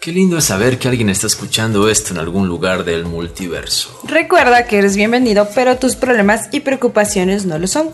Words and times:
Qué 0.00 0.12
lindo 0.12 0.38
es 0.38 0.44
saber 0.44 0.78
que 0.78 0.88
alguien 0.88 1.10
está 1.10 1.26
escuchando 1.26 1.88
esto 1.90 2.14
en 2.14 2.18
algún 2.20 2.48
lugar 2.48 2.84
del 2.84 3.04
multiverso. 3.04 4.00
Recuerda 4.04 4.64
que 4.66 4.78
eres 4.78 4.96
bienvenido, 4.96 5.46
pero 5.54 5.76
tus 5.76 5.94
problemas 5.94 6.48
y 6.52 6.60
preocupaciones 6.60 7.44
no 7.44 7.58
lo 7.58 7.66
son. 7.66 7.90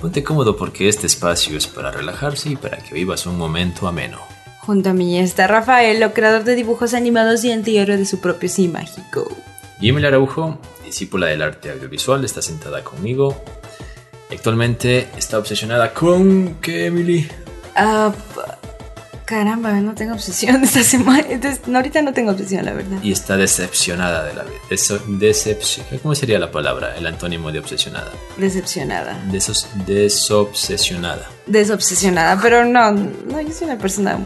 Ponte 0.00 0.22
cómodo 0.22 0.56
porque 0.56 0.88
este 0.88 1.08
espacio 1.08 1.58
es 1.58 1.66
para 1.66 1.90
relajarse 1.90 2.50
y 2.50 2.56
para 2.56 2.76
que 2.78 2.94
vivas 2.94 3.26
un 3.26 3.36
momento 3.36 3.88
ameno. 3.88 4.20
Junto 4.60 4.90
a 4.90 4.92
mí 4.92 5.18
está 5.18 5.48
Rafael, 5.48 5.98
lo 5.98 6.12
creador 6.12 6.44
de 6.44 6.54
dibujos 6.54 6.94
animados 6.94 7.42
y 7.42 7.50
antihéroe 7.50 7.96
de 7.96 8.04
su 8.06 8.20
propio 8.20 8.48
sí 8.48 8.68
mágico. 8.68 9.26
Jimmy 9.80 10.04
Araujo, 10.04 10.60
discípula 10.84 11.26
del 11.26 11.42
arte 11.42 11.72
audiovisual, 11.72 12.24
está 12.24 12.40
sentada 12.40 12.84
conmigo. 12.84 13.42
Actualmente 14.30 15.08
está 15.16 15.38
obsesionada 15.38 15.92
con... 15.92 16.58
¿Qué, 16.60 16.86
Emily? 16.86 17.26
Ah, 17.74 18.12
p- 18.34 18.40
caramba, 19.28 19.72
no 19.72 19.94
tengo 19.94 20.14
obsesión 20.14 20.64
esta 20.64 20.82
semana. 20.82 21.22
Entonces, 21.28 21.60
no, 21.68 21.76
ahorita 21.76 22.00
no 22.00 22.14
tengo 22.14 22.30
obsesión, 22.32 22.64
la 22.64 22.72
verdad. 22.72 22.96
Y 23.02 23.12
está 23.12 23.36
decepcionada 23.36 24.24
de 24.24 24.32
la 24.34 24.42
vida. 24.44 24.58
Deso- 24.70 26.00
¿Cómo 26.02 26.14
sería 26.14 26.38
la 26.38 26.50
palabra? 26.50 26.96
El 26.96 27.06
antónimo 27.06 27.52
de 27.52 27.58
obsesionada. 27.58 28.10
Decepcionada. 28.38 29.22
Desos- 29.30 29.66
desobsesionada. 29.86 31.28
Desobsesionada, 31.46 32.40
pero 32.40 32.64
no, 32.64 32.90
no, 32.92 33.40
yo 33.42 33.52
soy 33.52 33.66
una 33.66 33.76
persona 33.78 34.18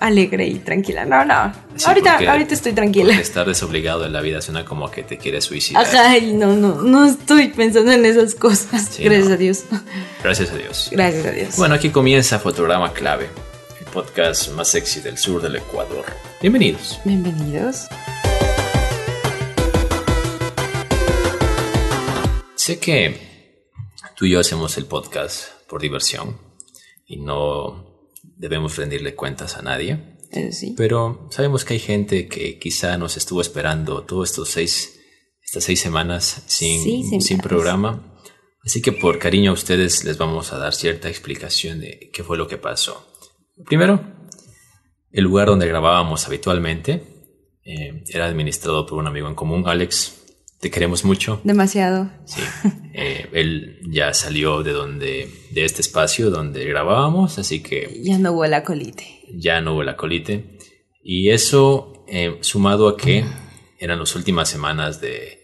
alegre 0.00 0.46
y 0.46 0.58
tranquila. 0.60 1.04
No, 1.04 1.24
no. 1.24 1.52
Sí, 1.76 1.84
ahorita, 1.86 2.12
porque- 2.14 2.28
ahorita 2.28 2.54
estoy 2.54 2.72
tranquila. 2.72 3.14
estar 3.20 3.46
desobligado 3.46 4.04
en 4.04 4.12
la 4.12 4.20
vida 4.20 4.40
suena 4.42 4.64
como 4.64 4.90
que 4.90 5.02
te 5.04 5.16
quieres 5.18 5.44
suicidar. 5.44 5.84
Ajá, 5.84 6.18
y 6.18 6.32
no, 6.34 6.54
no, 6.56 6.82
no 6.82 7.04
estoy 7.06 7.48
pensando 7.48 7.92
en 7.92 8.04
esas 8.04 8.34
cosas. 8.34 8.88
Sí, 8.90 9.04
Gracias 9.04 9.28
no. 9.28 9.34
a 9.34 9.36
Dios. 9.36 9.64
Gracias 10.22 10.50
a 10.50 10.56
Dios. 10.56 10.88
Gracias 10.92 11.26
a 11.26 11.30
Dios. 11.30 11.56
Bueno, 11.56 11.74
aquí 11.76 11.90
comienza 11.90 12.38
Fotograma 12.40 12.92
Clave, 12.92 13.28
podcast 13.92 14.50
más 14.52 14.68
sexy 14.68 15.00
del 15.00 15.16
sur 15.18 15.40
del 15.42 15.56
Ecuador. 15.56 16.04
Bienvenidos. 16.40 17.00
Bienvenidos. 17.04 17.86
Sé 22.56 22.78
que 22.78 23.16
tú 24.16 24.26
y 24.26 24.30
yo 24.32 24.40
hacemos 24.40 24.76
el 24.76 24.86
podcast 24.86 25.48
por 25.68 25.80
diversión 25.80 26.38
y 27.06 27.16
no 27.18 28.08
debemos 28.36 28.76
rendirle 28.76 29.14
cuentas 29.14 29.56
a 29.56 29.62
nadie, 29.62 30.16
sí. 30.52 30.74
pero 30.76 31.28
sabemos 31.30 31.64
que 31.64 31.74
hay 31.74 31.80
gente 31.80 32.28
que 32.28 32.58
quizá 32.58 32.98
nos 32.98 33.16
estuvo 33.16 33.40
esperando 33.40 34.02
todos 34.04 34.30
estos 34.30 34.50
seis, 34.50 35.00
estas 35.42 35.64
seis 35.64 35.80
semanas 35.80 36.42
sin, 36.46 36.82
Sí, 36.82 37.02
semanas. 37.04 37.24
sin 37.24 37.38
programa. 37.38 38.14
Así 38.64 38.82
que 38.82 38.92
por 38.92 39.18
cariño 39.18 39.52
a 39.52 39.54
ustedes 39.54 40.04
les 40.04 40.18
vamos 40.18 40.52
a 40.52 40.58
dar 40.58 40.74
cierta 40.74 41.08
explicación 41.08 41.80
de 41.80 42.10
qué 42.12 42.22
fue 42.22 42.36
lo 42.36 42.48
que 42.48 42.58
pasó. 42.58 43.06
Primero, 43.66 44.00
el 45.12 45.24
lugar 45.24 45.48
donde 45.48 45.66
grabábamos 45.66 46.26
habitualmente 46.26 47.02
eh, 47.64 48.04
era 48.08 48.26
administrado 48.26 48.86
por 48.86 48.98
un 48.98 49.06
amigo 49.06 49.28
en 49.28 49.34
común, 49.34 49.64
Alex. 49.66 50.14
Te 50.60 50.70
queremos 50.72 51.04
mucho. 51.04 51.40
Demasiado. 51.44 52.10
Sí, 52.24 52.40
eh, 52.94 53.28
él 53.32 53.78
ya 53.90 54.12
salió 54.12 54.64
de 54.64 54.72
donde, 54.72 55.30
de 55.52 55.64
este 55.64 55.82
espacio 55.82 56.30
donde 56.30 56.64
grabábamos, 56.64 57.38
así 57.38 57.62
que 57.62 58.00
Ya 58.02 58.18
no 58.18 58.32
hubo 58.32 58.44
la 58.46 58.64
colite. 58.64 59.04
ya 59.32 59.60
no 59.60 59.74
hubo 59.74 59.84
la 59.84 59.96
colite. 59.96 60.58
Y 61.02 61.30
eso, 61.30 62.04
eh, 62.08 62.38
sumado 62.40 62.88
a 62.88 62.96
que 62.96 63.24
eran 63.78 64.00
las 64.00 64.16
últimas 64.16 64.48
semanas 64.48 65.00
de 65.00 65.38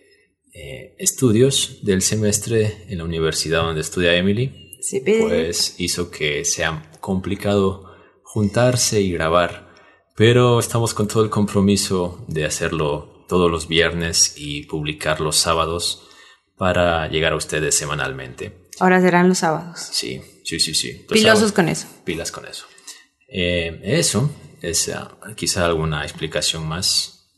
eh, 0.53 0.97
estudios 0.98 1.85
del 1.85 2.03
semestre 2.03 2.85
en 2.89 2.98
la 2.98 3.05
universidad 3.05 3.62
donde 3.62 3.83
estudia 3.83 4.15
Emily, 4.17 4.79
Sí, 4.83 5.01
pues 5.01 5.77
hizo 5.79 6.11
que 6.11 6.45
sea 6.45 6.91
complicado 7.01 7.94
juntarse 8.35 9.01
y 9.01 9.13
grabar. 9.13 9.73
Pero 10.17 10.58
estamos 10.58 10.92
con 10.92 11.07
todo 11.07 11.23
el 11.23 11.31
compromiso 11.31 12.25
de 12.27 12.45
hacerlo 12.45 13.25
todos 13.29 13.48
los 13.48 13.69
viernes 13.69 14.35
y 14.36 14.64
publicar 14.64 15.20
los 15.20 15.36
sábados 15.36 16.03
para 16.57 17.07
llegar 17.08 17.33
a 17.33 17.36
ustedes 17.36 17.77
semanalmente. 17.77 18.69
Ahora 18.81 19.01
serán 19.01 19.29
los 19.29 19.39
sábados. 19.39 19.79
Sí, 19.92 20.20
sí, 20.45 20.58
sí, 20.58 20.75
sí. 20.75 20.92
Los 21.08 21.13
Pilosos 21.19 21.39
sábados- 21.39 21.53
con 21.53 21.69
eso. 21.69 21.86
pilas 22.05 22.33
con 22.33 22.45
eso. 22.47 22.64
Eh, 23.29 23.81
eso 23.85 24.29
es 24.63 24.89
ah, 24.89 25.17
quizá 25.37 25.64
alguna 25.67 26.03
explicación 26.03 26.67
más. 26.67 27.29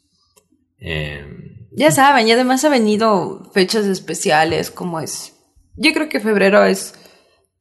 Eh, 0.81 1.25
Ya 1.73 1.91
saben, 1.91 2.27
y 2.27 2.33
además 2.33 2.65
ha 2.65 2.71
venido 2.71 3.51
fechas 3.53 3.85
especiales 3.85 4.71
como 4.71 5.01
es. 5.01 5.35
Yo 5.77 5.93
creo 5.93 6.09
que 6.09 6.21
febrero 6.21 6.65
es 6.65 6.95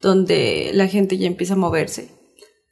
donde 0.00 0.70
la 0.72 0.88
gente 0.88 1.18
ya 1.18 1.26
empieza 1.26 1.52
a 1.52 1.58
moverse 1.58 2.15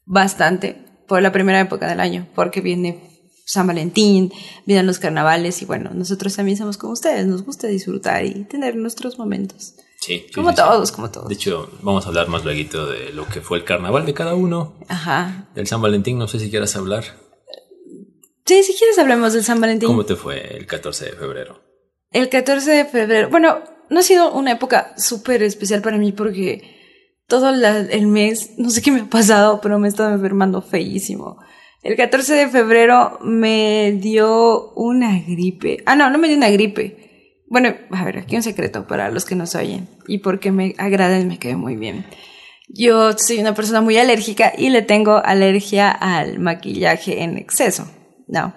bastante 0.05 0.77
por 1.07 1.23
la 1.23 1.33
primera 1.33 1.61
época 1.61 1.87
del 1.89 2.01
año, 2.01 2.27
porque 2.35 2.61
viene 2.61 3.11
San 3.47 3.67
Valentín, 3.67 4.33
vienen 4.67 4.87
los 4.87 4.99
carnavales 4.99 5.61
y 5.63 5.65
bueno, 5.67 5.91
nosotros 5.93 6.35
también 6.35 6.57
somos 6.57 6.79
como 6.79 6.93
ustedes, 6.95 7.27
nos 7.27 7.43
gusta 7.45 7.67
disfrutar 7.67 8.25
y 8.25 8.45
tener 8.45 8.77
nuestros 8.77 9.19
momentos. 9.19 9.75
sí, 10.01 10.27
Como 10.35 10.51
sí, 10.51 10.57
sí. 10.57 10.63
todos, 10.63 10.93
como 10.93 11.11
todos. 11.11 11.29
De 11.29 11.35
hecho, 11.35 11.71
vamos 11.83 12.07
a 12.07 12.09
hablar 12.09 12.29
más 12.29 12.45
luego 12.45 12.87
de 12.87 13.13
lo 13.13 13.27
que 13.29 13.41
fue 13.43 13.59
el 13.59 13.65
carnaval 13.65 14.07
de 14.07 14.15
cada 14.15 14.35
uno. 14.35 14.79
Ajá. 14.89 15.49
Del 15.55 15.67
San 15.67 15.83
Valentín, 15.83 16.19
no 16.19 16.27
sé 16.27 16.39
si 16.39 16.51
quieras 16.51 16.75
hablar. 16.77 17.05
Sí, 18.47 18.63
si 18.63 18.75
quieres 18.75 18.99
hablemos 18.99 19.33
del 19.33 19.45
San 19.45 19.61
Valentín. 19.61 19.89
¿Cómo 19.89 20.05
te 20.05 20.17
fue 20.17 20.57
el 20.57 20.67
14 20.67 21.07
de 21.07 21.13
febrero? 21.13 21.63
El 22.11 22.29
14 22.29 22.71
de 22.71 22.85
febrero, 22.85 23.29
bueno, 23.31 23.63
no 23.91 24.01
ha 24.01 24.03
sido 24.03 24.33
una 24.33 24.53
época 24.53 24.95
súper 24.97 25.43
especial 25.43 25.83
para 25.83 25.99
mí 25.99 26.13
porque 26.13 26.74
todo 27.41 27.51
el 27.51 28.07
mes, 28.07 28.53
no 28.59 28.71
sé 28.71 28.81
qué 28.81 28.93
me 28.93 29.01
ha 29.01 29.07
pasado, 29.07 29.61
pero 29.61 29.79
me 29.81 29.89
he 29.89 29.91
estado 29.91 30.15
enfermando 30.15 30.63
feísimo. 30.63 31.39
El 31.83 31.97
14 31.97 32.33
de 32.35 32.49
febrero 32.49 33.19
me 33.23 33.99
dio 34.01 34.73
una 34.75 35.19
gripe. 35.19 35.83
Ah, 35.85 35.97
no, 35.97 36.11
no 36.11 36.19
me 36.19 36.29
dio 36.29 36.37
una 36.37 36.49
gripe. 36.51 37.43
Bueno, 37.49 37.75
a 37.91 38.05
ver, 38.05 38.19
aquí 38.19 38.37
un 38.37 38.45
secreto 38.45 38.87
para 38.87 39.11
los 39.11 39.25
que 39.25 39.35
nos 39.35 39.57
oyen 39.57 39.89
y 40.07 40.19
porque 40.19 40.53
me 40.53 40.77
agrada 40.79 41.19
y 41.19 41.25
me 41.25 41.41
quedé 41.41 41.57
muy 41.57 41.75
bien. 41.75 42.07
Yo 42.69 43.13
soy 43.19 43.41
una 43.41 43.55
persona 43.55 43.81
muy 43.81 43.99
alérgica 43.99 44.53
y 44.57 44.71
le 44.71 44.83
tengo 44.83 45.17
alergia 45.17 45.91
al 45.91 46.39
maquillaje 46.39 47.25
en 47.25 47.37
exceso. 47.37 47.91
No. 48.29 48.55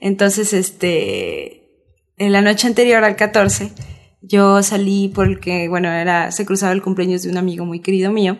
Entonces, 0.00 0.54
este, 0.54 1.92
en 2.16 2.32
la 2.32 2.40
noche 2.40 2.66
anterior 2.66 3.04
al 3.04 3.16
14, 3.16 3.72
yo 4.28 4.62
salí 4.62 5.10
porque, 5.14 5.68
bueno, 5.68 5.90
era, 5.90 6.30
se 6.32 6.44
cruzaba 6.46 6.72
el 6.72 6.82
cumpleaños 6.82 7.22
de 7.22 7.30
un 7.30 7.36
amigo 7.36 7.64
muy 7.64 7.80
querido 7.80 8.10
mío. 8.12 8.38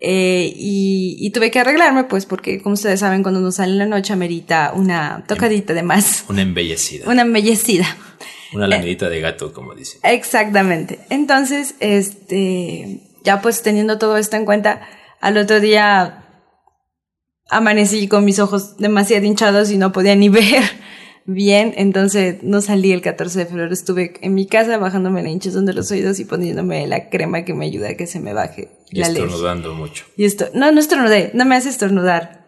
eh, 0.00 0.52
y, 0.56 1.16
y 1.20 1.30
tuve 1.30 1.50
que 1.50 1.60
arreglarme, 1.60 2.04
pues, 2.04 2.24
porque, 2.26 2.62
como 2.62 2.72
ustedes 2.74 3.00
saben, 3.00 3.22
cuando 3.22 3.40
uno 3.40 3.52
sale 3.52 3.72
en 3.72 3.78
la 3.78 3.86
noche 3.86 4.12
amerita 4.14 4.72
una 4.74 5.24
tocadita 5.28 5.74
de 5.74 5.82
más, 5.82 6.24
Una 6.28 6.42
embellecida. 6.42 7.08
una 7.10 7.22
embellecida. 7.22 7.86
Una 8.52 8.66
lamidita 8.66 9.08
de 9.08 9.20
gato, 9.20 9.52
como 9.52 9.74
dicen. 9.74 10.00
Exactamente. 10.02 10.98
Entonces, 11.10 11.74
este, 11.80 13.00
ya 13.24 13.40
pues 13.42 13.62
teniendo 13.62 13.98
todo 13.98 14.16
esto 14.16 14.36
en 14.36 14.44
cuenta, 14.44 14.88
al 15.20 15.36
otro 15.36 15.60
día 15.60 16.24
amanecí 17.48 18.08
con 18.08 18.24
mis 18.24 18.38
ojos 18.38 18.76
demasiado 18.78 19.24
hinchados 19.26 19.70
y 19.70 19.76
no 19.76 19.92
podía 19.92 20.16
ni 20.16 20.28
ver 20.30 20.62
bien, 21.26 21.74
entonces 21.76 22.42
no 22.42 22.60
salí 22.60 22.92
el 22.92 23.02
14 23.02 23.40
de 23.40 23.46
febrero, 23.46 23.72
estuve 23.72 24.14
en 24.20 24.34
mi 24.34 24.46
casa 24.46 24.78
bajándome 24.78 25.22
la 25.22 25.30
hinchazón 25.30 25.66
de 25.66 25.72
los 25.74 25.90
oídos 25.90 26.18
y 26.20 26.24
poniéndome 26.24 26.86
la 26.86 27.08
crema 27.08 27.44
que 27.44 27.54
me 27.54 27.66
ayuda 27.66 27.90
a 27.90 27.94
que 27.94 28.06
se 28.06 28.20
me 28.20 28.32
baje 28.32 28.70
Y 28.90 29.00
la 29.00 29.06
alergia. 29.06 29.26
estornudando 29.26 29.74
mucho. 29.74 30.04
Y 30.16 30.24
esto, 30.24 30.48
no, 30.54 30.70
no 30.72 30.80
estornudé, 30.80 31.30
no 31.34 31.44
me 31.44 31.56
hace 31.56 31.68
estornudar. 31.68 32.46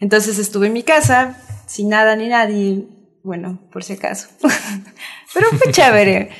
Entonces 0.00 0.38
estuve 0.38 0.66
en 0.68 0.72
mi 0.72 0.82
casa, 0.82 1.38
sin 1.66 1.88
nada 1.88 2.16
ni 2.16 2.28
nadie, 2.28 2.86
bueno, 3.22 3.60
por 3.72 3.84
si 3.84 3.94
acaso. 3.94 4.28
Pero 5.34 5.48
fue 5.50 5.72
chévere. 5.72 6.30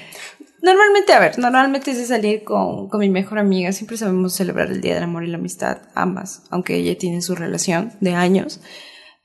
Normalmente, 0.63 1.13
a 1.13 1.21
ver, 1.21 1.39
normalmente 1.39 1.91
es 1.91 1.99
de 1.99 2.07
salir 2.07 2.43
con, 2.43 2.89
con 2.89 2.99
mi 3.01 3.11
mejor 3.11 3.39
amiga, 3.39 3.71
siempre 3.73 3.99
sabemos 3.99 4.35
celebrar 4.35 4.71
el 4.71 4.81
Día 4.81 4.95
del 4.95 5.03
Amor 5.03 5.25
y 5.25 5.27
la 5.27 5.37
Amistad, 5.37 5.83
ambas, 5.95 6.45
aunque 6.49 6.77
ella 6.77 6.97
tiene 6.97 7.21
su 7.21 7.35
relación 7.35 7.93
de 8.01 8.15
años, 8.15 8.61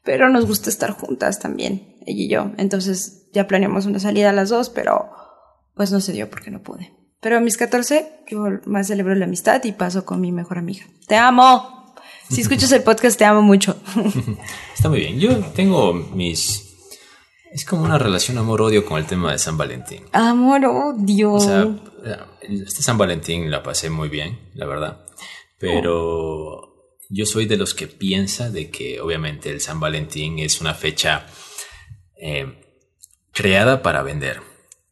pero 0.03 0.27
nos 0.27 0.45
gusta 0.45 0.69
estar 0.69 0.91
juntas 0.91 1.39
también, 1.39 1.88
ella 2.09 2.23
y 2.23 2.29
yo. 2.29 2.51
Entonces 2.57 3.27
ya 3.33 3.47
planeamos 3.47 3.85
una 3.85 3.99
salida 3.99 4.29
a 4.29 4.33
las 4.33 4.49
dos, 4.49 4.69
pero 4.69 5.09
pues 5.75 5.91
no 5.91 6.01
se 6.01 6.13
dio 6.13 6.29
porque 6.29 6.51
no 6.51 6.61
pude. 6.61 6.93
Pero 7.21 7.37
a 7.37 7.41
mis 7.41 7.57
14 7.57 8.23
yo 8.29 8.45
más 8.65 8.87
celebro 8.87 9.15
la 9.15 9.25
amistad 9.25 9.63
y 9.63 9.71
paso 9.73 10.05
con 10.05 10.21
mi 10.21 10.31
mejor 10.31 10.57
amiga. 10.57 10.85
¡Te 11.07 11.15
amo! 11.15 11.95
Si 12.29 12.41
escuchas 12.41 12.71
el 12.71 12.83
podcast, 12.83 13.17
te 13.17 13.25
amo 13.25 13.41
mucho. 13.41 13.75
Está 14.75 14.89
muy 14.89 14.99
bien. 14.99 15.19
Yo 15.19 15.37
tengo 15.55 15.93
mis... 15.93 16.65
Es 17.51 17.65
como 17.65 17.83
una 17.83 17.97
relación 17.97 18.37
amor-odio 18.37 18.85
con 18.85 18.99
el 18.99 19.07
tema 19.07 19.31
de 19.31 19.39
San 19.39 19.57
Valentín. 19.57 20.03
Amor, 20.11 20.93
Dios. 20.99 21.43
O 21.43 21.47
sea, 21.47 22.29
este 22.41 22.83
San 22.83 22.99
Valentín 22.99 23.49
la 23.49 23.63
pasé 23.63 23.89
muy 23.89 24.07
bien, 24.07 24.51
la 24.53 24.67
verdad. 24.67 25.05
Pero 25.57 26.93
yo 27.09 27.25
soy 27.25 27.47
de 27.47 27.57
los 27.57 27.73
que 27.73 27.87
piensa 27.87 28.51
de 28.51 28.69
que 28.69 29.01
obviamente 29.01 29.49
el 29.49 29.61
San 29.61 29.79
Valentín 29.79 30.37
es 30.37 30.61
una 30.61 30.75
fecha 30.75 31.25
eh, 32.19 32.61
creada 33.31 33.81
para 33.81 34.03
vender, 34.03 34.41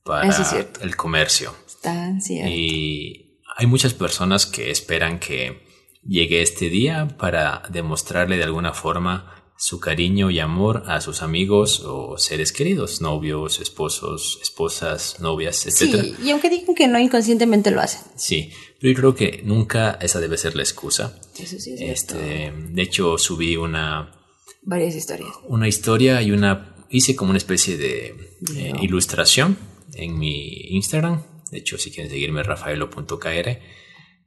para 0.04 0.30
Eso 0.30 0.42
es 0.42 0.50
cierto. 0.50 0.82
el 0.82 0.96
comercio. 0.96 1.54
Tan 1.82 2.22
cierto. 2.22 2.50
Y 2.50 3.42
hay 3.56 3.68
muchas 3.68 3.94
personas 3.94 4.46
que 4.46 4.72
esperan 4.72 5.20
que 5.20 5.68
llegue 6.04 6.42
este 6.42 6.70
día 6.70 7.08
para 7.18 7.64
demostrarle 7.70 8.38
de 8.38 8.44
alguna 8.44 8.74
forma 8.74 9.34
su 9.58 9.80
cariño 9.80 10.30
y 10.30 10.40
amor 10.40 10.84
a 10.86 11.02
sus 11.02 11.24
amigos 11.24 11.82
o 11.84 12.18
seres 12.18 12.52
queridos, 12.52 13.02
novios, 13.02 13.60
esposos, 13.60 14.40
esposas, 14.42 15.20
novias, 15.20 15.66
etc. 15.66 16.00
Sí, 16.02 16.16
y 16.24 16.30
aunque 16.30 16.50
digan 16.50 16.76
que 16.76 16.88
no, 16.88 17.00
inconscientemente 17.00 17.72
lo 17.72 17.82
hacen. 17.82 18.02
Sí, 18.16 18.52
pero 18.80 18.94
yo 18.94 18.98
creo 19.00 19.16
que 19.16 19.42
nunca 19.44 19.98
esa 20.00 20.20
debe 20.20 20.38
ser 20.38 20.56
la 20.56 20.62
excusa. 20.62 21.20
Eso 21.40 21.60
sí 21.60 21.74
es 21.74 21.82
este, 21.82 22.54
De 22.70 22.82
hecho, 22.82 23.18
subí 23.18 23.58
una... 23.58 24.14
Varias 24.62 24.96
historias. 24.96 25.32
Una 25.48 25.68
historia 25.68 26.22
y 26.22 26.32
una... 26.32 26.76
Hice 26.90 27.16
como 27.16 27.32
una 27.32 27.38
especie 27.38 27.78
de 27.78 28.16
eh, 28.56 28.74
ilustración 28.82 29.58
en 29.94 30.18
mi 30.18 30.50
Instagram. 30.70 31.24
De 31.52 31.60
hecho, 31.60 31.78
si 31.78 31.92
quieren 31.92 32.12
seguirme, 32.12 32.44
rafaelo.kr, 32.44 33.60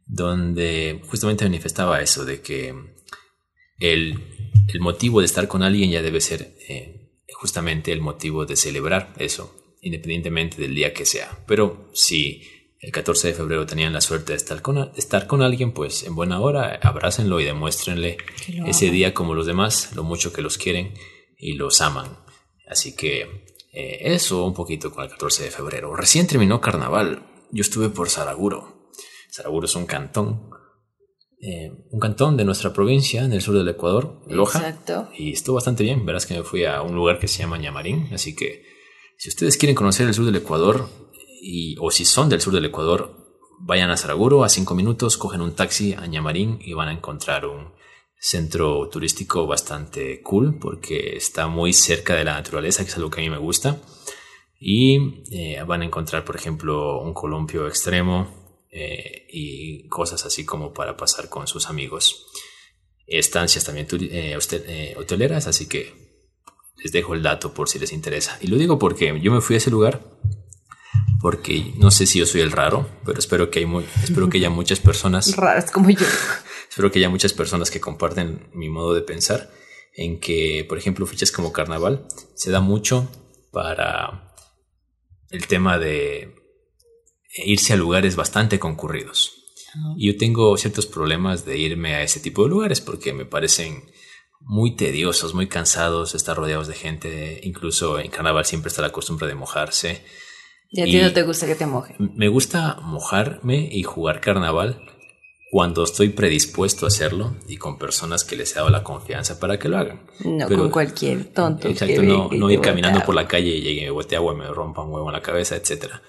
donde 0.07 1.01
justamente 1.09 1.45
manifestaba 1.45 2.01
eso 2.01 2.25
de 2.25 2.41
que 2.41 2.75
el, 3.79 4.19
el 4.69 4.81
motivo 4.81 5.21
de 5.21 5.27
estar 5.27 5.49
con 5.49 5.63
alguien 5.63 5.91
ya 5.91 6.03
debe 6.03 6.21
ser 6.21 6.57
eh, 6.69 7.01
justamente 7.33 7.93
el 7.93 8.01
motivo 8.01 8.45
de 8.45 8.57
celebrar 8.57 9.15
eso, 9.19 9.55
independientemente 9.81 10.61
del 10.61 10.75
día 10.75 10.93
que 10.93 11.07
sea. 11.07 11.43
Pero 11.47 11.91
si 11.95 12.43
el 12.81 12.93
14 12.93 13.29
de 13.29 13.35
febrero 13.35 13.67
tenían 13.67 13.93
la 13.93 14.01
suerte 14.01 14.33
de 14.33 14.37
estar 14.37 14.63
con, 14.63 14.91
estar 14.97 15.27
con 15.27 15.43
alguien, 15.43 15.73
pues 15.73 16.03
en 16.05 16.15
buena 16.15 16.41
hora 16.41 16.79
abrácenlo 16.83 17.41
y 17.41 17.45
demuéstrenle 17.45 18.19
ese 18.67 18.91
día 18.91 19.13
como 19.15 19.35
los 19.35 19.47
demás, 19.47 19.95
lo 19.95 20.03
mucho 20.03 20.33
que 20.33 20.43
los 20.43 20.59
quieren 20.59 20.95
y 21.39 21.55
los 21.55 21.81
aman. 21.81 22.19
Así 22.71 22.95
que 22.95 23.45
eh, 23.73 23.99
eso 24.01 24.45
un 24.47 24.55
poquito 24.55 24.91
con 24.91 25.05
el 25.05 25.11
14 25.11 25.45
de 25.45 25.51
febrero. 25.51 25.95
Recién 25.95 26.27
terminó 26.27 26.61
carnaval. 26.61 27.27
Yo 27.51 27.61
estuve 27.61 27.91
por 27.91 28.09
Saraguro. 28.09 28.89
Saraguro 29.29 29.67
es 29.67 29.75
un 29.75 29.87
cantón 29.87 30.51
eh, 31.43 31.73
un 31.91 31.99
cantón 31.99 32.37
de 32.37 32.45
nuestra 32.45 32.75
provincia, 32.75 33.25
en 33.25 33.33
el 33.33 33.41
sur 33.41 33.57
del 33.57 33.69
Ecuador, 33.69 34.21
Loja. 34.29 34.59
Exacto. 34.59 35.09
Y 35.17 35.33
estuvo 35.33 35.55
bastante 35.55 35.83
bien. 35.83 36.05
Verás 36.05 36.27
que 36.27 36.35
me 36.35 36.43
fui 36.43 36.65
a 36.65 36.83
un 36.83 36.95
lugar 36.95 37.19
que 37.19 37.29
se 37.29 37.39
llama 37.39 37.57
Ñamarín. 37.57 38.11
Así 38.13 38.37
que 38.37 38.63
si 39.17 39.31
ustedes 39.31 39.57
quieren 39.57 39.75
conocer 39.75 40.07
el 40.07 40.13
sur 40.13 40.27
del 40.27 40.37
Ecuador, 40.37 40.89
y, 41.43 41.77
o 41.81 41.91
si 41.91 42.05
son 42.05 42.29
del 42.29 42.43
sur 42.43 42.53
del 42.53 42.67
Ecuador, 42.67 43.17
vayan 43.59 43.91
a 43.91 43.97
Saraguro 43.97 44.45
a 44.45 44.51
cinco 44.51 44.75
minutos, 44.75 45.17
cogen 45.17 45.41
un 45.41 45.55
taxi 45.55 45.95
a 45.95 46.07
Ñamarín 46.07 46.59
y 46.61 46.75
van 46.75 46.89
a 46.89 46.93
encontrar 46.93 47.47
un 47.47 47.73
centro 48.21 48.89
turístico 48.89 49.47
bastante 49.47 50.21
cool 50.23 50.59
porque 50.61 51.17
está 51.17 51.49
muy 51.49 51.73
cerca 51.73 52.15
de 52.15 52.25
la 52.25 52.35
naturaleza, 52.35 52.85
que 52.85 52.91
es 52.91 52.97
algo 52.97 53.11
que 53.11 53.21
a 53.21 53.25
mí 53.25 53.31
me 53.31 53.39
gusta. 53.39 53.81
Y 54.59 55.25
eh, 55.33 55.63
van 55.67 55.83
a 55.83 55.87
encontrar, 55.87 56.25
por 56.25 56.37
ejemplo, 56.37 57.01
un 57.01 57.15
columpio 57.15 57.67
extremo, 57.67 58.41
eh, 58.73 59.27
y 59.29 59.89
cosas 59.89 60.25
así 60.25 60.45
como 60.45 60.73
para 60.73 60.97
pasar 60.97 61.29
con 61.29 61.47
sus 61.49 61.69
amigos. 61.69 62.27
Estancias 63.07 63.65
también 63.65 63.89
eh, 63.93 64.39
eh, 64.39 64.95
hoteleras, 64.97 65.49
así 65.49 65.67
que 65.67 65.93
les 66.77 66.93
dejo 66.93 67.15
el 67.15 67.23
dato 67.23 67.53
por 67.53 67.69
si 67.69 67.81
les 67.81 67.93
interesa. 67.93 68.39
Y 68.41 68.47
lo 68.47 68.57
digo 68.57 68.79
porque 68.79 69.19
yo 69.21 69.33
me 69.33 69.41
fui 69.41 69.55
a 69.55 69.59
ese 69.59 69.71
lugar 69.71 70.01
porque 71.21 71.75
no 71.77 71.91
sé 71.91 72.07
si 72.07 72.21
yo 72.21 72.27
soy 72.27 72.41
el 72.41 72.53
raro, 72.53 72.89
pero 73.05 73.19
espero 73.19 73.51
que, 73.51 73.59
hay 73.59 73.67
muy, 73.67 73.85
espero 74.05 74.31
que 74.31 74.39
haya 74.39 74.51
muchas 74.51 74.79
personas. 74.79 75.37
Raras 75.37 75.71
como 75.71 75.91
yo. 75.91 76.07
Espero 76.71 76.91
que 76.91 77.01
haya 77.01 77.11
muchas 77.11 77.33
personas 77.33 77.71
que 77.71 77.81
comparten 77.81 78.49
mi 78.55 78.69
modo 78.69 78.95
de 78.95 79.03
pensar 79.03 79.51
en 79.95 80.21
que, 80.21 80.65
por 80.69 80.79
ejemplo, 80.79 81.05
fichas 81.05 81.33
como 81.33 81.53
carnaval 81.53 82.07
se 82.35 82.53
da 82.53 82.61
mucho 82.61 83.11
para 83.51 84.33
el 85.31 85.49
tema 85.49 85.79
de 85.79 86.33
irse 87.45 87.73
a 87.73 87.77
lugares 87.77 88.15
bastante 88.15 88.61
concurridos. 88.61 89.33
Y 89.97 90.13
yo 90.13 90.17
tengo 90.17 90.57
ciertos 90.57 90.87
problemas 90.87 91.45
de 91.45 91.59
irme 91.59 91.95
a 91.95 92.03
ese 92.03 92.21
tipo 92.21 92.45
de 92.45 92.51
lugares 92.51 92.81
porque 92.81 93.13
me 93.13 93.25
parecen 93.25 93.85
muy 94.41 94.75
tediosos, 94.75 95.35
muy 95.35 95.49
cansados, 95.49 96.15
estar 96.15 96.37
rodeados 96.37 96.69
de 96.69 96.75
gente. 96.75 97.41
Incluso 97.43 97.99
en 97.99 98.11
carnaval 98.11 98.45
siempre 98.45 98.69
está 98.69 98.83
la 98.83 98.91
costumbre 98.91 99.27
de 99.27 99.35
mojarse. 99.35 100.05
¿Y 100.71 100.83
a 100.83 100.85
ti 100.85 100.99
no 100.99 101.13
te 101.13 101.23
gusta 101.23 101.47
que 101.47 101.57
te 101.57 101.67
mojen? 101.67 101.97
Me 101.99 102.29
gusta 102.29 102.79
mojarme 102.81 103.69
y 103.71 103.83
jugar 103.83 104.21
carnaval 104.21 105.00
cuando 105.51 105.83
estoy 105.83 106.11
predispuesto 106.11 106.87
a 106.87 106.89
hacerlo 106.89 107.37
y 107.49 107.57
con 107.57 107.77
personas 107.77 108.25
que 108.25 108.37
les 108.37 108.53
he 108.53 108.55
dado 108.57 108.71
la 108.71 108.85
confianza 108.85 109.41
para 109.41 109.59
que 109.59 109.69
lo 109.69 109.79
hagan. 109.79 110.07
No 110.25 110.49
con 110.49 110.71
cualquier 110.71 111.33
tonto. 111.33 111.69
Exacto, 111.69 112.03
no, 112.03 112.29
no 112.31 112.51
ir 112.51 112.61
caminando 112.61 113.01
por 113.01 113.17
la 113.17 113.27
calle 113.27 113.57
y 113.57 113.61
llegue, 113.61 113.83
me 113.83 113.91
bote 113.91 114.15
agua, 114.15 114.35
me 114.35 114.47
rompa 114.47 114.83
un 114.83 114.93
huevo 114.93 115.09
en 115.09 115.15
la 115.15 115.23
cabeza, 115.23 115.57
etcétera. 115.57 116.03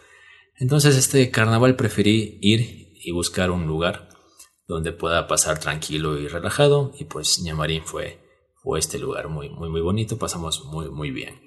Entonces 0.60 0.96
este 0.96 1.32
carnaval 1.32 1.76
preferí 1.76 2.38
ir 2.42 2.92
y 3.04 3.12
buscar 3.12 3.50
un 3.50 3.66
lugar 3.66 4.10
donde 4.68 4.92
pueda 4.92 5.28
pasar 5.28 5.60
tranquilo 5.60 6.20
y 6.20 6.28
relajado 6.28 6.94
y 7.00 7.06
pues 7.06 7.42
Ñamarín 7.42 7.84
fue, 7.84 8.20
fue 8.62 8.78
este 8.78 9.00
lugar 9.00 9.28
muy, 9.28 9.50
muy, 9.50 9.70
muy 9.70 9.82
bonito, 9.82 10.20
pasamos 10.20 10.66
muy, 10.66 10.90
muy 10.92 11.10
bien. 11.10 11.42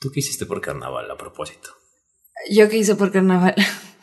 ¿Tú 0.00 0.10
qué 0.10 0.20
hiciste 0.20 0.46
por 0.46 0.62
carnaval 0.62 1.10
a 1.10 1.18
propósito? 1.18 1.68
Yo 2.50 2.70
qué 2.70 2.78
hice 2.78 2.94
por 2.94 3.12
carnaval. 3.12 3.54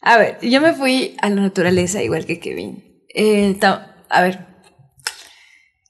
a 0.00 0.18
ver, 0.18 0.38
yo 0.42 0.60
me 0.60 0.72
fui 0.72 1.16
a 1.20 1.28
la 1.28 1.42
naturaleza 1.42 2.02
igual 2.02 2.26
que 2.26 2.40
Kevin. 2.40 3.04
Eh, 3.14 3.58
a 3.62 4.22
ver, 4.22 4.46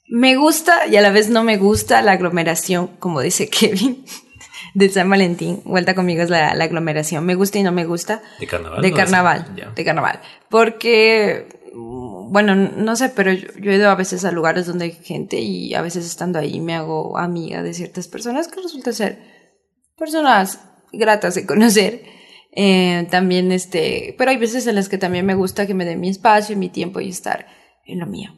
me 0.09 0.37
gusta 0.37 0.87
y 0.87 0.97
a 0.97 1.03
la 1.03 1.11
vez 1.11 1.29
no 1.29 1.45
me 1.45 1.59
gusta 1.59 2.01
la 2.03 2.13
aglomeración, 2.13 2.89
como 2.99 3.21
dice 3.21 3.49
Kevin 3.51 4.05
de 4.75 4.89
San 4.89 5.11
Valentín, 5.11 5.63
vuelta 5.65 5.95
conmigo 5.95 6.23
es 6.23 6.31
la, 6.31 6.51
aglomeración. 6.51 7.25
Me 7.25 7.35
gusta 7.35 7.59
y 7.59 7.63
no 7.63 7.73
me 7.73 7.85
gusta. 7.85 8.23
De 8.39 8.47
carnaval. 8.47 8.83
De 8.83 8.93
carnaval. 8.93 9.73
De 9.75 9.85
carnaval. 9.85 10.21
Porque, 10.49 11.71
bueno, 11.75 12.55
no 12.55 12.97
sé, 12.97 13.09
pero 13.11 13.33
yo, 13.33 13.71
he 13.71 13.77
ido 13.77 13.91
a 13.91 13.95
veces 13.95 14.25
a 14.25 14.33
lugares 14.33 14.67
donde 14.67 14.87
hay 14.87 14.93
gente 14.93 15.41
y 15.41 15.75
a 15.75 15.83
veces 15.83 16.07
estando 16.07 16.39
ahí 16.39 16.61
me 16.61 16.75
hago 16.75 17.19
amiga 17.19 17.63
de 17.63 17.75
ciertas 17.75 18.09
personas 18.09 18.49
que 18.49 18.61
resulta 18.61 18.93
ser 18.93 19.19
personas 19.97 20.61
gratas 20.93 21.35
de 21.35 21.47
conocer. 21.47 22.18
Eh, 22.53 23.07
también, 23.11 23.53
este, 23.53 24.15
pero 24.19 24.31
hay 24.31 24.37
veces 24.37 24.67
en 24.67 24.75
las 24.75 24.89
que 24.89 24.99
también 24.99 25.27
me 25.27 25.35
gusta 25.35 25.67
que 25.67 25.75
me 25.75 25.85
dé 25.85 25.97
mi 25.97 26.09
espacio, 26.09 26.57
mi 26.57 26.69
tiempo 26.69 27.01
y 27.01 27.09
estar 27.09 27.47
en 27.85 28.01
lo 28.01 28.07
mío. 28.07 28.31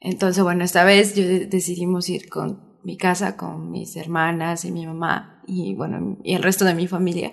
Entonces, 0.00 0.42
bueno, 0.42 0.64
esta 0.64 0.84
vez 0.84 1.14
yo 1.14 1.24
decidimos 1.24 2.08
ir 2.08 2.28
con 2.28 2.68
mi 2.84 2.96
casa 2.96 3.36
con 3.36 3.70
mis 3.70 3.96
hermanas 3.96 4.64
y 4.64 4.70
mi 4.72 4.86
mamá 4.86 5.42
y 5.46 5.74
bueno, 5.74 6.18
y 6.22 6.34
el 6.34 6.42
resto 6.42 6.64
de 6.64 6.74
mi 6.74 6.86
familia, 6.86 7.32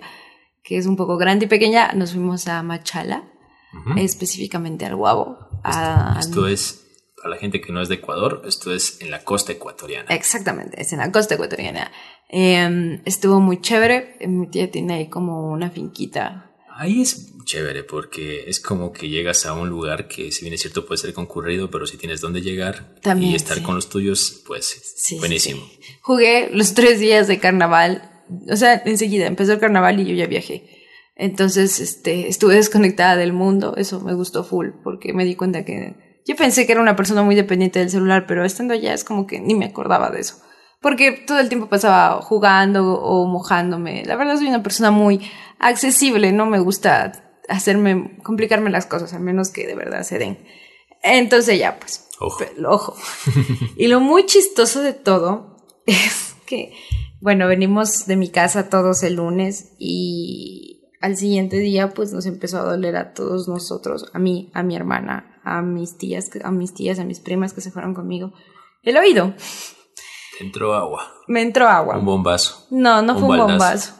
que 0.62 0.78
es 0.78 0.86
un 0.86 0.96
poco 0.96 1.16
grande 1.16 1.44
y 1.44 1.48
pequeña, 1.48 1.92
nos 1.92 2.12
fuimos 2.12 2.48
a 2.48 2.62
Machala, 2.62 3.30
específicamente 3.96 4.86
al 4.86 4.96
Guabo. 4.96 5.38
Esto, 6.18 6.48
es, 6.48 6.84
para 7.16 7.30
la 7.30 7.36
gente 7.36 7.60
que 7.60 7.72
no 7.72 7.82
es 7.82 7.88
de 7.88 7.96
Ecuador, 7.96 8.42
esto 8.46 8.72
es 8.72 9.00
en 9.02 9.10
la 9.10 9.22
costa 9.22 9.52
ecuatoriana. 9.52 10.08
Exactamente, 10.14 10.80
es 10.80 10.92
en 10.92 10.98
la 10.98 11.12
costa 11.12 11.34
ecuatoriana. 11.34 11.92
Em, 12.28 13.00
estuvo 13.04 13.40
muy 13.40 13.60
chévere, 13.60 14.16
mi 14.26 14.48
tía 14.48 14.70
tiene 14.70 14.94
ahí 14.94 15.08
como 15.08 15.52
una 15.52 15.70
finquita. 15.70 16.50
Ahí 16.74 17.00
es 17.00 17.32
chévere 17.44 17.84
porque 17.84 18.44
es 18.48 18.60
como 18.60 18.92
que 18.92 19.08
llegas 19.08 19.46
a 19.46 19.54
un 19.54 19.68
lugar 19.68 20.08
que 20.08 20.32
si 20.32 20.42
bien 20.42 20.52
es 20.52 20.60
cierto 20.60 20.84
puede 20.84 20.98
ser 20.98 21.14
concurrido, 21.14 21.70
pero 21.70 21.86
si 21.86 21.96
tienes 21.96 22.20
dónde 22.20 22.42
llegar 22.42 22.96
y 23.18 23.34
estar 23.34 23.62
con 23.62 23.76
los 23.76 23.88
tuyos, 23.88 24.42
pues 24.46 25.08
buenísimo. 25.18 25.62
Jugué 26.02 26.50
los 26.52 26.74
tres 26.74 26.98
días 26.98 27.28
de 27.28 27.38
carnaval, 27.38 28.10
o 28.50 28.56
sea, 28.56 28.82
enseguida 28.84 29.26
empezó 29.26 29.52
el 29.52 29.60
carnaval 29.60 30.00
y 30.00 30.06
yo 30.06 30.14
ya 30.14 30.26
viajé. 30.26 30.68
Entonces, 31.14 31.80
este, 31.80 32.28
estuve 32.28 32.56
desconectada 32.56 33.16
del 33.16 33.32
mundo, 33.32 33.74
eso 33.78 34.00
me 34.00 34.12
gustó 34.12 34.44
full 34.44 34.70
porque 34.82 35.14
me 35.14 35.24
di 35.24 35.34
cuenta 35.34 35.64
que 35.64 36.20
yo 36.26 36.36
pensé 36.36 36.66
que 36.66 36.72
era 36.72 36.82
una 36.82 36.96
persona 36.96 37.22
muy 37.22 37.36
dependiente 37.36 37.78
del 37.78 37.88
celular, 37.88 38.26
pero 38.26 38.44
estando 38.44 38.74
allá 38.74 38.92
es 38.92 39.04
como 39.04 39.26
que 39.26 39.40
ni 39.40 39.54
me 39.54 39.66
acordaba 39.66 40.10
de 40.10 40.20
eso 40.20 40.42
porque 40.80 41.12
todo 41.12 41.38
el 41.38 41.48
tiempo 41.48 41.68
pasaba 41.68 42.20
jugando 42.22 42.94
o 42.94 43.26
mojándome. 43.26 44.04
La 44.04 44.16
verdad 44.16 44.36
soy 44.36 44.48
una 44.48 44.62
persona 44.62 44.90
muy 44.90 45.20
accesible, 45.58 46.32
no 46.32 46.46
me 46.46 46.58
gusta 46.58 47.12
hacerme, 47.48 48.18
complicarme 48.22 48.70
las 48.70 48.86
cosas, 48.86 49.12
al 49.14 49.20
menos 49.20 49.50
que 49.50 49.66
de 49.66 49.74
verdad 49.74 50.02
se 50.02 50.18
den. 50.18 50.38
Entonces 51.02 51.58
ya, 51.58 51.78
pues, 51.78 52.08
ojo. 52.18 52.44
ojo. 52.66 52.96
y 53.76 53.86
lo 53.88 54.00
muy 54.00 54.26
chistoso 54.26 54.82
de 54.82 54.92
todo 54.92 55.56
es 55.86 56.34
que, 56.46 56.72
bueno, 57.20 57.46
venimos 57.46 58.06
de 58.06 58.16
mi 58.16 58.28
casa 58.28 58.68
todos 58.68 59.02
el 59.02 59.14
lunes 59.14 59.72
y 59.78 60.82
al 61.00 61.16
siguiente 61.16 61.58
día, 61.58 61.90
pues 61.90 62.12
nos 62.12 62.26
empezó 62.26 62.58
a 62.58 62.64
doler 62.64 62.96
a 62.96 63.12
todos 63.12 63.48
nosotros, 63.48 64.10
a 64.12 64.18
mí, 64.18 64.50
a 64.54 64.62
mi 64.62 64.74
hermana, 64.74 65.40
a 65.44 65.62
mis 65.62 65.96
tías, 65.98 66.30
a 66.42 66.50
mis 66.50 66.74
tías, 66.74 66.98
a 66.98 67.04
mis 67.04 67.20
primas 67.20 67.52
que 67.52 67.60
se 67.60 67.70
fueron 67.70 67.94
conmigo, 67.94 68.32
el 68.82 68.96
oído 68.96 69.34
entró 70.40 70.74
agua. 70.74 71.12
Me 71.26 71.42
entró 71.42 71.68
agua. 71.68 71.98
Un 71.98 72.04
bombazo. 72.04 72.66
No, 72.70 73.02
no 73.02 73.18
fue 73.18 73.28
un 73.28 73.48
bombazo. 73.48 73.94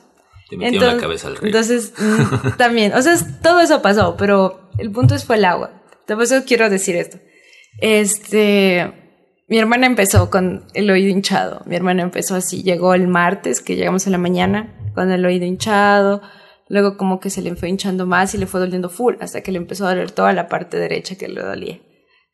Te 0.48 0.56
metió 0.56 0.82
en 0.82 0.96
la 0.96 1.00
cabeza 1.00 1.28
el 1.28 1.36
río. 1.36 1.46
Entonces, 1.46 1.92
mm, 1.98 2.50
también, 2.56 2.94
o 2.94 3.02
sea, 3.02 3.16
todo 3.42 3.60
eso 3.60 3.82
pasó, 3.82 4.16
pero 4.16 4.70
el 4.78 4.92
punto 4.92 5.14
es 5.14 5.24
fue 5.24 5.36
el 5.36 5.44
agua. 5.44 5.70
Por 6.06 6.22
eso 6.22 6.44
quiero 6.46 6.70
decir 6.70 6.94
esto. 6.96 7.18
Este, 7.80 8.92
mi 9.48 9.58
hermana 9.58 9.86
empezó 9.86 10.30
con 10.30 10.64
el 10.74 10.90
oído 10.90 11.10
hinchado. 11.10 11.62
Mi 11.66 11.76
hermana 11.76 12.02
empezó 12.02 12.36
así, 12.36 12.62
llegó 12.62 12.94
el 12.94 13.08
martes, 13.08 13.60
que 13.60 13.76
llegamos 13.76 14.06
en 14.06 14.12
la 14.12 14.18
mañana, 14.18 14.92
con 14.94 15.10
el 15.10 15.24
oído 15.24 15.44
hinchado. 15.44 16.22
Luego 16.68 16.96
como 16.96 17.20
que 17.20 17.30
se 17.30 17.42
le 17.42 17.54
fue 17.54 17.68
hinchando 17.68 18.06
más 18.06 18.34
y 18.34 18.38
le 18.38 18.46
fue 18.46 18.60
doliendo 18.60 18.88
full, 18.88 19.14
hasta 19.20 19.42
que 19.42 19.52
le 19.52 19.58
empezó 19.58 19.86
a 19.86 19.90
doler 19.90 20.10
toda 20.10 20.32
la 20.32 20.48
parte 20.48 20.78
derecha 20.78 21.16
que 21.16 21.28
le 21.28 21.42
dolía. 21.42 21.80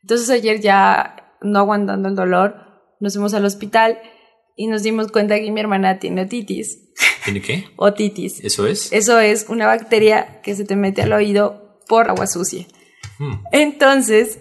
Entonces 0.02 0.30
ayer 0.30 0.61
ya, 0.61 1.37
no 1.42 1.59
aguantando 1.59 2.09
el 2.09 2.14
dolor, 2.14 2.62
nos 3.02 3.12
fuimos 3.14 3.35
al 3.35 3.44
hospital 3.44 3.99
y 4.56 4.66
nos 4.68 4.82
dimos 4.82 5.09
cuenta 5.11 5.38
que 5.38 5.50
mi 5.50 5.61
hermana 5.61 5.99
tiene 5.99 6.23
otitis. 6.23 6.78
¿Tiene 7.25 7.40
qué? 7.42 7.64
Otitis. 7.76 8.42
¿Eso 8.44 8.66
es? 8.66 8.92
Eso 8.92 9.18
es 9.21 9.47
una 9.49 9.66
bacteria 9.66 10.40
que 10.42 10.54
se 10.54 10.64
te 10.64 10.76
mete 10.76 11.02
al 11.02 11.12
oído 11.12 11.78
por 11.88 12.09
agua 12.09 12.26
sucia. 12.26 12.66
Hmm. 13.18 13.35
Entonces, 13.52 14.38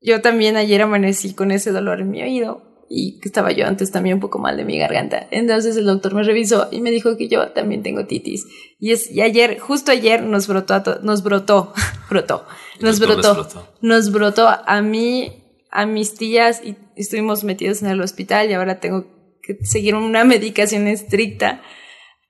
yo 0.00 0.20
también 0.20 0.56
ayer 0.56 0.82
amanecí 0.82 1.34
con 1.34 1.50
ese 1.50 1.72
dolor 1.72 2.00
en 2.00 2.10
mi 2.10 2.22
oído 2.22 2.62
y 2.88 3.18
estaba 3.24 3.50
yo 3.50 3.66
antes 3.66 3.90
también 3.90 4.14
un 4.14 4.20
poco 4.20 4.38
mal 4.38 4.56
de 4.56 4.64
mi 4.64 4.78
garganta. 4.78 5.26
Entonces 5.30 5.76
el 5.76 5.86
doctor 5.86 6.14
me 6.14 6.22
revisó 6.22 6.68
y 6.70 6.80
me 6.80 6.90
dijo 6.92 7.16
que 7.16 7.28
yo 7.28 7.48
también 7.52 7.82
tengo 7.82 8.06
titis. 8.06 8.46
Y 8.78 8.92
es 8.92 9.10
y 9.10 9.22
ayer, 9.22 9.58
justo 9.58 9.90
ayer 9.90 10.22
nos 10.22 10.46
brotó 10.46 10.74
a 10.74 10.82
to- 10.82 11.00
nos 11.02 11.22
brotó, 11.24 11.72
brotó, 12.10 12.44
nos 12.80 13.00
brotó. 13.00 13.48
nos 13.80 14.12
brotó 14.12 14.48
a 14.48 14.82
mí, 14.82 15.42
a 15.70 15.84
mis 15.86 16.14
tías 16.14 16.62
y 16.64 16.76
estuvimos 16.96 17.44
metidos 17.44 17.82
en 17.82 17.88
el 17.88 18.00
hospital 18.00 18.50
y 18.50 18.54
ahora 18.54 18.80
tengo 18.80 19.06
que 19.42 19.56
seguir 19.64 19.94
una 19.94 20.24
medicación 20.34 20.86
estricta 20.86 21.62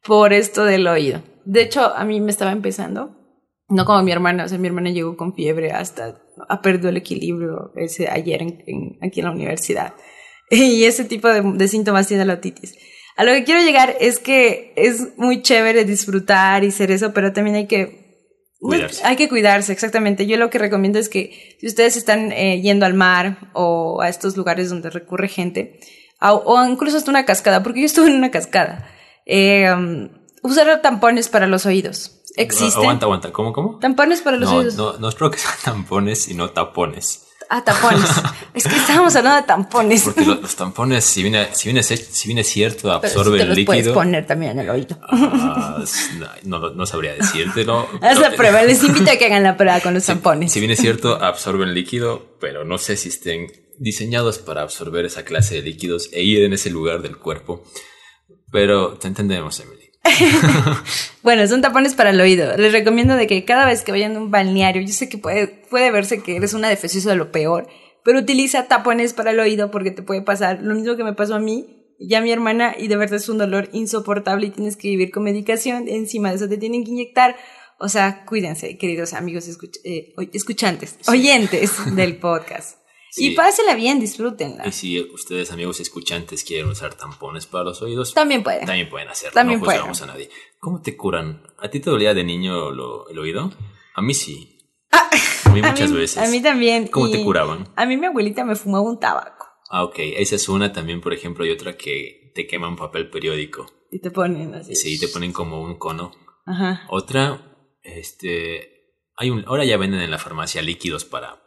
por 0.04 0.32
esto 0.32 0.64
del 0.64 0.86
oído. 0.86 1.22
De 1.44 1.62
hecho, 1.62 1.94
a 1.94 2.04
mí 2.04 2.20
me 2.20 2.30
estaba 2.30 2.52
empezando, 2.52 3.16
no 3.68 3.84
como 3.84 4.02
mi 4.02 4.12
hermana, 4.12 4.44
o 4.44 4.48
sea, 4.48 4.58
mi 4.58 4.66
hermana 4.68 4.90
llegó 4.90 5.16
con 5.16 5.34
fiebre 5.34 5.72
hasta, 5.72 6.20
ha 6.48 6.60
perdido 6.62 6.88
el 6.90 6.96
equilibrio 6.96 7.72
ese 7.76 8.08
ayer 8.08 8.42
en- 8.42 8.62
en- 8.66 8.98
aquí 9.02 9.20
en 9.20 9.26
la 9.26 9.32
universidad. 9.32 9.94
Y 10.50 10.84
ese 10.84 11.04
tipo 11.04 11.28
de, 11.28 11.42
de 11.42 11.66
síntomas 11.68 12.06
tiene 12.06 12.24
la 12.24 12.34
otitis. 12.34 12.76
A 13.16 13.24
lo 13.24 13.32
que 13.32 13.42
quiero 13.42 13.62
llegar 13.62 13.96
es 14.00 14.20
que 14.20 14.72
es 14.76 15.16
muy 15.18 15.42
chévere 15.42 15.84
disfrutar 15.84 16.62
y 16.62 16.70
ser 16.70 16.90
eso, 16.92 17.12
pero 17.12 17.32
también 17.32 17.56
hay 17.56 17.66
que 17.66 18.05
Cuidarse. 18.60 19.04
hay 19.04 19.16
que 19.16 19.28
cuidarse, 19.28 19.72
exactamente. 19.72 20.26
Yo 20.26 20.36
lo 20.38 20.50
que 20.50 20.58
recomiendo 20.58 20.98
es 20.98 21.08
que 21.08 21.56
si 21.60 21.66
ustedes 21.66 21.96
están 21.96 22.32
eh, 22.32 22.60
yendo 22.62 22.86
al 22.86 22.94
mar 22.94 23.50
o 23.52 24.00
a 24.00 24.08
estos 24.08 24.36
lugares 24.36 24.70
donde 24.70 24.90
recurre 24.90 25.28
gente, 25.28 25.78
a- 26.20 26.32
o 26.34 26.64
incluso 26.66 26.96
hasta 26.96 27.10
una 27.10 27.24
cascada, 27.26 27.62
porque 27.62 27.80
yo 27.80 27.86
estuve 27.86 28.08
en 28.08 28.16
una 28.16 28.30
cascada, 28.30 28.88
eh, 29.26 29.70
um, 29.72 30.08
usar 30.42 30.80
tampones 30.80 31.28
para 31.28 31.46
los 31.46 31.66
oídos. 31.66 32.22
Existen 32.36 32.82
Aguanta, 32.82 33.06
aguanta. 33.06 33.32
¿Cómo, 33.32 33.52
cómo? 33.52 33.78
tampones 33.78 34.20
para 34.22 34.36
los 34.36 34.50
No, 34.50 34.56
oídos. 34.58 34.74
no, 34.76 34.98
no 34.98 35.08
espero 35.08 35.30
que 35.30 35.38
sean 35.38 35.54
tampones, 35.64 36.22
sino 36.22 36.50
tapones. 36.50 37.25
Ah, 37.48 37.62
tampones. 37.62 38.08
es 38.54 38.66
que 38.66 38.76
estábamos 38.76 39.14
hablando 39.16 39.40
de 39.42 39.46
tampones. 39.46 40.02
Porque 40.02 40.24
lo- 40.24 40.34
los 40.36 40.56
tampones, 40.56 41.04
si 41.04 41.22
viene, 41.22 41.48
si 41.52 41.68
viene, 41.68 41.82
se- 41.82 41.96
si 41.96 42.28
viene 42.28 42.42
cierto, 42.44 42.82
Pero 42.88 43.00
sí 43.00 43.06
absorben 43.06 43.38
te 43.38 43.42
el 43.42 43.48
los 43.50 43.58
puedes 43.64 43.82
líquido. 43.84 43.94
poner 43.94 44.26
también 44.26 44.52
en 44.52 44.58
el 44.60 44.70
oído. 44.70 44.98
Ah, 45.08 45.82
no, 46.44 46.58
no, 46.58 46.70
no 46.70 46.86
sabría 46.86 47.14
decírtelo. 47.14 47.88
Haz 48.02 48.18
la 48.18 48.32
prueba, 48.32 48.62
les 48.62 48.82
invito 48.84 49.10
a 49.10 49.16
que 49.16 49.26
hagan 49.26 49.42
la 49.42 49.56
prueba 49.56 49.80
con 49.80 49.94
los 49.94 50.04
tampones. 50.04 50.52
Si 50.52 50.58
bien 50.60 50.72
es 50.72 50.80
cierto, 50.80 51.22
absorben 51.22 51.72
líquido, 51.74 52.36
pero 52.40 52.64
no 52.64 52.78
sé 52.78 52.96
si 52.96 53.10
estén 53.10 53.46
diseñados 53.78 54.38
para 54.38 54.62
absorber 54.62 55.04
esa 55.04 55.24
clase 55.24 55.54
de 55.56 55.62
líquidos 55.62 56.08
e 56.12 56.22
ir 56.22 56.42
en 56.42 56.52
ese 56.52 56.70
lugar 56.70 57.02
del 57.02 57.16
cuerpo. 57.18 57.62
Pero 58.50 58.94
te 58.94 59.08
entendemos, 59.08 59.60
Emily. 59.60 59.75
Bueno, 61.22 61.46
son 61.48 61.60
tapones 61.60 61.94
para 61.94 62.10
el 62.10 62.20
oído. 62.20 62.56
Les 62.56 62.72
recomiendo 62.72 63.16
de 63.16 63.26
que 63.26 63.44
cada 63.44 63.66
vez 63.66 63.82
que 63.82 63.92
vayan 63.92 64.14
a 64.16 64.20
un 64.20 64.30
balneario, 64.30 64.82
yo 64.82 64.92
sé 64.92 65.08
que 65.08 65.18
puede, 65.18 65.48
puede 65.48 65.90
verse 65.90 66.22
que 66.22 66.36
eres 66.36 66.54
una 66.54 66.68
defensiva 66.68 67.10
de 67.12 67.18
lo 67.18 67.32
peor, 67.32 67.66
pero 68.04 68.20
utiliza 68.20 68.68
tapones 68.68 69.12
para 69.12 69.32
el 69.32 69.40
oído 69.40 69.70
porque 69.72 69.90
te 69.90 70.02
puede 70.02 70.22
pasar 70.22 70.60
lo 70.62 70.74
mismo 70.74 70.96
que 70.96 71.02
me 71.04 71.14
pasó 71.14 71.34
a 71.34 71.40
mí 71.40 71.94
y 71.98 72.14
a 72.14 72.20
mi 72.20 72.30
hermana 72.30 72.74
y 72.78 72.86
de 72.88 72.96
verdad 72.96 73.16
es 73.16 73.28
un 73.28 73.38
dolor 73.38 73.68
insoportable 73.72 74.46
y 74.46 74.50
tienes 74.50 74.76
que 74.76 74.88
vivir 74.88 75.10
con 75.10 75.24
medicación. 75.24 75.88
Encima 75.88 76.30
de 76.30 76.36
eso 76.36 76.48
te 76.48 76.58
tienen 76.58 76.84
que 76.84 76.90
inyectar. 76.92 77.34
O 77.78 77.88
sea, 77.88 78.24
cuídense, 78.24 78.78
queridos 78.78 79.12
amigos 79.12 79.48
escuch- 79.48 79.80
eh, 79.84 80.14
escuchantes, 80.32 80.96
oyentes 81.08 81.72
del 81.96 82.16
podcast. 82.18 82.78
Sí. 83.10 83.28
Y 83.28 83.34
pásela 83.34 83.74
bien, 83.74 83.98
disfrútenla. 84.00 84.66
Y 84.66 84.72
si 84.72 85.00
ustedes, 85.00 85.50
amigos 85.52 85.80
escuchantes, 85.80 86.44
quieren 86.44 86.68
usar 86.68 86.94
tampones 86.94 87.46
para 87.46 87.64
los 87.64 87.80
oídos, 87.82 88.12
También 88.14 88.42
pueden. 88.42 88.66
también 88.66 88.88
pueden 88.90 89.08
hacerlo. 89.08 89.34
También 89.34 89.60
no 89.60 89.64
juzgamos 89.64 90.02
a 90.02 90.06
nadie. 90.06 90.28
¿Cómo 90.60 90.82
te 90.82 90.96
curan? 90.96 91.42
¿A 91.58 91.68
ti 91.70 91.80
te 91.80 91.88
dolía 91.90 92.12
de 92.14 92.24
niño 92.24 92.70
lo- 92.72 93.08
el 93.08 93.18
oído? 93.18 93.52
A 93.94 94.02
mí 94.02 94.12
sí. 94.14 94.58
a 94.90 95.50
mí 95.50 95.60
A 95.64 95.70
muchas 95.70 95.90
mí- 95.90 95.96
veces. 95.96 96.18
A 96.22 96.30
mí 96.30 96.42
también. 96.42 96.88
¿Cómo 96.88 97.10
te 97.10 97.22
curaban? 97.24 97.68
A 97.76 97.86
mí 97.86 97.96
mi 97.96 98.06
abuelita 98.06 98.44
me 98.44 98.56
fumaba 98.56 98.84
un 98.84 98.98
tabaco 99.00 99.46
Ah, 99.70 99.82
ok. 99.84 99.94
Esa 99.98 100.36
es 100.36 100.48
una 100.48 100.72
también, 100.72 101.00
por 101.00 101.12
ejemplo, 101.14 101.44
y 101.46 101.50
otra 101.50 101.76
que 101.76 102.32
te 102.34 102.46
queman 102.46 102.76
papel 102.76 103.08
periódico. 103.10 103.66
y 103.90 103.98
te 104.00 104.10
ponen 104.10 104.54
así. 104.54 104.74
Sí, 104.76 104.98
te 105.00 105.08
ponen 105.08 105.32
como 105.32 105.62
un 105.62 105.78
cono. 105.78 106.12
Ajá. 106.44 106.82
Otra, 106.88 107.40
este, 107.82 108.92
hay 109.16 109.30
un, 109.30 109.44
ahora 109.46 109.64
ya 109.64 109.76
venden 109.76 110.00
en 110.00 110.10
la 110.10 110.18
farmacia 110.18 110.60
líquidos 110.62 111.04
para, 111.04 111.42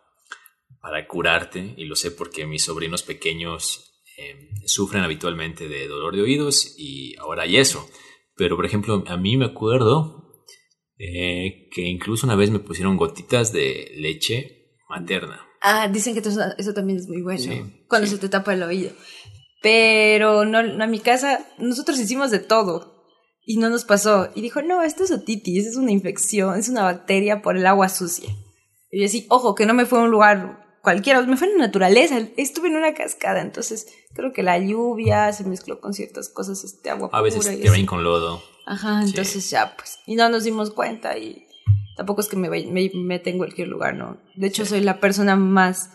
para 0.81 1.07
curarte, 1.07 1.73
y 1.77 1.85
lo 1.85 1.95
sé 1.95 2.11
porque 2.11 2.45
mis 2.45 2.63
sobrinos 2.63 3.03
pequeños 3.03 3.89
eh, 4.17 4.49
sufren 4.65 5.03
habitualmente 5.03 5.67
de 5.67 5.87
dolor 5.87 6.15
de 6.15 6.21
oídos 6.21 6.75
y 6.77 7.15
ahora 7.17 7.43
hay 7.43 7.57
eso. 7.57 7.89
Pero, 8.35 8.55
por 8.55 8.65
ejemplo, 8.65 9.03
a 9.07 9.17
mí 9.17 9.37
me 9.37 9.45
acuerdo 9.45 10.43
eh, 10.97 11.67
que 11.71 11.81
incluso 11.81 12.25
una 12.25 12.35
vez 12.35 12.49
me 12.49 12.59
pusieron 12.59 12.97
gotitas 12.97 13.51
de 13.51 13.93
leche 13.95 14.75
materna. 14.89 15.45
Ah, 15.61 15.87
dicen 15.87 16.13
que 16.13 16.19
eso, 16.19 16.41
eso 16.57 16.73
también 16.73 16.99
es 16.99 17.07
muy 17.07 17.21
bueno. 17.21 17.39
Sí, 17.39 17.85
cuando 17.87 18.07
sí. 18.07 18.15
se 18.15 18.21
te 18.21 18.29
tapa 18.29 18.53
el 18.53 18.63
oído. 18.63 18.91
Pero 19.61 20.45
no, 20.45 20.63
no, 20.63 20.83
en 20.83 20.91
mi 20.91 20.99
casa, 20.99 21.45
nosotros 21.57 21.99
hicimos 21.99 22.31
de 22.31 22.39
todo. 22.39 23.05
Y 23.45 23.57
no 23.57 23.69
nos 23.69 23.83
pasó. 23.83 24.29
Y 24.35 24.41
dijo, 24.41 24.61
no, 24.61 24.83
esto 24.83 25.03
es 25.03 25.11
otitis, 25.11 25.65
es 25.65 25.75
una 25.75 25.91
infección, 25.91 26.57
es 26.57 26.69
una 26.69 26.83
bacteria 26.83 27.41
por 27.41 27.57
el 27.57 27.65
agua 27.65 27.89
sucia. 27.89 28.29
Y 28.91 28.99
yo 28.99 29.05
así, 29.05 29.25
ojo, 29.29 29.55
que 29.55 29.65
no 29.65 29.73
me 29.73 29.85
fue 29.85 29.99
a 29.99 30.03
un 30.03 30.11
lugar 30.11 30.68
cualquiera, 30.81 31.21
me 31.23 31.37
fue 31.37 31.47
en 31.47 31.57
la 31.57 31.65
naturaleza, 31.65 32.19
estuve 32.37 32.67
en 32.69 32.75
una 32.75 32.93
cascada, 32.93 33.41
entonces 33.41 33.87
creo 34.13 34.31
que 34.33 34.43
la 34.43 34.57
lluvia 34.57 35.31
se 35.33 35.43
mezcló 35.43 35.79
con 35.79 35.93
ciertas 35.93 36.29
cosas, 36.29 36.63
este 36.63 36.89
agua 36.89 37.09
A 37.11 37.21
veces 37.21 37.45
te 37.45 37.69
ven 37.69 37.85
con 37.85 38.03
lodo. 38.03 38.41
Ajá, 38.65 39.01
Sí. 39.03 39.09
entonces 39.09 39.49
ya, 39.49 39.75
pues. 39.75 39.99
Y 40.05 40.15
no 40.15 40.29
nos 40.29 40.43
dimos 40.43 40.71
cuenta 40.71 41.17
y 41.17 41.45
tampoco 41.97 42.21
es 42.21 42.27
que 42.27 42.35
me, 42.37 42.49
me 42.49 42.91
meta 42.93 43.29
en 43.29 43.37
cualquier 43.37 43.67
lugar, 43.67 43.95
¿no? 43.95 44.17
De 44.35 44.47
hecho, 44.47 44.65
soy 44.65 44.81
la 44.81 44.99
persona 44.99 45.35
más 45.35 45.89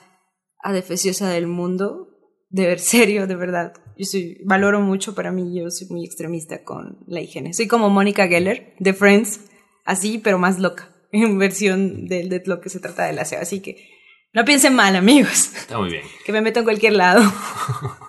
adefesiosa 0.63 1.29
del 1.29 1.47
mundo. 1.47 2.09
De 2.51 2.67
ver, 2.67 2.81
serio, 2.81 3.27
de 3.27 3.37
verdad. 3.37 3.73
Yo 3.97 4.05
soy, 4.07 4.39
valoro 4.45 4.81
mucho 4.81 5.15
para 5.15 5.31
mí, 5.33 5.57
yo 5.59 5.71
soy 5.71 5.89
muy 5.89 6.05
extremista 6.05 6.65
con 6.65 6.99
la 7.07 7.21
higiene. 7.21 7.55
Soy 7.55 7.69
como 7.69 7.91
Mónica 7.91 8.27
Geller 8.27 8.75
de 8.81 8.93
Friends, 8.93 9.41
así, 9.85 10.19
pero 10.19 10.39
más 10.39 10.59
loca, 10.59 10.93
en 11.13 11.39
versión 11.39 12.07
de, 12.07 12.29
de 12.29 12.43
lo 12.45 12.61
que 12.61 12.71
se 12.71 12.81
trata 12.81 13.05
del 13.07 13.19
aseo. 13.21 13.41
Así 13.41 13.61
que 13.61 13.89
no 14.35 14.45
piensen 14.45 14.75
mal, 14.75 14.95
amigos, 14.97 15.55
Está 15.55 15.79
muy 15.79 15.91
bien. 15.91 16.05
que 16.27 16.33
me 16.33 16.43
meto 16.43 16.59
en 16.61 16.65
cualquier 16.65 16.93
lado. 16.93 17.23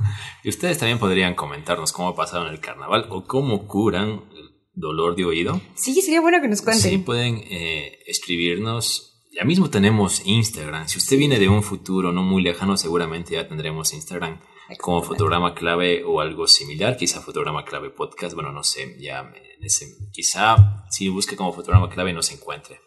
Y 0.45 0.49
ustedes 0.49 0.77
también 0.77 0.99
podrían 0.99 1.33
comentarnos 1.33 1.91
cómo 1.91 2.13
pasaron 2.13 2.49
el 2.53 2.59
carnaval 2.59 3.07
o 3.09 3.25
cómo 3.25 3.67
curan 3.67 4.25
el 4.31 4.51
dolor 4.75 5.15
de 5.15 5.25
oído. 5.25 5.59
Sí, 5.73 5.99
sería 5.99 6.21
bueno 6.21 6.39
que 6.39 6.47
nos 6.47 6.61
cuenten. 6.61 6.91
Sí, 6.91 6.97
pueden 6.99 7.37
eh, 7.49 7.97
escribirnos. 8.05 9.25
Ya 9.31 9.43
mismo 9.43 9.71
tenemos 9.71 10.21
Instagram. 10.23 10.87
Si 10.87 10.99
usted 10.99 11.17
viene 11.17 11.39
de 11.39 11.49
un 11.49 11.63
futuro 11.63 12.11
no 12.11 12.21
muy 12.21 12.43
lejano, 12.43 12.77
seguramente 12.77 13.33
ya 13.33 13.47
tendremos 13.47 13.91
Instagram 13.91 14.39
como 14.79 15.01
fotograma 15.01 15.55
clave 15.55 16.03
o 16.05 16.21
algo 16.21 16.45
similar. 16.45 16.95
Quizá 16.95 17.21
fotograma 17.21 17.65
clave 17.65 17.89
podcast. 17.89 18.35
Bueno, 18.35 18.51
no 18.51 18.63
sé. 18.63 18.95
Ya 18.99 19.33
ese, 19.61 19.87
quizá 20.13 20.85
si 20.91 21.09
busque 21.09 21.35
como 21.35 21.53
fotograma 21.53 21.89
clave 21.89 22.13
no 22.13 22.21
se 22.21 22.35
encuentre. 22.35 22.81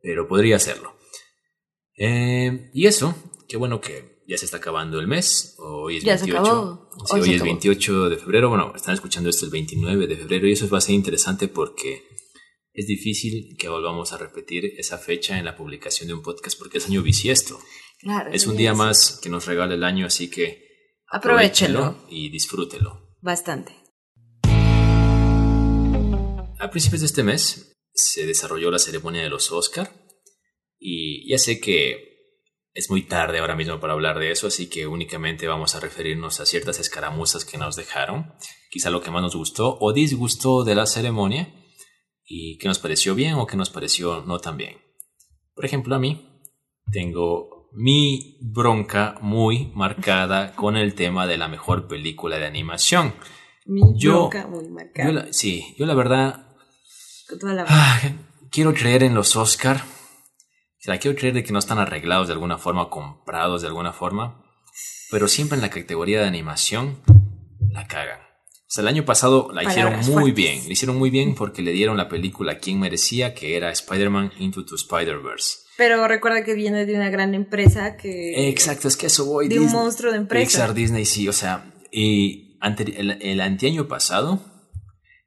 Pero 0.00 0.28
podría 0.28 0.54
hacerlo. 0.54 0.94
Eh, 2.04 2.70
y 2.74 2.86
eso, 2.88 3.14
qué 3.48 3.56
bueno 3.56 3.80
que 3.80 4.22
ya 4.26 4.36
se 4.36 4.44
está 4.46 4.56
acabando 4.56 4.98
el 4.98 5.06
mes. 5.06 5.54
Hoy 5.58 5.98
es 5.98 6.04
Ya 6.04 6.18
se 6.18 6.24
28. 6.24 6.40
acabó. 6.50 6.90
Sí, 7.06 7.12
Hoy 7.14 7.20
hoy 7.20 7.28
es 7.30 7.34
acabó. 7.36 7.44
28 7.46 8.08
de 8.08 8.16
febrero. 8.16 8.48
Bueno, 8.48 8.72
están 8.74 8.94
escuchando 8.94 9.30
esto 9.30 9.44
el 9.44 9.52
29 9.52 10.06
de 10.08 10.16
febrero 10.16 10.48
y 10.48 10.52
eso 10.52 10.68
va 10.68 10.78
a 10.78 10.80
ser 10.80 10.96
interesante 10.96 11.46
porque 11.46 12.02
es 12.72 12.86
difícil 12.88 13.56
que 13.56 13.68
volvamos 13.68 14.12
a 14.12 14.18
repetir 14.18 14.64
esa 14.78 14.98
fecha 14.98 15.38
en 15.38 15.44
la 15.44 15.56
publicación 15.56 16.08
de 16.08 16.14
un 16.14 16.22
podcast 16.22 16.58
porque 16.58 16.78
es 16.78 16.86
año 16.86 17.02
bisiesto. 17.02 17.60
Claro, 18.00 18.32
Es 18.32 18.48
un 18.48 18.56
día 18.56 18.74
más 18.74 19.20
que 19.22 19.28
nos 19.28 19.46
regala 19.46 19.74
el 19.74 19.84
año, 19.84 20.06
así 20.06 20.28
que 20.28 20.64
Aprovechenlo. 21.06 21.98
y 22.10 22.30
disfrútelo. 22.30 23.14
Bastante. 23.20 23.76
A 26.58 26.68
principios 26.70 27.00
de 27.02 27.06
este 27.06 27.22
mes 27.22 27.76
se 27.94 28.26
desarrolló 28.26 28.70
la 28.72 28.78
ceremonia 28.80 29.22
de 29.22 29.28
los 29.28 29.52
Oscar 29.52 30.01
y 30.84 31.28
ya 31.30 31.38
sé 31.38 31.60
que 31.60 32.10
es 32.74 32.90
muy 32.90 33.02
tarde 33.02 33.38
ahora 33.38 33.54
mismo 33.54 33.78
para 33.80 33.92
hablar 33.92 34.18
de 34.18 34.30
eso, 34.30 34.46
así 34.46 34.68
que 34.68 34.86
únicamente 34.86 35.46
vamos 35.46 35.74
a 35.74 35.80
referirnos 35.80 36.40
a 36.40 36.46
ciertas 36.46 36.80
escaramuzas 36.80 37.44
que 37.44 37.58
nos 37.58 37.76
dejaron, 37.76 38.32
quizá 38.70 38.90
lo 38.90 39.02
que 39.02 39.10
más 39.10 39.22
nos 39.22 39.36
gustó 39.36 39.76
o 39.80 39.92
disgustó 39.92 40.64
de 40.64 40.74
la 40.74 40.86
ceremonia 40.86 41.54
y 42.24 42.56
qué 42.58 42.68
nos 42.68 42.78
pareció 42.78 43.14
bien 43.14 43.34
o 43.34 43.46
qué 43.46 43.56
nos 43.56 43.68
pareció 43.70 44.22
no 44.26 44.38
tan 44.38 44.56
bien. 44.56 44.78
Por 45.54 45.66
ejemplo, 45.66 45.94
a 45.94 45.98
mí 45.98 46.40
tengo 46.90 47.68
mi 47.74 48.38
bronca 48.40 49.18
muy 49.20 49.70
marcada 49.74 50.54
con 50.54 50.76
el 50.76 50.94
tema 50.94 51.26
de 51.26 51.36
la 51.36 51.48
mejor 51.48 51.86
película 51.88 52.38
de 52.38 52.46
animación. 52.46 53.14
Mi 53.66 53.82
Yo- 53.96 54.28
bronca 54.30 54.46
muy 54.46 54.68
marcada. 54.68 55.08
Yo 55.08 55.14
la- 55.14 55.32
sí, 55.32 55.74
yo 55.78 55.86
la 55.86 55.94
verdad 55.94 56.46
Con 57.28 57.38
toda 57.38 57.54
la 57.54 57.64
Ah, 57.68 58.00
quiero 58.50 58.72
creer 58.74 59.02
en 59.04 59.14
los 59.14 59.36
Oscar. 59.36 59.82
O 60.82 60.84
sea, 60.84 60.98
quiero 60.98 61.16
creer 61.16 61.34
de 61.34 61.44
que 61.44 61.52
no 61.52 61.60
están 61.60 61.78
arreglados 61.78 62.26
de 62.26 62.32
alguna 62.34 62.58
forma, 62.58 62.90
comprados 62.90 63.62
de 63.62 63.68
alguna 63.68 63.92
forma. 63.92 64.42
pero 65.10 65.28
siempre 65.28 65.56
en 65.56 65.62
la 65.62 65.70
categoría 65.70 66.20
de 66.20 66.26
animación 66.26 66.98
la 67.70 67.86
cagan. 67.86 68.18
O 68.20 68.74
sea, 68.74 68.82
el 68.82 68.88
año 68.88 69.04
pasado 69.04 69.50
la 69.52 69.62
hicieron 69.62 69.94
muy 69.96 70.04
fuertes. 70.04 70.34
bien. 70.34 70.64
Le 70.66 70.72
hicieron 70.72 70.96
muy 70.98 71.10
bien 71.10 71.34
porque 71.34 71.60
le 71.62 71.72
dieron 71.72 71.96
la 71.98 72.08
película 72.08 72.52
a 72.52 72.58
quien 72.58 72.80
merecía, 72.80 73.34
que 73.34 73.56
era 73.56 73.70
Spider-Man 73.70 74.32
Into 74.38 74.64
the 74.64 74.74
Spider-Verse. 74.74 75.58
Pero 75.76 76.08
recuerda 76.08 76.42
que 76.44 76.54
viene 76.54 76.86
de 76.86 76.94
una 76.94 77.10
gran 77.10 77.34
empresa 77.34 77.96
que... 77.98 78.48
Exacto, 78.48 78.88
es 78.88 78.96
que 78.96 79.06
eso 79.06 79.26
voy. 79.26 79.48
De 79.48 79.60
un 79.60 79.70
monstruo 79.70 80.10
de 80.10 80.18
empresa. 80.18 80.44
Pixar, 80.46 80.74
Disney, 80.74 81.04
sí, 81.04 81.28
o 81.28 81.32
sea, 81.34 81.72
y 81.92 82.56
ante- 82.60 82.98
el, 82.98 83.10
el 83.22 83.40
anteaño 83.42 83.86
pasado 83.88 84.40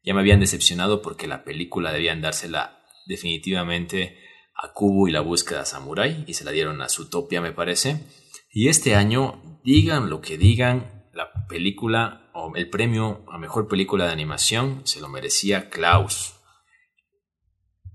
ya 0.04 0.14
me 0.16 0.22
habían 0.22 0.40
decepcionado 0.40 1.02
porque 1.04 1.28
la 1.28 1.44
película 1.44 1.92
debían 1.94 2.22
dársela 2.22 2.80
definitivamente 3.06 4.18
a 4.56 4.72
Kubo 4.74 5.08
y 5.08 5.12
la 5.12 5.22
búsqueda 5.22 5.66
samurai 5.66 6.24
y 6.28 6.34
se 6.34 6.46
la 6.46 6.52
dieron 6.52 6.82
a 6.82 6.90
Zootopia, 6.90 7.42
me 7.42 7.52
parece. 7.52 8.06
Y 8.50 8.70
este 8.70 8.96
año, 8.96 9.60
digan 9.64 10.10
lo 10.10 10.22
que 10.22 10.38
digan, 10.38 11.10
la 11.14 11.32
película 11.48 12.30
o 12.34 12.56
el 12.56 12.70
premio 12.70 13.26
a 13.32 13.38
mejor 13.38 13.68
película 13.68 14.06
de 14.06 14.12
animación 14.12 14.82
se 14.86 15.00
lo 15.00 15.10
merecía 15.10 15.70
Klaus. 15.70 16.36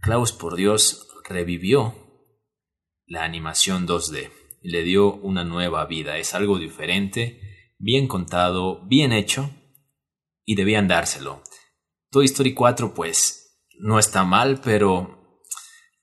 Klaus, 0.01 0.33
por 0.33 0.57
Dios, 0.57 1.09
revivió 1.29 1.95
la 3.07 3.25
animación 3.25 3.87
2D 3.87 4.31
y 4.63 4.71
le 4.71 4.83
dio 4.83 5.15
una 5.15 5.45
nueva 5.45 5.85
vida. 5.87 6.19
Es 6.19 6.35
algo 6.35 6.59
diferente, 6.59 7.41
bien 7.79 8.07
contado, 8.07 8.87
bien 8.87 9.13
hecho 9.13 9.51
y 10.45 10.55
debían 10.55 10.89
dárselo. 10.89 11.43
Toy 12.11 12.27
Story 12.27 12.55
4 12.55 12.93
pues 12.95 13.69
no 13.79 13.99
está 13.99 14.25
mal, 14.25 14.61
pero 14.63 15.20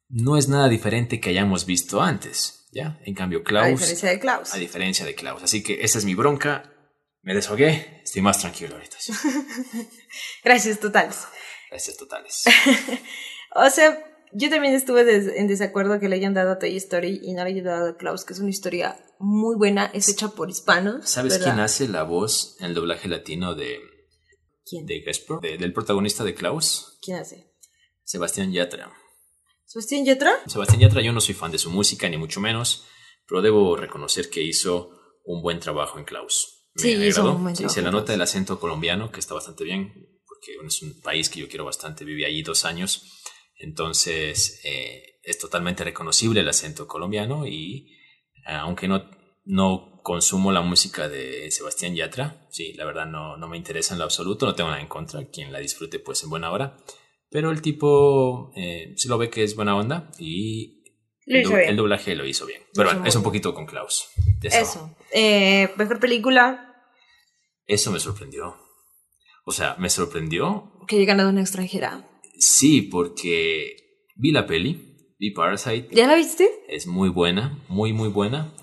no 0.09 0.37
es 0.37 0.47
nada 0.47 0.69
diferente 0.69 1.19
que 1.19 1.29
hayamos 1.29 1.65
visto 1.65 2.01
antes, 2.01 2.65
¿ya? 2.71 2.99
En 3.05 3.13
cambio 3.13 3.39
A 3.39 3.43
Klaus 3.43 3.69
diferencia 3.79 4.09
de 4.09 4.19
Klaus. 4.19 4.53
a 4.53 4.57
diferencia 4.57 5.05
de 5.05 5.15
Klaus. 5.15 5.43
Así 5.43 5.63
que 5.63 5.83
esa 5.83 5.97
es 5.97 6.05
mi 6.05 6.15
bronca. 6.15 6.73
Me 7.21 7.33
deshogué, 7.35 8.01
estoy 8.03 8.21
más 8.21 8.39
tranquilo 8.39 8.75
ahorita. 8.75 8.95
sí. 8.99 9.11
Gracias, 10.43 10.79
totales. 10.79 11.25
Gracias 11.69 11.97
totales. 11.97 12.43
O 13.55 13.69
sea, 13.69 13.97
yo 14.33 14.49
también 14.49 14.73
estuve 14.75 15.03
des- 15.05 15.33
en 15.35 15.47
desacuerdo 15.47 15.99
que 16.01 16.09
le 16.09 16.17
hayan 16.17 16.33
dado 16.33 16.51
a 16.51 16.59
Toy 16.59 16.75
Story 16.75 17.21
y 17.23 17.33
no 17.33 17.43
le 17.45 17.51
hayan 17.51 17.63
dado 17.63 17.89
a 17.91 17.97
Klaus, 17.97 18.25
que 18.25 18.33
es 18.33 18.39
una 18.39 18.49
historia 18.49 18.99
muy 19.19 19.55
buena, 19.55 19.85
es 19.93 20.09
hecha 20.09 20.27
por 20.27 20.49
hispanos. 20.49 21.09
¿Sabes 21.09 21.33
¿verdad? 21.33 21.45
quién 21.53 21.59
hace 21.61 21.87
la 21.87 22.03
voz 22.03 22.57
en 22.59 22.67
el 22.67 22.73
doblaje 22.75 23.07
latino 23.07 23.55
de, 23.55 23.79
¿Quién? 24.69 24.85
de 24.85 24.99
Gasper? 24.99 25.37
De- 25.41 25.57
del 25.57 25.71
protagonista 25.73 26.23
de 26.25 26.35
Klaus? 26.35 26.99
¿Quién 27.01 27.17
hace? 27.17 27.51
Sebastián 28.03 28.51
Yatra. 28.51 28.91
¿Sebastián 29.67 30.05
Yatra? 30.05 30.31
Sebastián 30.47 30.79
Yatra, 30.79 31.01
yo 31.01 31.12
no 31.12 31.19
soy 31.19 31.36
fan 31.36 31.51
de 31.51 31.57
su 31.57 31.69
música, 31.69 32.07
ni 32.07 32.15
mucho 32.17 32.39
menos, 32.39 32.86
pero 33.27 33.41
debo 33.41 33.75
reconocer 33.75 34.29
que 34.29 34.41
hizo 34.41 34.91
un 35.25 35.41
buen 35.41 35.59
trabajo 35.59 36.00
en 36.00 36.05
Klaus. 36.05 36.69
Me 36.75 36.81
Sí, 36.81 36.91
hizo 36.93 37.19
agradó. 37.21 37.36
un 37.36 37.43
buen 37.43 37.55
Sí, 37.55 37.67
se 37.67 37.81
en 37.81 37.91
nota 37.91 38.13
el 38.13 38.21
acento 38.21 38.59
colombiano, 38.62 39.12
que 39.12 39.19
está 39.19 39.33
bastante 39.33 39.65
bien, 39.65 39.91
porque 40.25 40.53
es 40.65 40.81
un 40.81 41.01
país 41.01 41.29
que 41.29 41.41
yo 41.41 41.50
quiero 41.50 41.65
bastante, 41.65 42.05
viví 42.05 42.24
allí 42.24 42.43
dos 42.43 42.63
años, 42.63 43.03
entonces 43.59 44.62
eh, 44.63 45.19
es 45.24 45.38
totalmente 45.38 45.83
reconocible 45.83 46.39
el 46.39 46.47
acento 46.47 46.88
colombiano 46.88 47.45
y 47.45 47.91
eh, 48.47 48.53
aunque 48.53 48.88
no, 48.88 49.03
no 49.43 50.00
consumo 50.01 50.53
la 50.53 50.62
música 50.62 51.09
de 51.09 51.51
Sebastián 51.51 51.93
Yatra, 51.93 52.47
sí, 52.51 52.71
la 52.74 52.86
verdad 52.86 53.05
no, 53.05 53.36
no 53.36 53.50
me 53.50 53.57
interesa 53.57 53.93
en 53.95 54.00
lo 54.00 54.05
absoluto, 54.05 54.45
no 54.45 54.55
tengo 54.55 54.69
nada 54.69 54.81
en 54.81 54.88
contra, 54.88 55.27
quien 55.27 55.51
la 55.51 55.59
disfrute 55.59 56.00
pues 56.00 56.24
en 56.24 56.29
buena 56.29 56.51
hora, 56.51 56.77
pero 57.29 57.51
el 57.51 57.62
tipo 57.62 58.51
eh, 58.55 58.93
se 58.96 59.07
lo 59.10 59.17
ve 59.17 59.29
que 59.29 59.43
es 59.43 59.55
buena 59.55 59.75
onda 59.75 60.12
y 60.19 60.84
el, 61.25 61.41
hizo 61.41 61.50
do- 61.51 61.57
bien. 61.57 61.69
el 61.69 61.75
doblaje 61.75 62.15
lo 62.15 62.25
hizo 62.25 62.46
bien. 62.46 62.62
Pero 62.74 62.89
bueno, 62.89 63.05
es 63.05 63.15
un 63.15 63.23
poquito 63.23 63.54
con 63.54 63.65
Klaus. 63.65 64.08
Eso. 64.41 64.95
Eh, 65.12 65.69
mejor 65.78 65.99
película 65.99 66.73
Eso 67.65 67.91
me 67.91 67.99
sorprendió. 67.99 68.56
O 69.45 69.51
sea, 69.51 69.75
me 69.80 69.89
sorprendió, 69.89 70.71
que 70.88 70.97
haya 70.97 71.06
ganado 71.06 71.30
una 71.30 71.41
extranjera. 71.41 72.06
sí, 72.38 72.82
porque 72.82 73.75
vi 74.15 74.32
la 74.32 74.45
peli, 74.45 75.13
vi 75.19 75.32
Parasite, 75.32 75.88
¿Ya 75.91 76.06
la 76.08 76.15
viste? 76.15 76.49
es 76.67 76.86
muy 76.88 77.08
buena, 77.10 77.58
muy, 77.69 77.93
muy 77.93 78.10
buena, 78.10 78.54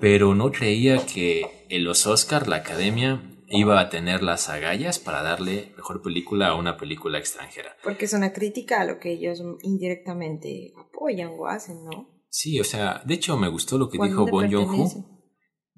pero 0.00 0.34
no 0.34 0.50
creía 0.50 1.04
que 1.06 1.66
en 1.68 1.84
los 1.84 2.06
Oscar 2.06 2.48
la 2.48 2.56
academia 2.56 3.22
iba 3.52 3.80
a 3.80 3.88
tener 3.88 4.22
las 4.22 4.48
agallas 4.48 4.98
para 4.98 5.22
darle 5.22 5.72
mejor 5.76 6.02
película 6.02 6.48
a 6.48 6.54
una 6.54 6.76
película 6.76 7.18
extranjera. 7.18 7.76
Porque 7.84 8.06
es 8.06 8.12
una 8.12 8.32
crítica 8.32 8.80
a 8.80 8.84
lo 8.84 8.98
que 8.98 9.12
ellos 9.12 9.42
indirectamente 9.62 10.72
apoyan 10.76 11.32
o 11.38 11.46
hacen, 11.46 11.84
¿no? 11.84 12.08
Sí, 12.28 12.58
o 12.58 12.64
sea, 12.64 13.02
de 13.04 13.14
hecho 13.14 13.36
me 13.36 13.48
gustó 13.48 13.78
lo 13.78 13.88
que 13.88 13.98
¿O 13.98 14.04
a 14.04 14.06
dijo 14.06 14.26
Bon? 14.26 14.50
Joon-ho 14.50 15.12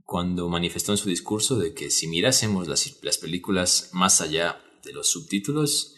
cuando 0.04 0.48
manifestó 0.48 0.92
en 0.92 0.98
su 0.98 1.08
discurso 1.08 1.58
de 1.58 1.72
que 1.72 1.90
si 1.90 2.08
mirásemos 2.08 2.68
las, 2.68 2.98
las 3.02 3.18
películas 3.18 3.90
más 3.92 4.20
allá 4.20 4.62
de 4.84 4.92
los 4.92 5.10
subtítulos, 5.10 5.94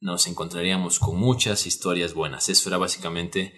nos 0.00 0.28
encontraríamos 0.28 1.00
con 1.00 1.16
muchas 1.16 1.66
historias 1.66 2.14
buenas. 2.14 2.48
Eso 2.48 2.68
era 2.68 2.78
básicamente 2.78 3.52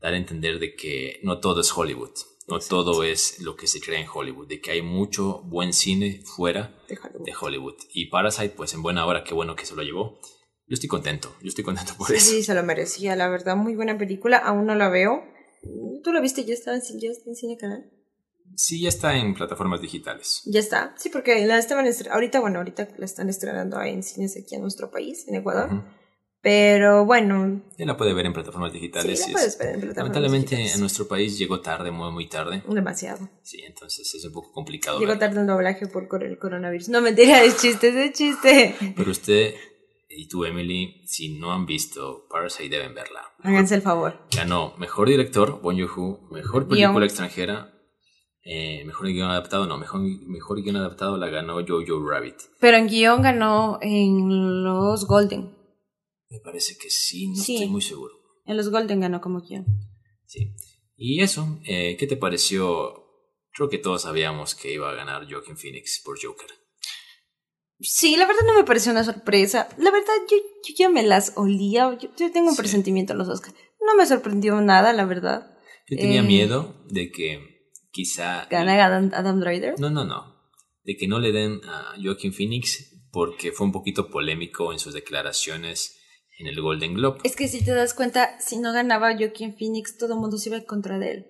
dar 0.00 0.12
a 0.12 0.16
entender 0.16 0.58
de 0.58 0.74
que 0.74 1.20
no 1.22 1.38
todo 1.38 1.60
es 1.60 1.72
Hollywood, 1.72 2.10
no 2.48 2.58
todo 2.60 3.02
es 3.04 3.40
lo 3.40 3.56
que 3.56 3.66
se 3.66 3.80
cree 3.80 4.00
en 4.00 4.06
Hollywood, 4.12 4.46
de 4.48 4.60
que 4.60 4.70
hay 4.72 4.82
mucho 4.82 5.42
buen 5.44 5.72
cine 5.72 6.22
fuera 6.24 6.74
De 6.88 6.96
Hollywood. 7.02 7.24
de 7.26 7.32
Hollywood. 7.40 7.74
Y 7.92 8.06
Parasite, 8.06 8.50
pues 8.50 8.74
en 8.74 8.82
buena 8.82 9.06
hora, 9.06 9.24
qué 9.24 9.34
bueno 9.34 9.56
que 9.56 9.66
se 9.66 9.74
lo 9.74 9.82
llevó. 9.82 10.18
Yo 10.66 10.74
estoy 10.74 10.88
contento, 10.88 11.34
yo 11.42 11.48
estoy 11.48 11.64
contento 11.64 11.94
por 11.98 12.08
Sí, 12.08 12.14
eso. 12.14 12.30
sí, 12.30 12.42
se 12.42 12.54
lo 12.54 12.62
merecía, 12.62 13.16
la 13.16 13.28
verdad, 13.28 13.56
muy 13.56 13.74
buena 13.74 13.96
película, 13.98 14.38
aún 14.38 14.66
no 14.66 14.74
la 14.74 14.88
veo. 14.88 15.22
¿Tú 16.02 16.12
la 16.12 16.20
viste? 16.20 16.44
¿Ya 16.44 16.54
ci- 16.54 16.98
ya 17.00 17.10
está 17.10 17.28
en 17.30 17.36
Cine 17.36 17.56
Canal? 17.56 17.90
Sí, 18.56 18.80
ya 18.80 18.88
está 18.88 19.16
en 19.16 19.34
plataformas 19.34 19.80
digitales. 19.80 20.42
Ya 20.46 20.60
está, 20.60 20.94
sí, 20.96 21.08
porque 21.08 21.44
la 21.46 21.58
estaban 21.58 21.86
ahorita, 22.10 22.40
bueno, 22.40 22.58
ahorita 22.58 22.88
la 22.98 23.04
están 23.04 23.28
estrenando 23.28 23.80
en 23.82 24.02
cines 24.02 24.36
aquí 24.36 24.54
en 24.54 24.60
nuestro 24.62 24.90
país, 24.90 25.26
en 25.28 25.34
Ecuador. 25.36 25.82
Pero 26.44 27.06
bueno, 27.06 27.62
Ya 27.78 27.86
la 27.86 27.96
puede 27.96 28.12
ver 28.12 28.26
en 28.26 28.34
plataformas 28.34 28.70
sí, 28.70 28.78
digitales. 28.78 29.18
la 29.20 29.26
y 29.26 29.30
es- 29.30 29.32
puedes 29.32 29.58
ver 29.58 29.68
en 29.68 29.80
plataformas 29.80 29.96
Lamentablemente 29.96 30.50
digitales. 30.56 30.74
en 30.74 30.80
nuestro 30.80 31.08
país 31.08 31.38
llegó 31.38 31.60
tarde, 31.60 31.90
muy 31.90 32.12
muy 32.12 32.28
tarde. 32.28 32.62
Demasiado. 32.68 33.30
Sí, 33.42 33.62
entonces 33.66 34.14
es 34.14 34.24
un 34.26 34.32
poco 34.32 34.52
complicado. 34.52 34.98
Llegó 35.00 35.12
verla. 35.12 35.26
tarde 35.26 35.40
el 35.40 35.46
doblaje 35.46 35.86
por 35.86 36.22
el 36.22 36.38
coronavirus. 36.38 36.90
No, 36.90 37.00
mentira, 37.00 37.42
es 37.42 37.56
chiste, 37.60 37.88
es 37.88 37.94
de 37.94 38.12
chiste. 38.12 38.76
Pero 38.94 39.10
usted 39.10 39.54
y 40.10 40.28
tú, 40.28 40.44
Emily, 40.44 41.02
si 41.06 41.38
no 41.38 41.50
han 41.52 41.64
visto 41.64 42.26
Parasite, 42.30 42.68
deben 42.68 42.94
verla. 42.94 43.22
Háganse 43.42 43.74
el 43.76 43.82
favor. 43.82 44.20
Ganó 44.36 44.74
mejor 44.76 45.08
director, 45.08 45.60
Bon 45.62 45.74
Joon-ho, 45.76 46.28
mejor 46.30 46.66
Guión. 46.68 46.78
película 46.90 47.06
extranjera, 47.06 47.72
eh, 48.44 48.84
mejor 48.84 49.06
guion 49.08 49.30
adaptado, 49.30 49.66
no, 49.66 49.78
mejor, 49.78 50.02
mejor 50.02 50.62
guion 50.62 50.76
adaptado 50.76 51.16
la 51.16 51.28
ganó 51.28 51.54
Jojo 51.66 52.06
Rabbit. 52.06 52.36
Pero 52.60 52.76
en 52.76 52.86
guion 52.86 53.22
ganó 53.22 53.78
en 53.80 54.62
los 54.62 55.06
Golden. 55.06 55.54
Me 56.34 56.40
parece 56.40 56.76
que 56.76 56.90
sí, 56.90 57.28
no 57.28 57.36
Sí. 57.36 57.54
estoy 57.54 57.68
muy 57.68 57.80
seguro. 57.80 58.12
En 58.44 58.56
los 58.56 58.68
Golden 58.70 58.98
ganó 59.00 59.20
como 59.20 59.40
guion. 59.40 59.64
Sí. 60.26 60.52
Y 60.96 61.22
eso, 61.22 61.60
eh, 61.64 61.96
¿qué 61.96 62.08
te 62.08 62.16
pareció? 62.16 63.04
Creo 63.52 63.68
que 63.68 63.78
todos 63.78 64.02
sabíamos 64.02 64.56
que 64.56 64.72
iba 64.74 64.90
a 64.90 64.94
ganar 64.94 65.30
Joaquin 65.30 65.56
Phoenix 65.56 66.02
por 66.04 66.18
Joker. 66.20 66.48
Sí, 67.80 68.16
la 68.16 68.26
verdad 68.26 68.42
no 68.46 68.54
me 68.54 68.64
pareció 68.64 68.90
una 68.92 69.04
sorpresa. 69.04 69.68
La 69.78 69.90
verdad, 69.92 70.12
yo, 70.30 70.36
yo 70.66 70.74
ya 70.76 70.88
me 70.88 71.02
las 71.04 71.34
olía. 71.36 71.96
Yo, 72.00 72.08
yo 72.16 72.32
tengo 72.32 72.48
un 72.48 72.54
Sí. 72.54 72.62
presentimiento 72.62 73.12
en 73.12 73.18
los 73.20 73.28
Oscars. 73.28 73.54
No 73.86 73.94
me 73.96 74.06
sorprendió 74.06 74.60
nada, 74.60 74.92
la 74.92 75.04
verdad. 75.04 75.56
Yo 75.88 75.96
tenía 75.96 76.20
Eh. 76.20 76.24
miedo 76.24 76.84
de 76.88 77.10
que 77.12 77.70
quizá... 77.92 78.46
Gana 78.50 78.84
Adam, 78.84 79.10
Adam 79.14 79.38
Driver. 79.40 79.78
No, 79.78 79.90
no, 79.90 80.04
no. 80.04 80.34
De 80.82 80.96
que 80.96 81.06
no 81.06 81.18
le 81.20 81.32
den 81.32 81.60
a 81.64 81.94
Joaquin 82.02 82.32
Phoenix 82.32 82.90
porque 83.12 83.52
fue 83.52 83.66
un 83.66 83.72
poquito 83.72 84.08
polémico 84.10 84.72
en 84.72 84.78
sus 84.78 84.94
declaraciones 84.94 86.00
en 86.38 86.46
el 86.46 86.60
Golden 86.60 86.94
Globe. 86.94 87.20
Es 87.24 87.36
que 87.36 87.48
si 87.48 87.64
te 87.64 87.72
das 87.72 87.94
cuenta, 87.94 88.38
si 88.40 88.58
no 88.58 88.72
ganaba 88.72 89.16
Joaquin 89.16 89.56
Phoenix, 89.56 89.96
todo 89.96 90.14
el 90.14 90.20
mundo 90.20 90.36
se 90.38 90.48
iba 90.48 90.58
en 90.58 90.64
contra 90.64 90.98
de 90.98 91.10
él. 91.12 91.26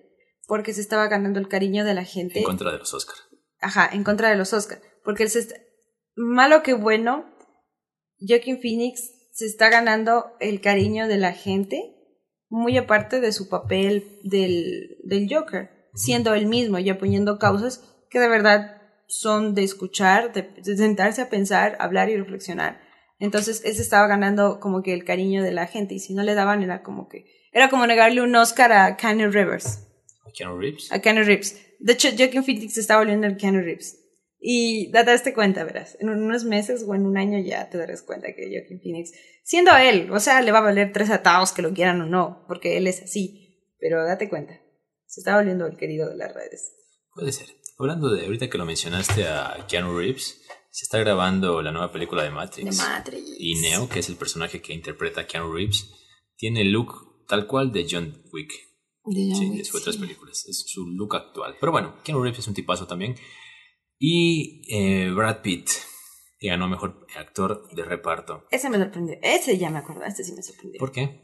Porque 0.47 0.73
se 0.73 0.81
estaba 0.81 1.07
ganando 1.07 1.39
el 1.39 1.47
cariño 1.47 1.83
de 1.85 1.93
la 1.93 2.03
gente. 2.05 2.39
En 2.39 2.45
contra 2.45 2.71
de 2.71 2.77
los 2.79 2.93
Oscars. 2.93 3.27
Ajá, 3.59 3.89
en 3.91 4.03
contra 4.03 4.29
de 4.29 4.35
los 4.35 4.53
Oscars. 4.53 4.81
Porque 5.03 5.23
él 5.23 5.29
se 5.29 5.39
está- 5.39 5.55
malo 6.15 6.61
que 6.63 6.73
bueno, 6.73 7.25
Joaquin 8.19 8.59
Phoenix 8.61 9.11
se 9.33 9.45
está 9.45 9.69
ganando 9.69 10.25
el 10.39 10.61
cariño 10.61 11.07
de 11.07 11.17
la 11.17 11.33
gente, 11.33 11.81
muy 12.49 12.77
aparte 12.77 13.19
de 13.19 13.31
su 13.31 13.49
papel 13.49 14.19
del, 14.23 14.97
del 15.03 15.27
Joker, 15.29 15.89
siendo 15.93 16.33
él 16.33 16.45
mismo 16.45 16.77
y 16.79 16.89
apoyando 16.89 17.37
causas 17.39 17.83
que 18.09 18.19
de 18.19 18.29
verdad 18.29 18.81
son 19.07 19.53
de 19.55 19.63
escuchar, 19.63 20.31
de, 20.33 20.43
de 20.43 20.77
sentarse 20.77 21.21
a 21.21 21.29
pensar, 21.29 21.75
hablar 21.79 22.09
y 22.09 22.17
reflexionar. 22.17 22.79
Entonces, 23.19 23.63
él 23.65 23.73
se 23.75 23.81
estaba 23.81 24.07
ganando 24.07 24.59
como 24.59 24.83
que 24.83 24.93
el 24.93 25.05
cariño 25.05 25.43
de 25.43 25.51
la 25.51 25.67
gente 25.67 25.93
y 25.95 25.99
si 25.99 26.13
no 26.13 26.23
le 26.23 26.35
daban 26.35 26.63
era 26.63 26.83
como 26.83 27.07
que... 27.07 27.25
Era 27.51 27.69
como 27.69 27.87
negarle 27.87 28.21
un 28.21 28.35
Oscar 28.35 28.73
a 28.73 28.97
Keanu 28.97 29.31
Rivers 29.31 29.79
¿A 30.25 30.31
Keanu 30.31 30.59
Reeves? 30.59 30.91
a 30.91 30.99
Keanu 30.99 31.23
Reeves. 31.23 31.57
De 31.79 31.93
hecho, 31.93 32.09
Joaquin 32.17 32.43
Phoenix 32.43 32.73
se 32.73 32.81
está 32.81 32.97
volviendo 32.97 33.27
el 33.27 33.37
Keanu 33.37 33.61
Reeves. 33.61 34.01
Y 34.39 34.91
date 34.91 35.13
este 35.13 35.33
cuenta, 35.33 35.63
verás. 35.63 35.97
En 35.99 36.09
unos 36.09 36.43
meses 36.43 36.83
o 36.87 36.93
en 36.93 37.05
un 37.05 37.17
año 37.17 37.39
ya 37.39 37.69
te 37.69 37.77
darás 37.77 38.01
cuenta 38.01 38.27
que 38.35 38.49
Joaquin 38.51 38.79
Phoenix, 38.81 39.11
siendo 39.43 39.75
él, 39.75 40.11
o 40.11 40.19
sea, 40.19 40.41
le 40.41 40.51
va 40.51 40.59
a 40.59 40.63
valer 40.63 40.91
tres 40.93 41.09
atados 41.09 41.51
que 41.51 41.61
lo 41.61 41.73
quieran 41.73 42.01
o 42.01 42.05
no, 42.05 42.43
porque 42.47 42.77
él 42.77 42.87
es 42.87 43.01
así. 43.01 43.71
Pero 43.79 44.03
date 44.05 44.29
cuenta, 44.29 44.59
se 45.05 45.21
está 45.21 45.35
volviendo 45.35 45.65
el 45.65 45.77
querido 45.77 46.09
de 46.09 46.17
las 46.17 46.33
redes. 46.33 46.73
Puede 47.13 47.31
ser. 47.31 47.47
Hablando 47.77 48.13
de, 48.13 48.25
ahorita 48.25 48.49
que 48.49 48.57
lo 48.57 48.65
mencionaste 48.65 49.27
a 49.27 49.65
Keanu 49.67 49.97
Reeves, 49.97 50.41
se 50.75 50.83
está 50.83 50.99
grabando 50.99 51.61
la 51.61 51.71
nueva 51.71 51.89
película 51.89 52.21
de 52.21 52.31
Matrix. 52.31 52.77
De 52.77 52.83
Matrix. 52.83 53.35
Y 53.39 53.55
Neo, 53.61 53.87
que 53.87 53.99
es 53.99 54.09
el 54.09 54.17
personaje 54.17 54.61
que 54.61 54.73
interpreta 54.73 55.21
a 55.21 55.25
Keanu 55.25 55.53
Reeves, 55.53 55.89
tiene 56.35 56.63
el 56.63 56.71
look 56.73 57.23
tal 57.29 57.47
cual 57.47 57.71
de 57.71 57.87
John 57.89 58.21
Wick. 58.33 58.51
De 59.05 59.25
John 59.29 59.39
sí, 59.39 59.45
Wick, 59.45 59.57
de 59.59 59.63
sus 59.63 59.79
otras 59.79 59.95
sí. 59.95 60.01
películas. 60.01 60.45
Es 60.45 60.65
su 60.67 60.85
look 60.85 61.15
actual. 61.15 61.55
Pero 61.61 61.71
bueno, 61.71 61.95
Keanu 62.03 62.21
Reeves 62.21 62.39
es 62.39 62.47
un 62.49 62.53
tipazo 62.53 62.87
también. 62.87 63.15
Y 63.97 64.63
eh, 64.69 65.11
Brad 65.11 65.41
Pitt, 65.41 65.69
que 66.39 66.49
ganó 66.49 66.67
mejor 66.67 67.07
actor 67.15 67.73
de 67.73 67.85
reparto. 67.85 68.43
Ese 68.51 68.69
me 68.69 68.77
sorprendió. 68.77 69.15
Ese 69.21 69.57
ya 69.57 69.69
me 69.69 69.77
acuerdo, 69.77 70.03
este 70.03 70.25
sí 70.25 70.33
me 70.33 70.43
sorprendió. 70.43 70.77
¿Por 70.77 70.91
qué? 70.91 71.23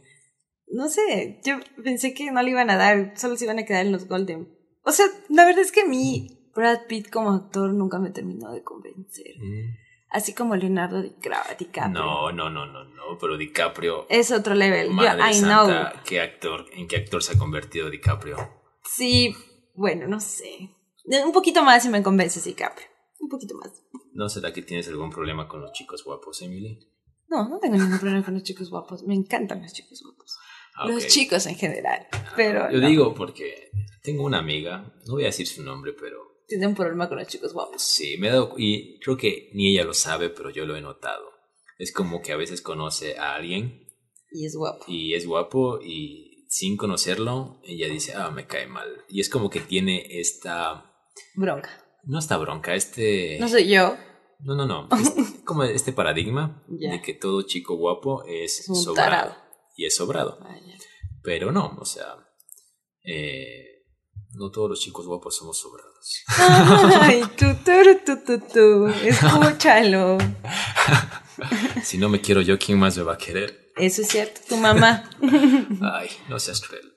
No 0.67 0.87
sé, 0.87 1.41
yo 1.43 1.59
pensé 1.83 2.13
que 2.13 2.31
no 2.31 2.41
le 2.41 2.51
iban 2.51 2.69
a 2.69 2.77
dar, 2.77 3.19
solo 3.19 3.35
se 3.35 3.43
iban 3.43 3.59
a 3.59 3.65
quedar 3.65 3.85
en 3.85 3.91
los 3.91 4.07
Golden. 4.07 4.47
O 4.85 4.93
sea, 4.93 5.07
la 5.27 5.43
verdad 5.43 5.61
es 5.61 5.73
que 5.73 5.81
a 5.81 5.85
mí, 5.85 6.40
Brad 6.55 6.85
Pitt 6.87 7.09
como 7.09 7.31
actor 7.31 7.71
nunca 7.73 7.99
me 7.99 8.09
terminó 8.11 8.51
de 8.51 8.63
convencer. 8.63 9.35
Mm, 9.39 9.75
Así 10.09 10.33
como 10.33 10.55
Leonardo 10.57 11.01
DiCaprio. 11.01 11.87
No, 11.89 12.31
no, 12.33 12.49
no, 12.49 12.65
no, 12.65 12.83
no. 12.83 13.17
Pero 13.19 13.37
DiCaprio. 13.37 14.07
Es 14.09 14.31
otro 14.31 14.53
level. 14.55 14.87
Yo, 14.87 14.93
Madre 14.93 15.31
I 15.31 15.33
santa, 15.35 15.91
know. 15.93 16.01
¿qué 16.03 16.19
actor, 16.19 16.65
¿en 16.73 16.87
qué 16.87 16.97
actor 16.97 17.23
se 17.23 17.33
ha 17.35 17.37
convertido 17.37 17.89
DiCaprio? 17.89 18.35
Sí, 18.83 19.33
bueno, 19.73 20.07
no 20.07 20.19
sé. 20.19 20.69
Un 21.05 21.31
poquito 21.31 21.63
más 21.63 21.83
si 21.83 21.89
me 21.89 22.03
convences, 22.03 22.43
DiCaprio. 22.43 22.87
Un 23.21 23.29
poquito 23.29 23.55
más. 23.55 23.71
¿No 24.13 24.27
será 24.27 24.51
que 24.51 24.61
tienes 24.61 24.87
algún 24.89 25.09
problema 25.11 25.47
con 25.47 25.61
los 25.61 25.71
chicos 25.71 26.03
guapos, 26.03 26.41
Emily? 26.41 26.77
No, 27.29 27.47
no 27.47 27.59
tengo 27.59 27.77
ningún 27.77 27.97
problema 27.99 28.25
con 28.25 28.33
los 28.33 28.43
chicos 28.43 28.69
guapos. 28.69 29.03
Me 29.03 29.13
encantan 29.15 29.61
los 29.61 29.71
chicos 29.71 30.03
guapos. 30.03 30.37
Ah, 30.75 30.87
Los 30.89 31.07
chicos 31.07 31.45
en 31.47 31.55
general. 31.55 32.07
Pero 32.35 32.69
Yo 32.69 32.79
no, 32.79 32.87
digo 32.87 33.13
porque 33.13 33.71
tengo 34.03 34.23
una 34.23 34.39
amiga, 34.39 34.93
no 35.07 35.13
voy 35.13 35.23
a 35.23 35.27
decir 35.27 35.47
su 35.47 35.63
nombre, 35.63 35.93
pero 35.93 36.30
tiene 36.47 36.67
un 36.67 36.75
problema 36.75 37.07
con 37.09 37.17
los 37.19 37.27
chicos 37.27 37.53
guapos. 37.53 37.81
sí, 37.81 38.17
me 38.17 38.27
he 38.27 38.31
dado, 38.31 38.53
y 38.57 38.99
creo 38.99 39.17
que 39.17 39.49
ni 39.53 39.71
ella 39.71 39.83
lo 39.85 39.93
sabe, 39.93 40.29
pero 40.29 40.49
yo 40.49 40.65
lo 40.65 40.75
he 40.75 40.81
notado. 40.81 41.29
Es 41.77 41.91
como 41.93 42.21
que 42.21 42.31
a 42.31 42.37
veces 42.37 42.61
conoce 42.61 43.17
a 43.17 43.33
alguien 43.35 43.87
Y 44.31 44.45
es 44.45 44.55
guapo. 44.55 44.83
y 44.87 45.13
es 45.15 45.25
guapo 45.25 45.79
y 45.81 46.45
sin 46.47 46.75
conocerlo, 46.77 47.59
ella 47.63 47.87
dice, 47.87 48.13
ah, 48.13 48.29
me 48.29 48.45
cae 48.45 48.67
mal. 48.67 49.05
Y 49.09 49.21
es 49.21 49.29
como 49.29 49.49
que 49.49 49.61
tiene 49.61 50.19
esta, 50.19 50.93
Bronca. 51.35 51.69
no 52.03 52.19
esta 52.19 52.37
bronca, 52.37 52.75
este... 52.75 53.37
No 53.39 53.47
soy 53.47 53.69
yo. 53.69 53.95
No, 54.41 54.55
no, 54.55 54.65
no. 54.65 54.89
Es 54.99 55.43
como 55.45 55.63
este 55.63 55.91
paradigma 55.93 56.63
Ya. 56.69 56.91
de 56.91 57.01
que 57.01 57.13
todo 57.13 57.41
chico 57.43 57.75
guapo 57.75 58.23
es, 58.25 58.59
Es 58.61 58.65
sobrado. 58.83 58.93
tarado. 58.95 59.35
Y 59.77 59.85
es 59.85 59.95
sobrado. 59.95 60.37
Vaya. 60.41 60.77
Pero 61.23 61.51
no, 61.51 61.77
o 61.79 61.85
sea, 61.85 62.15
eh, 63.03 63.70
no 64.33 64.49
todos 64.49 64.69
los 64.69 64.79
chicos 64.79 65.05
guapos 65.05 65.35
somos 65.35 65.59
sobrados. 65.59 66.23
Ay, 67.01 67.23
tú, 67.37 67.45
tú, 67.65 68.17
tú, 68.25 68.39
tú. 68.53 68.87
Escúchalo. 69.03 70.17
si 71.83 71.97
no 71.97 72.09
me 72.09 72.21
quiero 72.21 72.41
yo, 72.41 72.57
¿quién 72.57 72.79
más 72.79 72.97
me 72.97 73.03
va 73.03 73.13
a 73.13 73.17
querer? 73.17 73.71
Eso 73.75 74.01
es 74.01 74.09
cierto. 74.09 74.41
Tu 74.47 74.57
mamá. 74.57 75.09
Ay, 75.81 76.09
no 76.29 76.39
seas 76.39 76.61
cruel. 76.61 76.93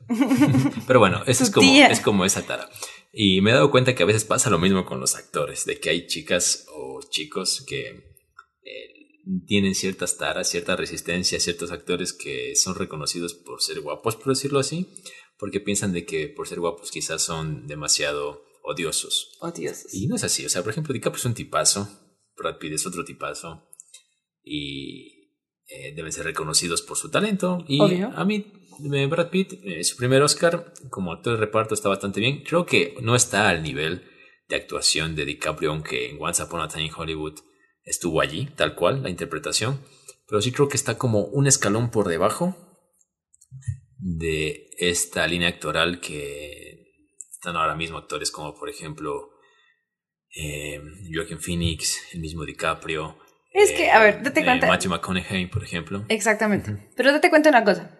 Pero 0.86 0.98
bueno, 0.98 1.22
eso 1.26 1.44
es 1.44 1.50
como, 1.50 1.66
tía. 1.66 1.86
es 1.88 2.00
como 2.00 2.24
esa 2.24 2.42
tara. 2.42 2.68
Y 3.12 3.40
me 3.40 3.50
he 3.50 3.54
dado 3.54 3.70
cuenta 3.70 3.94
que 3.94 4.02
a 4.02 4.06
veces 4.06 4.24
pasa 4.24 4.50
lo 4.50 4.58
mismo 4.58 4.84
con 4.84 5.00
los 5.00 5.14
actores, 5.14 5.64
de 5.64 5.78
que 5.78 5.90
hay 5.90 6.06
chicas 6.06 6.66
o 6.74 7.00
chicos 7.08 7.64
que 7.66 7.86
eh, 8.64 9.20
tienen 9.46 9.74
ciertas 9.74 10.18
taras, 10.18 10.48
cierta 10.48 10.74
resistencia, 10.74 11.38
ciertos 11.38 11.70
actores 11.70 12.12
que 12.12 12.56
son 12.56 12.74
reconocidos 12.74 13.34
por 13.34 13.62
ser 13.62 13.80
guapos, 13.80 14.16
por 14.16 14.28
decirlo 14.34 14.58
así, 14.58 14.92
porque 15.44 15.60
piensan 15.60 15.92
de 15.92 16.06
que 16.06 16.28
por 16.28 16.48
ser 16.48 16.58
guapos 16.58 16.90
quizás 16.90 17.20
son 17.20 17.66
demasiado 17.66 18.46
odiosos. 18.62 19.38
Dios. 19.54 19.84
Y 19.92 20.06
no 20.06 20.16
es 20.16 20.24
así. 20.24 20.46
O 20.46 20.48
sea, 20.48 20.62
por 20.62 20.72
ejemplo, 20.72 20.94
DiCaprio 20.94 21.18
es 21.18 21.26
un 21.26 21.34
tipazo. 21.34 21.86
Brad 22.34 22.56
Pitt 22.56 22.72
es 22.72 22.86
otro 22.86 23.04
tipazo. 23.04 23.68
Y 24.42 25.28
eh, 25.66 25.92
deben 25.94 26.12
ser 26.12 26.24
reconocidos 26.24 26.80
por 26.80 26.96
su 26.96 27.10
talento. 27.10 27.62
Y 27.68 27.78
Obvio. 27.78 28.10
a 28.16 28.24
mí, 28.24 28.50
Brad 29.10 29.28
Pitt, 29.28 29.60
eh, 29.64 29.84
su 29.84 29.98
primer 29.98 30.22
Oscar 30.22 30.72
como 30.88 31.12
actor 31.12 31.34
de 31.34 31.40
reparto 31.40 31.74
está 31.74 31.90
bastante 31.90 32.20
bien. 32.20 32.42
Creo 32.42 32.64
que 32.64 32.96
no 33.02 33.14
está 33.14 33.50
al 33.50 33.62
nivel 33.62 34.10
de 34.48 34.56
actuación 34.56 35.14
de 35.14 35.26
DiCaprio, 35.26 35.72
aunque 35.72 36.08
en 36.08 36.16
Once 36.22 36.42
Upon 36.42 36.62
a 36.62 36.68
Time 36.68 36.86
in 36.86 36.92
Hollywood 36.96 37.34
estuvo 37.82 38.22
allí, 38.22 38.48
tal 38.56 38.74
cual, 38.74 39.02
la 39.02 39.10
interpretación. 39.10 39.78
Pero 40.26 40.40
sí 40.40 40.52
creo 40.52 40.70
que 40.70 40.78
está 40.78 40.96
como 40.96 41.26
un 41.26 41.46
escalón 41.46 41.90
por 41.90 42.08
debajo 42.08 42.63
de 44.06 44.68
esta 44.76 45.26
línea 45.26 45.48
actoral 45.48 45.98
que 45.98 46.92
están 47.30 47.56
ahora 47.56 47.74
mismo 47.74 47.96
actores 47.96 48.30
como 48.30 48.54
por 48.54 48.68
ejemplo 48.68 49.30
eh, 50.36 50.78
Joaquin 51.10 51.40
Phoenix, 51.40 52.12
el 52.12 52.20
mismo 52.20 52.44
DiCaprio. 52.44 53.16
Es 53.52 53.70
que, 53.72 53.90
a 53.90 54.00
ver, 54.00 54.22
date 54.22 54.40
eh, 54.40 54.44
cuenta. 54.44 54.66
Matthew 54.66 54.90
McConaughey, 54.90 55.46
por 55.46 55.62
ejemplo. 55.64 56.04
Exactamente. 56.08 56.90
Pero 56.96 57.12
date 57.12 57.30
cuenta 57.30 57.48
una 57.48 57.64
cosa. 57.64 57.98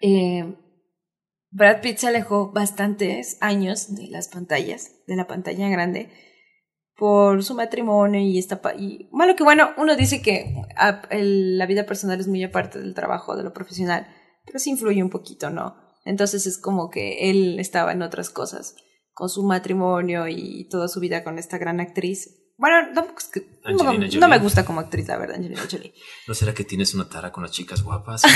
Eh, 0.00 0.54
Brad 1.50 1.80
Pitt 1.82 1.98
se 1.98 2.06
alejó 2.06 2.52
bastantes 2.52 3.36
años 3.40 3.94
de 3.94 4.06
las 4.08 4.28
pantallas, 4.28 4.92
de 5.06 5.16
la 5.16 5.26
pantalla 5.26 5.68
grande, 5.68 6.10
por 6.94 7.42
su 7.42 7.54
matrimonio 7.54 8.20
y 8.20 8.38
esta... 8.38 8.62
pa- 8.62 8.74
Y, 8.74 9.08
malo 9.12 9.34
que 9.36 9.42
bueno, 9.42 9.70
uno 9.76 9.96
dice 9.96 10.22
que 10.22 10.54
ah, 10.76 11.02
el- 11.10 11.58
la 11.58 11.66
vida 11.66 11.84
personal 11.84 12.20
es 12.20 12.28
muy 12.28 12.42
aparte 12.44 12.78
del 12.78 12.94
trabajo, 12.94 13.36
de 13.36 13.42
lo 13.42 13.52
profesional, 13.52 14.06
pero 14.46 14.58
sí 14.58 14.70
influye 14.70 15.02
un 15.02 15.10
poquito, 15.10 15.50
¿no? 15.50 15.76
Entonces 16.04 16.46
es 16.46 16.58
como 16.58 16.88
que 16.88 17.30
él 17.30 17.58
estaba 17.58 17.92
en 17.92 18.02
otras 18.02 18.30
cosas, 18.30 18.76
con 19.12 19.28
su 19.28 19.42
matrimonio 19.42 20.28
y 20.28 20.68
toda 20.68 20.88
su 20.88 21.00
vida 21.00 21.24
con 21.24 21.38
esta 21.38 21.58
gran 21.58 21.80
actriz. 21.80 22.30
Bueno, 22.58 22.88
no, 22.92 24.28
me 24.28 24.38
gusta 24.38 24.64
como 24.64 24.80
actriz, 24.80 25.08
la 25.08 25.18
verdad, 25.18 25.36
Angelina 25.36 25.62
Jolie. 25.70 25.92
¿No 26.26 26.34
será 26.34 26.54
que 26.54 26.64
tienes 26.64 26.94
una 26.94 27.08
tara 27.08 27.32
con 27.32 27.42
las 27.42 27.52
chicas 27.52 27.82
guapas? 27.82 28.22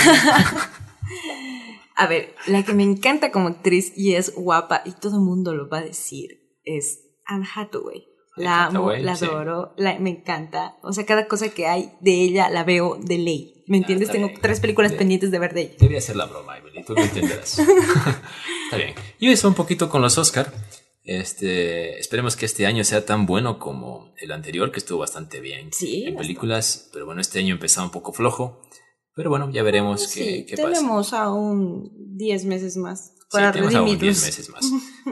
A 1.96 2.06
ver, 2.06 2.34
la 2.46 2.62
que 2.62 2.74
me 2.74 2.82
encanta 2.82 3.30
como 3.30 3.48
actriz 3.48 3.92
y 3.96 4.14
es 4.14 4.34
guapa 4.34 4.82
y 4.84 4.92
todo 4.92 5.16
el 5.16 5.22
mundo 5.22 5.54
lo 5.54 5.68
va 5.68 5.78
a 5.78 5.82
decir 5.82 6.40
es 6.64 7.00
Anne 7.26 7.46
Hathaway. 7.54 8.06
La 8.36 8.66
amo, 8.66 8.92
la 8.92 9.16
sí. 9.16 9.24
adoro, 9.26 9.74
la, 9.76 9.98
me 9.98 10.10
encanta. 10.10 10.78
O 10.82 10.92
sea, 10.92 11.04
cada 11.04 11.26
cosa 11.26 11.50
que 11.50 11.66
hay 11.66 11.92
de 12.00 12.22
ella 12.22 12.48
la 12.48 12.64
veo 12.64 12.96
de 12.96 13.18
ley. 13.18 13.59
¿Me 13.70 13.76
entiendes? 13.78 14.10
Tengo 14.10 14.26
bien. 14.28 14.40
tres 14.40 14.58
películas 14.60 14.90
Sí. 14.92 14.98
pendientes 14.98 15.30
de 15.30 15.38
ver 15.38 15.54
de 15.54 15.60
ella. 15.62 15.74
Debía 15.78 15.98
hacer 15.98 16.16
la 16.16 16.26
broma, 16.26 16.58
Emily, 16.58 16.82
tú 16.84 16.92
lo 16.94 17.02
entenderás. 17.02 17.58
Está 18.64 18.76
bien. 18.76 18.94
Y 19.18 19.28
eso 19.30 19.46
un 19.48 19.54
poquito 19.54 19.88
con 19.88 20.02
los 20.02 20.18
Oscar. 20.18 20.52
Este, 21.04 21.98
esperemos 21.98 22.36
que 22.36 22.46
este 22.46 22.66
año 22.66 22.84
sea 22.84 23.04
tan 23.06 23.26
bueno 23.26 23.58
como 23.58 24.12
el 24.18 24.32
anterior, 24.32 24.70
que 24.70 24.78
estuvo 24.78 24.98
bastante 24.98 25.40
bien 25.40 25.72
Sí, 25.72 25.94
en 26.04 26.14
bastante. 26.14 26.18
películas. 26.22 26.90
Pero 26.92 27.06
bueno, 27.06 27.20
este 27.20 27.38
año 27.38 27.54
empezó 27.54 27.82
un 27.82 27.90
poco 27.90 28.12
flojo. 28.12 28.60
Pero 29.14 29.30
bueno, 29.30 29.50
ya 29.52 29.62
veremos 29.62 30.06
qué, 30.08 30.24
Sí, 30.24 30.46
qué 30.46 30.56
pasa. 30.56 30.68
tenemos 30.68 31.12
aún 31.12 31.90
10 32.16 32.44
meses 32.44 32.76
más 32.76 33.12
Sí, 33.16 33.22
para 33.30 33.52
tenemos 33.52 33.74
aún 33.74 33.86
10 33.86 33.98
redimirnos. 34.00 34.24
meses 34.24 34.48
más. 34.50 34.64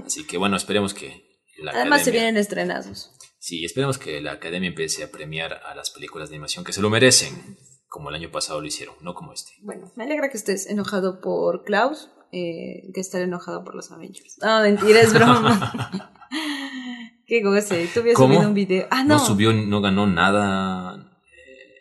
Así 0.07 0.25
que 0.25 0.37
bueno, 0.37 0.57
esperemos 0.57 0.95
que 0.95 1.23
la 1.63 1.73
Además 1.73 2.03
se 2.05 2.11
academia- 2.11 2.23
vienen 2.23 2.37
estrenazos. 2.41 3.13
Sí, 3.41 3.65
esperemos 3.65 3.99
que 3.99 4.21
la 4.21 4.33
academia 4.33 4.69
empiece 4.69 5.03
a 5.05 5.11
premiar 5.11 5.55
a 5.65 5.75
las 5.75 5.91
películas 5.91 6.29
de 6.29 6.37
animación 6.37 6.65
que 6.65 6.73
se 6.73 6.81
lo 6.83 6.91
merecen, 6.91 7.57
como 7.89 8.11
el 8.11 8.15
año 8.17 8.31
pasado 8.31 8.61
lo 8.61 8.67
hicieron, 8.67 8.95
no 9.01 9.15
como 9.15 9.33
este. 9.33 9.53
Bueno, 9.63 9.91
me 9.97 10.05
alegra 10.05 10.29
que 10.31 10.37
estés 10.37 10.67
enojado 10.69 11.21
por 11.21 11.65
Klaus, 11.65 12.11
eh, 12.33 12.91
que 12.95 13.01
estar 13.01 13.21
enojado 13.23 13.65
por 13.65 13.75
los 13.75 13.91
Avengers. 13.91 14.39
No, 14.43 14.61
mentira, 14.63 15.01
es 15.01 15.13
broma. 15.15 16.13
Qué 17.27 17.43
goce. 17.43 17.89
Tú 17.93 18.01
habías 18.01 18.17
¿Cómo? 18.17 18.35
subido 18.35 18.49
un 18.49 18.55
video. 18.55 18.87
Ah, 18.91 19.05
no. 19.05 19.15
no. 19.15 19.19
subió, 19.25 19.53
no 19.53 19.81
ganó 19.81 20.07
nada. 20.07 21.13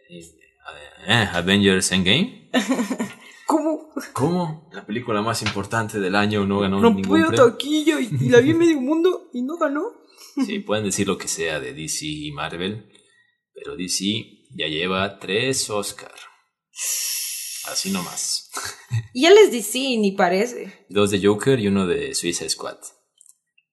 eh, 0.10 0.22
eh, 1.08 1.30
Avengers 1.34 1.92
Endgame. 1.92 2.50
¿Cómo? 3.46 3.90
¿Cómo? 4.12 4.70
La 4.74 4.86
película 4.86 5.22
más 5.22 5.42
importante 5.42 6.00
del 6.02 6.16
año 6.16 6.46
no 6.46 6.60
ganó 6.60 6.78
ningún 6.78 7.04
Rompió 7.04 7.28
premio. 7.28 7.46
taquilla 7.52 8.00
y, 8.02 8.10
y 8.26 8.30
la 8.30 8.40
vi 8.42 8.52
en 8.52 8.58
medio 8.58 8.82
mundo 8.82 9.30
y 9.34 9.42
no 9.42 9.58
ganó. 9.58 9.84
Sí, 10.46 10.60
pueden 10.60 10.84
decir 10.84 11.08
lo 11.08 11.18
que 11.18 11.28
sea 11.30 11.60
de 11.62 11.74
DC 11.74 12.06
y 12.06 12.32
Marvel, 12.34 12.90
pero 13.54 13.76
DC 13.78 14.04
ya 14.58 14.68
lleva 14.68 15.20
tres 15.20 15.70
Oscar. 15.70 16.14
Así 17.72 17.92
nomás. 17.92 18.50
Y 19.14 19.24
ya 19.24 19.32
les 19.32 19.52
di 19.52 19.62
sí, 19.62 19.98
ni 19.98 20.14
parece. 20.14 20.86
Dos 20.90 21.12
de 21.12 21.22
Joker 21.26 21.60
y 21.60 21.68
uno 21.68 21.86
de 21.86 22.16
Suicide 22.16 22.50
Squad. 22.50 22.78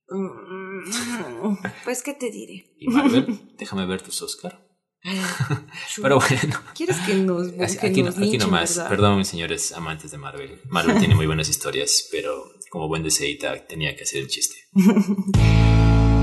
Mm, 0.09 1.57
Pues, 1.85 2.03
¿qué 2.03 2.15
te 2.15 2.31
diré? 2.31 2.75
Y 2.79 2.89
Marvel, 2.89 3.55
déjame 3.57 3.87
ver 3.87 4.03
tus 4.03 4.21
Oscar. 4.23 4.61
Pero 6.01 6.19
bueno, 6.19 6.61
¿Quieres 6.75 6.97
que 7.01 7.15
nos, 7.15 7.49
que 7.53 7.87
aquí, 7.87 8.03
nos 8.03 8.17
aquí 8.17 8.39
nomás. 8.39 8.75
verdad? 8.77 8.89
Perdón, 8.91 9.25
señores 9.27 9.73
amantes 9.73 10.11
de 10.11 10.19
Marvel. 10.19 10.61
Marvel 10.71 10.99
tiene 10.99 11.15
muy 11.15 11.27
buenas 11.27 11.49
historias, 11.49 12.09
pero 12.11 12.45
como 12.71 12.89
buen 12.89 13.03
deseita 13.03 13.67
tenía 13.67 13.95
que 13.97 14.05
hacer 14.05 14.21
el 14.21 14.29
chiste. 14.29 14.57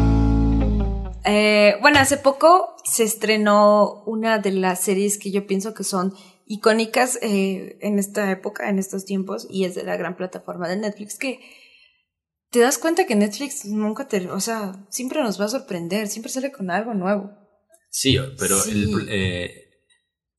Eh, 1.23 1.75
bueno, 1.81 1.99
hace 1.99 2.17
poco 2.17 2.75
se 2.83 3.03
estrenó 3.03 4.03
una 4.05 4.39
de 4.39 4.51
las 4.51 4.81
series 4.81 5.17
que 5.17 5.31
yo 5.31 5.45
pienso 5.45 5.73
que 5.73 5.83
son 5.83 6.15
icónicas 6.45 7.19
eh, 7.21 7.77
en 7.81 7.99
esta 7.99 8.31
época, 8.31 8.69
en 8.69 8.79
estos 8.79 9.05
tiempos, 9.05 9.47
y 9.49 9.65
es 9.65 9.75
de 9.75 9.83
la 9.83 9.97
gran 9.97 10.15
plataforma 10.15 10.67
de 10.67 10.77
Netflix 10.77 11.17
que 11.17 11.39
te 12.49 12.59
das 12.59 12.77
cuenta 12.77 13.05
que 13.05 13.15
Netflix 13.15 13.65
nunca 13.65 14.07
te, 14.07 14.29
o 14.29 14.39
sea, 14.41 14.85
siempre 14.89 15.21
nos 15.21 15.39
va 15.39 15.45
a 15.45 15.49
sorprender, 15.49 16.07
siempre 16.07 16.31
sale 16.31 16.51
con 16.51 16.69
algo 16.69 16.93
nuevo. 16.93 17.31
Sí, 17.89 18.17
pero 18.37 18.61
el, 18.65 19.07
eh, 19.09 19.71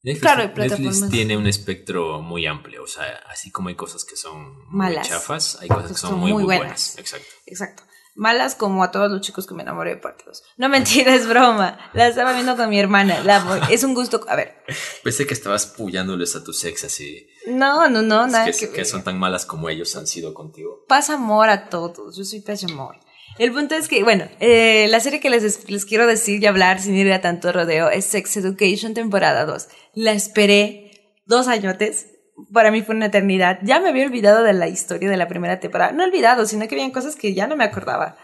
Netflix, 0.02 0.20
Claro, 0.20 0.52
Netflix 0.54 1.08
tiene 1.10 1.36
un 1.36 1.46
espectro 1.46 2.20
muy 2.20 2.44
amplio, 2.46 2.82
o 2.82 2.86
sea, 2.86 3.06
así 3.28 3.50
como 3.50 3.68
hay 3.68 3.76
cosas 3.76 4.04
que 4.04 4.16
son 4.16 4.66
muy 4.66 4.78
Malas. 4.78 5.08
chafas, 5.08 5.58
hay 5.60 5.68
cosas 5.68 5.92
que 5.92 5.98
son, 5.98 6.18
muy, 6.18 6.32
muy 6.32 6.44
buenas. 6.44 6.98
Exacto. 6.98 7.28
Exacto. 7.46 7.82
Malas 8.14 8.54
como 8.54 8.84
a 8.84 8.90
todos 8.90 9.10
los 9.10 9.22
chicos 9.22 9.46
que 9.46 9.54
me 9.54 9.62
enamoré 9.62 9.90
de 9.90 9.96
parte 9.96 10.24
dos. 10.26 10.42
No 10.58 10.68
mentira, 10.68 11.14
es 11.14 11.26
broma. 11.26 11.78
La 11.94 12.08
estaba 12.08 12.32
viendo 12.34 12.56
con 12.56 12.68
mi 12.68 12.78
hermana. 12.78 13.22
La 13.24 13.66
es 13.70 13.84
un 13.84 13.94
gusto. 13.94 14.20
A 14.28 14.36
ver. 14.36 14.62
Pensé 15.02 15.26
que 15.26 15.34
estabas 15.34 15.66
puyándoles 15.66 16.36
a 16.36 16.44
tus 16.44 16.62
ex 16.64 16.84
así, 16.84 17.26
No, 17.46 17.88
no, 17.88 18.02
no, 18.02 18.26
nada 18.26 18.44
que, 18.46 18.52
que, 18.52 18.70
que 18.70 18.84
son 18.84 19.02
tan 19.02 19.18
malas 19.18 19.46
como 19.46 19.68
ellos 19.70 19.96
han 19.96 20.06
sido 20.06 20.34
contigo. 20.34 20.84
Paz 20.88 21.08
amor 21.08 21.48
a 21.48 21.68
todos. 21.70 22.16
Yo 22.16 22.24
soy 22.24 22.40
paz 22.40 22.64
amor. 22.64 22.96
El 23.38 23.52
punto 23.52 23.74
es 23.74 23.88
que, 23.88 24.02
bueno, 24.02 24.28
eh, 24.40 24.86
la 24.90 25.00
serie 25.00 25.20
que 25.20 25.30
les, 25.30 25.68
les 25.68 25.84
quiero 25.86 26.06
decir 26.06 26.42
y 26.42 26.46
hablar 26.46 26.80
sin 26.80 26.94
ir 26.94 27.10
a 27.12 27.22
tanto 27.22 27.50
rodeo 27.50 27.88
es 27.88 28.04
Sex 28.04 28.36
Education 28.36 28.92
temporada 28.94 29.46
2. 29.46 29.68
La 29.94 30.12
esperé 30.12 31.16
dos 31.24 31.48
añotes. 31.48 32.08
Para 32.52 32.70
mí 32.70 32.82
fue 32.82 32.94
una 32.94 33.06
eternidad. 33.06 33.58
Ya 33.62 33.80
me 33.80 33.88
había 33.88 34.06
olvidado 34.06 34.42
de 34.42 34.52
la 34.52 34.68
historia 34.68 35.10
de 35.10 35.16
la 35.16 35.28
primera 35.28 35.60
temporada. 35.60 35.92
No 35.92 36.04
olvidado, 36.04 36.46
sino 36.46 36.66
que 36.68 36.74
habían 36.74 36.90
cosas 36.90 37.16
que 37.16 37.34
ya 37.34 37.46
no 37.46 37.56
me 37.56 37.64
acordaba. 37.64 38.16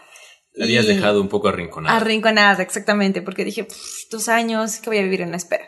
La 0.53 0.65
habías 0.65 0.87
dejado 0.87 1.21
un 1.21 1.29
poco 1.29 1.47
arrinconada. 1.47 1.95
Arrinconada, 1.95 2.61
exactamente, 2.63 3.21
porque 3.21 3.45
dije, 3.45 3.63
"Pff, 3.63 4.09
dos 4.11 4.27
años, 4.29 4.79
que 4.79 4.89
voy 4.89 4.97
a 4.97 5.03
vivir 5.03 5.21
en 5.21 5.31
la 5.31 5.37
espera. 5.37 5.65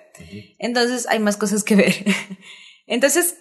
Entonces 0.57 1.07
hay 1.07 1.19
más 1.19 1.37
cosas 1.37 1.63
que 1.63 1.75
ver. 1.75 1.93
Entonces, 2.87 3.37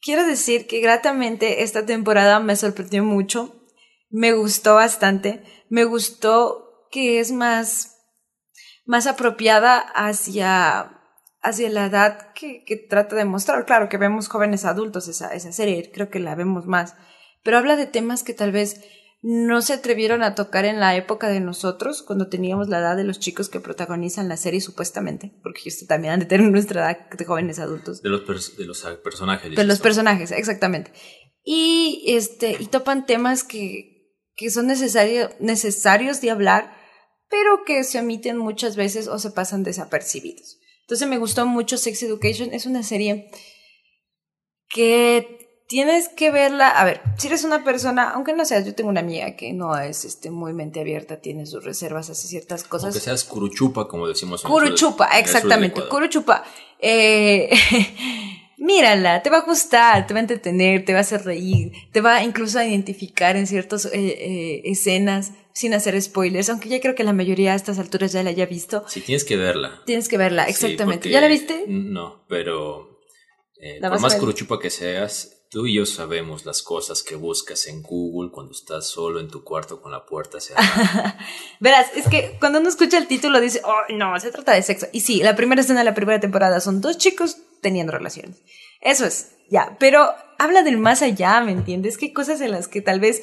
quiero 0.00 0.26
decir 0.26 0.66
que 0.66 0.80
gratamente 0.80 1.62
esta 1.62 1.86
temporada 1.86 2.40
me 2.40 2.56
sorprendió 2.56 3.02
mucho, 3.04 3.66
me 4.10 4.32
gustó 4.32 4.74
bastante, 4.74 5.42
me 5.68 5.84
gustó 5.84 6.88
que 6.90 7.18
es 7.18 7.32
más, 7.32 7.96
más 8.84 9.06
apropiada 9.06 9.78
hacia, 9.78 11.00
hacia 11.44 11.70
la 11.70 11.86
edad 11.86 12.32
que, 12.34 12.64
que 12.64 12.76
trata 12.76 13.14
de 13.14 13.24
mostrar. 13.24 13.64
Claro 13.66 13.88
que 13.88 13.98
vemos 13.98 14.28
jóvenes 14.28 14.64
adultos 14.64 15.06
esa, 15.06 15.28
esa 15.28 15.52
serie, 15.52 15.90
creo 15.92 16.08
que 16.08 16.18
la 16.18 16.34
vemos 16.34 16.66
más, 16.66 16.96
pero 17.44 17.58
habla 17.58 17.76
de 17.76 17.86
temas 17.86 18.24
que 18.24 18.34
tal 18.34 18.50
vez 18.50 18.80
no 19.26 19.62
se 19.62 19.72
atrevieron 19.72 20.22
a 20.22 20.34
tocar 20.34 20.66
en 20.66 20.80
la 20.80 20.96
época 20.96 21.28
de 21.28 21.40
nosotros, 21.40 22.02
cuando 22.02 22.28
teníamos 22.28 22.68
la 22.68 22.80
edad 22.80 22.96
de 22.96 23.04
los 23.04 23.20
chicos 23.20 23.48
que 23.48 23.60
protagonizan 23.60 24.28
la 24.28 24.36
serie 24.36 24.60
supuestamente, 24.60 25.32
porque 25.42 25.60
ellos 25.64 25.86
también 25.86 26.14
han 26.14 26.20
de 26.20 26.26
tener 26.26 26.50
nuestra 26.50 26.82
edad 26.82 27.10
de 27.10 27.24
jóvenes 27.24 27.58
adultos. 27.58 28.02
De 28.02 28.10
los, 28.10 28.26
de 28.56 28.64
los 28.66 28.84
ah, 28.84 28.98
personajes. 29.02 29.54
De 29.54 29.64
los 29.64 29.80
personajes, 29.80 30.30
exactamente. 30.30 30.92
Y 31.42 32.04
este, 32.08 32.56
y 32.58 32.66
topan 32.66 33.06
temas 33.06 33.44
que, 33.44 34.12
que 34.34 34.50
son 34.50 34.66
necesario, 34.66 35.30
necesarios 35.40 36.20
de 36.20 36.30
hablar, 36.30 36.74
pero 37.30 37.64
que 37.64 37.82
se 37.84 38.00
omiten 38.00 38.36
muchas 38.36 38.76
veces 38.76 39.08
o 39.08 39.18
se 39.18 39.30
pasan 39.30 39.62
desapercibidos. 39.62 40.58
Entonces 40.84 41.08
me 41.08 41.18
gustó 41.18 41.46
mucho 41.46 41.76
Sex 41.78 42.02
Education. 42.02 42.52
Es 42.52 42.66
una 42.66 42.82
serie 42.82 43.30
que 44.68 45.62
tienes 45.68 46.08
que 46.08 46.30
verla. 46.30 46.68
A 46.68 46.84
ver, 46.84 47.00
si 47.18 47.28
eres 47.28 47.44
una 47.44 47.64
persona, 47.64 48.10
aunque 48.10 48.32
no 48.34 48.44
seas, 48.44 48.66
yo 48.66 48.74
tengo 48.74 48.90
una 48.90 49.00
amiga 49.00 49.34
que 49.36 49.52
no 49.52 49.76
es 49.78 50.04
este, 50.04 50.30
muy 50.30 50.52
mente 50.52 50.80
abierta, 50.80 51.20
tiene 51.20 51.46
sus 51.46 51.64
reservas, 51.64 52.10
hace 52.10 52.28
ciertas 52.28 52.64
cosas. 52.64 52.86
Aunque 52.94 53.00
seas 53.00 53.24
curuchupa, 53.24 53.88
como 53.88 54.06
decimos 54.06 54.44
en 54.44 54.46
el 54.46 54.52
sur 54.52 54.62
de- 54.62 54.68
Curuchupa, 54.68 55.04
en 55.06 55.10
el 55.10 55.16
sur 55.16 55.26
del 55.26 55.36
exactamente. 55.36 55.88
Curuchupa. 55.88 56.44
Eh, 56.78 57.50
mírala, 58.58 59.22
te 59.22 59.30
va 59.30 59.38
a 59.38 59.44
gustar, 59.44 60.06
te 60.06 60.14
va 60.14 60.20
a 60.20 60.22
entretener, 60.22 60.84
te 60.84 60.92
va 60.92 60.98
a 60.98 61.02
hacer 61.02 61.24
reír, 61.24 61.72
te 61.92 62.00
va 62.00 62.22
incluso 62.22 62.58
a 62.58 62.66
identificar 62.66 63.36
en 63.36 63.46
ciertas 63.46 63.86
eh, 63.86 63.90
eh, 63.94 64.62
escenas 64.64 65.32
sin 65.52 65.72
hacer 65.72 66.00
spoilers, 66.00 66.50
aunque 66.50 66.68
ya 66.68 66.80
creo 66.80 66.94
que 66.94 67.04
la 67.04 67.12
mayoría 67.12 67.52
a 67.52 67.56
estas 67.56 67.78
alturas 67.78 68.12
ya 68.12 68.22
la 68.22 68.30
haya 68.30 68.46
visto. 68.46 68.84
Sí, 68.88 69.00
tienes 69.00 69.24
que 69.24 69.36
verla. 69.36 69.82
Tienes 69.86 70.08
que 70.08 70.18
verla, 70.18 70.44
exactamente. 70.44 71.08
¿Ya 71.08 71.20
la 71.20 71.28
viste? 71.28 71.64
No, 71.68 72.24
pero 72.28 72.98
eh, 73.60 73.78
por 73.80 74.00
más 74.00 74.16
curuchupa 74.16 74.58
que 74.58 74.70
seas, 74.70 75.44
tú 75.50 75.66
y 75.66 75.74
yo 75.74 75.86
sabemos 75.86 76.44
las 76.44 76.62
cosas 76.62 77.04
que 77.04 77.14
buscas 77.14 77.68
en 77.68 77.82
Google 77.82 78.32
cuando 78.32 78.52
estás 78.52 78.88
solo 78.88 79.20
en 79.20 79.28
tu 79.28 79.44
cuarto 79.44 79.80
con 79.80 79.92
la 79.92 80.04
puerta 80.04 80.40
cerrada. 80.40 81.16
Verás, 81.60 81.86
es 81.94 82.08
que 82.08 82.36
cuando 82.40 82.58
uno 82.58 82.68
escucha 82.68 82.98
el 82.98 83.06
título 83.06 83.40
dice, 83.40 83.62
oh, 83.64 83.92
no, 83.94 84.18
se 84.18 84.32
trata 84.32 84.52
de 84.52 84.62
sexo. 84.62 84.88
Y 84.92 85.00
sí, 85.00 85.22
la 85.22 85.36
primera 85.36 85.60
escena 85.60 85.78
de 85.78 85.84
la 85.84 85.94
primera 85.94 86.18
temporada 86.18 86.58
son 86.58 86.80
dos 86.80 86.98
chicos 86.98 87.36
teniendo 87.64 87.92
relaciones. 87.92 88.42
Eso 88.82 89.06
es, 89.06 89.32
ya. 89.50 89.76
Pero 89.80 90.14
habla 90.38 90.62
del 90.62 90.76
más 90.76 91.00
allá, 91.00 91.40
¿me 91.40 91.52
entiendes? 91.52 91.96
Que 91.96 92.06
hay 92.06 92.12
cosas 92.12 92.40
en 92.42 92.52
las 92.52 92.68
que 92.68 92.82
tal 92.82 93.00
vez 93.00 93.22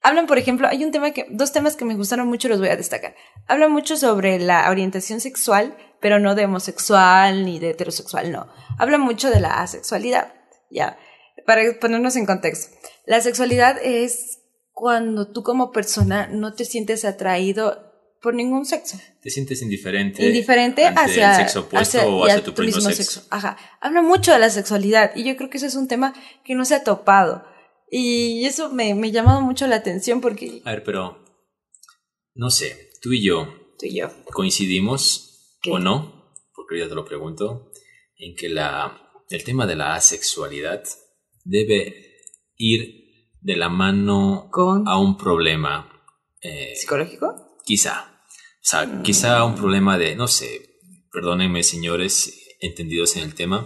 hablan, 0.00 0.28
por 0.28 0.38
ejemplo, 0.38 0.68
hay 0.68 0.84
un 0.84 0.92
tema 0.92 1.10
que, 1.10 1.26
dos 1.28 1.52
temas 1.52 1.74
que 1.74 1.84
me 1.84 1.96
gustaron 1.96 2.28
mucho, 2.28 2.48
los 2.48 2.60
voy 2.60 2.68
a 2.68 2.76
destacar. 2.76 3.16
Hablan 3.48 3.72
mucho 3.72 3.96
sobre 3.96 4.38
la 4.38 4.70
orientación 4.70 5.20
sexual, 5.20 5.76
pero 6.00 6.20
no 6.20 6.36
de 6.36 6.44
homosexual 6.44 7.44
ni 7.44 7.58
de 7.58 7.70
heterosexual, 7.70 8.30
no. 8.30 8.48
Hablan 8.78 9.00
mucho 9.00 9.28
de 9.28 9.40
la 9.40 9.60
asexualidad, 9.60 10.32
ya. 10.70 10.96
Para 11.44 11.62
ponernos 11.80 12.14
en 12.14 12.26
contexto. 12.26 12.76
La 13.06 13.20
sexualidad 13.20 13.76
es 13.82 14.38
cuando 14.72 15.32
tú 15.32 15.42
como 15.42 15.72
persona 15.72 16.28
no 16.28 16.54
te 16.54 16.64
sientes 16.64 17.04
atraído 17.04 17.87
por 18.20 18.34
ningún 18.34 18.64
sexo. 18.66 18.98
Te 19.22 19.30
sientes 19.30 19.62
indiferente. 19.62 20.26
Indiferente 20.26 20.86
hacia, 20.86 21.30
el 21.32 21.36
sexo 21.36 21.60
opuesto 21.60 21.98
hacia- 21.98 22.08
o 22.08 22.24
hacia 22.24 22.38
a 22.38 22.42
tu 22.42 22.62
mismo 22.62 22.80
sexo. 22.80 23.22
Ajá. 23.30 23.56
Habla 23.80 24.02
mucho 24.02 24.32
de 24.32 24.38
la 24.38 24.50
sexualidad 24.50 25.12
y 25.14 25.24
yo 25.24 25.36
creo 25.36 25.50
que 25.50 25.58
ese 25.58 25.66
es 25.66 25.74
un 25.76 25.88
tema 25.88 26.14
que 26.44 26.54
no 26.54 26.64
se 26.64 26.74
ha 26.74 26.84
topado. 26.84 27.44
Y 27.90 28.44
eso 28.44 28.70
me, 28.70 28.94
me 28.94 29.10
llamaba 29.12 29.40
mucho 29.40 29.66
la 29.66 29.76
atención 29.76 30.20
porque 30.20 30.60
A 30.64 30.72
ver, 30.72 30.84
pero 30.84 31.24
no 32.34 32.50
sé, 32.50 32.90
tú 33.00 33.12
y 33.12 33.22
yo 33.22 33.46
tú 33.78 33.86
y 33.86 33.96
yo. 33.98 34.08
coincidimos 34.32 35.56
¿Qué? 35.62 35.70
o 35.70 35.78
no, 35.78 36.32
porque 36.54 36.74
ahorita 36.74 36.88
te 36.90 36.94
lo 36.94 37.04
pregunto, 37.04 37.70
en 38.16 38.34
que 38.36 38.48
la, 38.48 39.10
el 39.30 39.44
tema 39.44 39.66
de 39.66 39.76
la 39.76 39.94
asexualidad 39.94 40.82
debe 41.44 42.16
ir 42.56 43.30
de 43.40 43.56
la 43.56 43.68
mano 43.68 44.48
¿Con 44.50 44.86
a 44.88 44.98
un 44.98 45.16
problema, 45.16 45.90
eh, 46.42 46.74
psicológico? 46.76 47.47
Quizá. 47.68 47.96
O 48.64 48.68
sea, 48.70 48.86
Mm. 48.86 49.02
quizá 49.02 49.44
un 49.44 49.54
problema 49.54 49.98
de, 49.98 50.16
no 50.16 50.26
sé, 50.26 50.48
perdónenme 51.12 51.62
señores 51.62 52.14
entendidos 52.60 53.16
en 53.16 53.22
el 53.24 53.34
tema, 53.34 53.58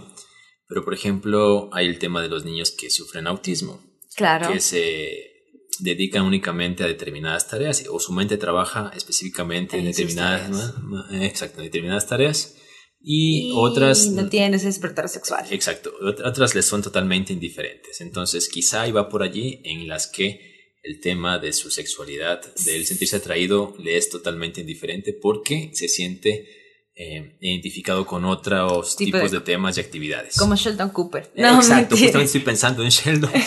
pero 0.67 0.83
por 0.83 0.93
ejemplo 0.93 1.69
hay 1.73 1.87
el 1.87 1.99
tema 1.99 2.21
de 2.21 2.27
los 2.29 2.43
niños 2.45 2.71
que 2.71 2.89
sufren 2.89 3.27
autismo 3.27 3.81
Claro. 4.15 4.51
que 4.51 4.59
se 4.59 5.31
dedican 5.79 6.23
únicamente 6.23 6.83
a 6.83 6.87
determinadas 6.87 7.47
tareas 7.47 7.83
o 7.89 7.99
su 7.99 8.11
mente 8.13 8.37
trabaja 8.37 8.91
específicamente 8.95 9.77
en 9.77 9.85
determinadas, 9.85 10.49
ma- 10.51 11.07
ma- 11.09 11.25
exacto, 11.25 11.59
en 11.59 11.65
determinadas 11.65 12.07
tareas 12.07 12.55
y, 13.01 13.51
otras 13.55 14.07
no 14.07 14.29
tienen 14.29 14.53
ese 14.53 14.67
despertar 14.67 15.09
sexual. 15.09 15.45
exacto, 15.49 15.91
ot- 16.01 16.21
otras 16.25 16.53
les 16.55 16.65
son 16.65 16.81
totalmente 16.81 17.33
indiferentes. 17.33 17.99
Entonces, 18.01 18.47
quizá 18.49 18.87
iba 18.87 19.09
por 19.09 19.23
allí 19.23 19.61
en 19.65 19.87
las 19.87 20.07
que 20.07 20.52
el 20.83 20.99
tema 20.99 21.39
de 21.39 21.53
su 21.53 21.71
sexualidad, 21.71 22.41
de 22.65 22.75
él 22.75 22.85
sentirse 22.85 23.15
atraído, 23.15 23.73
le 23.79 23.97
es 23.97 24.09
totalmente 24.09 24.61
indiferente 24.61 25.13
porque 25.13 25.71
se 25.73 25.87
siente 25.87 26.45
eh, 26.95 27.37
identificado 27.41 28.05
con 28.05 28.23
otros 28.25 28.95
Tipo 28.95 29.17
tipos 29.17 29.31
de- 29.31 29.39
de 29.39 29.43
temas 29.45 29.77
y 29.77 29.81
actividades. 29.81 30.37
Como 30.37 30.55
Sheldon 30.55 30.89
Cooper. 30.89 31.23
Eh, 31.35 31.41
Exacto, 31.41 31.95
justamente 31.95 32.25
estoy 32.25 32.41
pensando 32.41 32.83
en 32.83 32.89
Sheldon. 32.89 33.31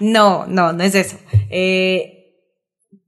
No, 0.00 0.46
no, 0.46 0.72
no 0.72 0.82
es 0.82 0.94
eso. 0.94 1.16
Eh, 1.50 2.10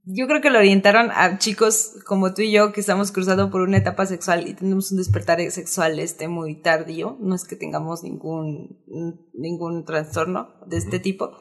yo 0.05 0.25
creo 0.27 0.39
que 0.41 0.49
lo 0.49 0.59
orientaron 0.59 1.11
a 1.11 1.37
chicos 1.37 1.91
como 2.05 2.33
tú 2.33 2.41
y 2.41 2.51
yo 2.51 2.71
que 2.71 2.79
estamos 2.79 3.11
cruzando 3.11 3.49
por 3.51 3.59
una 3.61 3.77
etapa 3.77 4.05
sexual 4.05 4.47
y 4.47 4.53
tenemos 4.53 4.91
un 4.91 4.97
despertar 4.97 5.39
sexual 5.51 5.99
este 5.99 6.29
muy 6.29 6.61
tardío. 6.61 7.17
No 7.19 7.35
es 7.35 7.43
que 7.43 7.57
tengamos 7.57 8.03
ningún, 8.03 8.79
ningún 9.33 9.83
trastorno 9.83 10.55
de 10.65 10.77
este 10.77 10.99
tipo, 10.99 11.37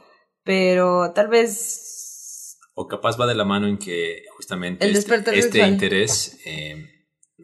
pero 0.47 1.13
tal 1.13 1.29
vez 1.29 2.57
O 2.75 2.89
capaz 2.89 3.21
va 3.21 3.27
de 3.27 3.35
la 3.35 3.45
mano 3.45 3.67
en 3.67 3.77
que 3.77 4.23
justamente 4.35 4.87
El 4.87 4.97
este, 4.97 5.39
este 5.39 5.67
interés, 5.67 6.39
eh, 6.47 6.87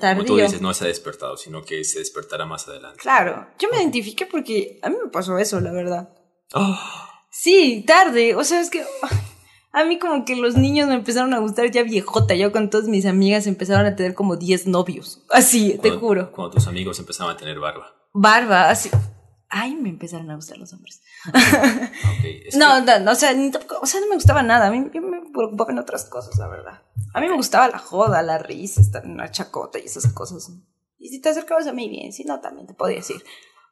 como 0.01 0.25
tú 0.25 0.37
dices, 0.37 0.63
no 0.63 0.73
se 0.73 0.85
ha 0.85 0.89
despertado, 0.89 1.37
sino 1.37 1.63
que 1.63 1.85
se 1.85 1.99
despertará 1.99 2.47
más 2.47 2.67
adelante. 2.67 2.99
Claro, 2.99 3.49
yo 3.59 3.69
me 3.71 3.77
identifiqué 3.77 4.25
porque 4.25 4.79
a 4.83 4.89
mí 4.89 4.97
me 5.05 5.11
pasó 5.11 5.37
eso, 5.37 5.61
la 5.61 5.73
verdad. 5.73 6.09
Oh, 6.55 6.79
Sí, 7.33 7.83
tarde. 7.87 8.35
O 8.37 8.45
sea, 8.45 8.61
es 8.61 8.71
que 8.71 8.85
a 9.73 9.85
mí 9.85 9.99
como 9.99 10.25
que 10.25 10.37
los 10.37 10.55
niños 10.55 10.87
me 10.87 10.95
empezaron 10.95 11.33
a 11.35 11.39
gustar 11.39 11.71
ya 11.71 11.83
viejota. 11.83 12.35
Yo 12.35 12.53
con 12.53 12.71
todas 12.71 12.87
mis 12.87 13.07
amigas 13.07 13.47
empezaron 13.47 13.87
a 13.87 13.97
tener 13.97 14.15
como 14.15 14.37
10 14.37 14.67
novios. 14.69 15.23
Así, 15.31 15.79
te 15.83 15.91
juro. 15.91 16.31
Cuando 16.31 16.53
tus 16.53 16.69
amigos 16.69 16.99
empezaban 17.01 17.35
a 17.35 17.39
tener 17.39 17.59
barba. 17.59 17.97
Barba, 18.13 18.69
así. 18.69 18.91
Ay, 19.55 19.75
me 19.75 19.91
empezaron 19.91 20.31
a 20.31 20.35
gustar 20.37 20.57
los 20.57 20.73
hombres. 20.73 21.03
Ok, 21.29 21.35
es 22.47 22.57
No, 22.57 22.85
que- 22.85 22.91
no, 22.91 22.99
no, 23.01 23.11
o 23.13 23.15
sea, 23.15 23.35
ni 23.35 23.51
tampoco- 23.51 23.81
o 23.83 23.87
sea, 23.87 24.01
no 24.01 24.09
me 24.09 24.15
gustaba 24.15 24.43
nada. 24.43 24.69
A 24.69 24.71
mí 24.71 24.91
yo 24.95 25.03
me 25.03 25.21
preocupaban 25.31 25.79
otras 25.79 26.07
cosas, 26.07 26.39
la 26.39 26.49
verdad. 26.49 26.81
A 27.13 27.21
mí 27.21 27.29
me 27.29 27.37
gustaba 27.37 27.69
la 27.69 27.79
joda, 27.79 28.23
la 28.23 28.39
risa, 28.39 28.81
estar 28.81 29.05
en 29.05 29.13
una 29.13 29.31
chacota 29.31 29.79
y 29.79 29.83
esas 29.85 30.07
cosas. 30.15 30.51
Y 30.99 31.09
si 31.11 31.21
te 31.21 31.29
acercabas 31.29 31.67
a 31.67 31.73
mí 31.75 31.89
bien, 31.91 32.13
si 32.15 32.25
no, 32.25 32.41
también 32.41 32.67
te 32.67 32.73
podía 32.73 32.97
decir. 32.97 33.23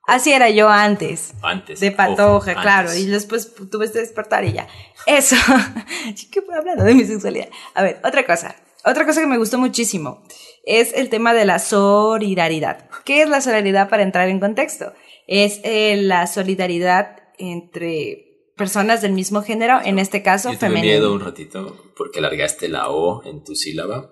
Así 0.07 0.33
era 0.33 0.51
yo 0.51 0.69
antes. 0.69 1.33
Antes. 1.43 1.81
De 1.81 1.93
patoja, 1.93 2.61
claro. 2.61 2.93
Y 2.95 3.07
después 3.07 3.55
tuve 3.71 3.87
este 3.87 4.01
despertar 4.01 4.45
y 4.45 4.53
ya. 4.53 4.67
Eso. 5.07 5.37
¿Qué 6.31 6.43
hablando 6.55 6.85
de 6.85 6.95
mi 6.95 7.05
sexualidad? 7.05 7.49
A 7.75 7.83
ver, 7.83 8.01
otra 8.05 8.27
cosa. 8.27 8.55
Otra 8.85 9.07
cosa 9.07 9.21
que 9.21 9.27
me 9.27 9.39
gustó 9.39 9.59
muchísimo 9.59 10.23
es 10.65 10.93
el 10.95 11.09
tema 11.11 11.33
de 11.35 11.45
la 11.45 11.59
solidaridad. 11.59 12.89
¿Qué 13.05 13.23
es 13.23 13.29
la 13.29 13.41
solidaridad 13.41 13.89
para 13.89 14.03
entrar 14.03 14.29
en 14.29 14.41
contexto? 14.41 14.93
Es 15.27 15.61
eh, 15.65 15.97
la 16.03 16.27
solidaridad 16.27 17.17
entre 17.39 18.27
personas 18.57 19.01
del 19.03 19.13
mismo 19.13 19.43
género, 19.43 19.79
en 19.85 19.99
este 19.99 20.23
caso 20.23 20.51
Yo 20.53 20.59
tuve 20.59 20.69
femenino. 20.69 20.93
miedo 20.93 21.13
un 21.15 21.21
ratito 21.21 21.93
porque 21.97 22.21
largaste 22.21 22.69
la 22.69 22.89
O 22.91 23.25
en 23.25 23.43
tu 23.43 23.55
sílaba 23.55 24.11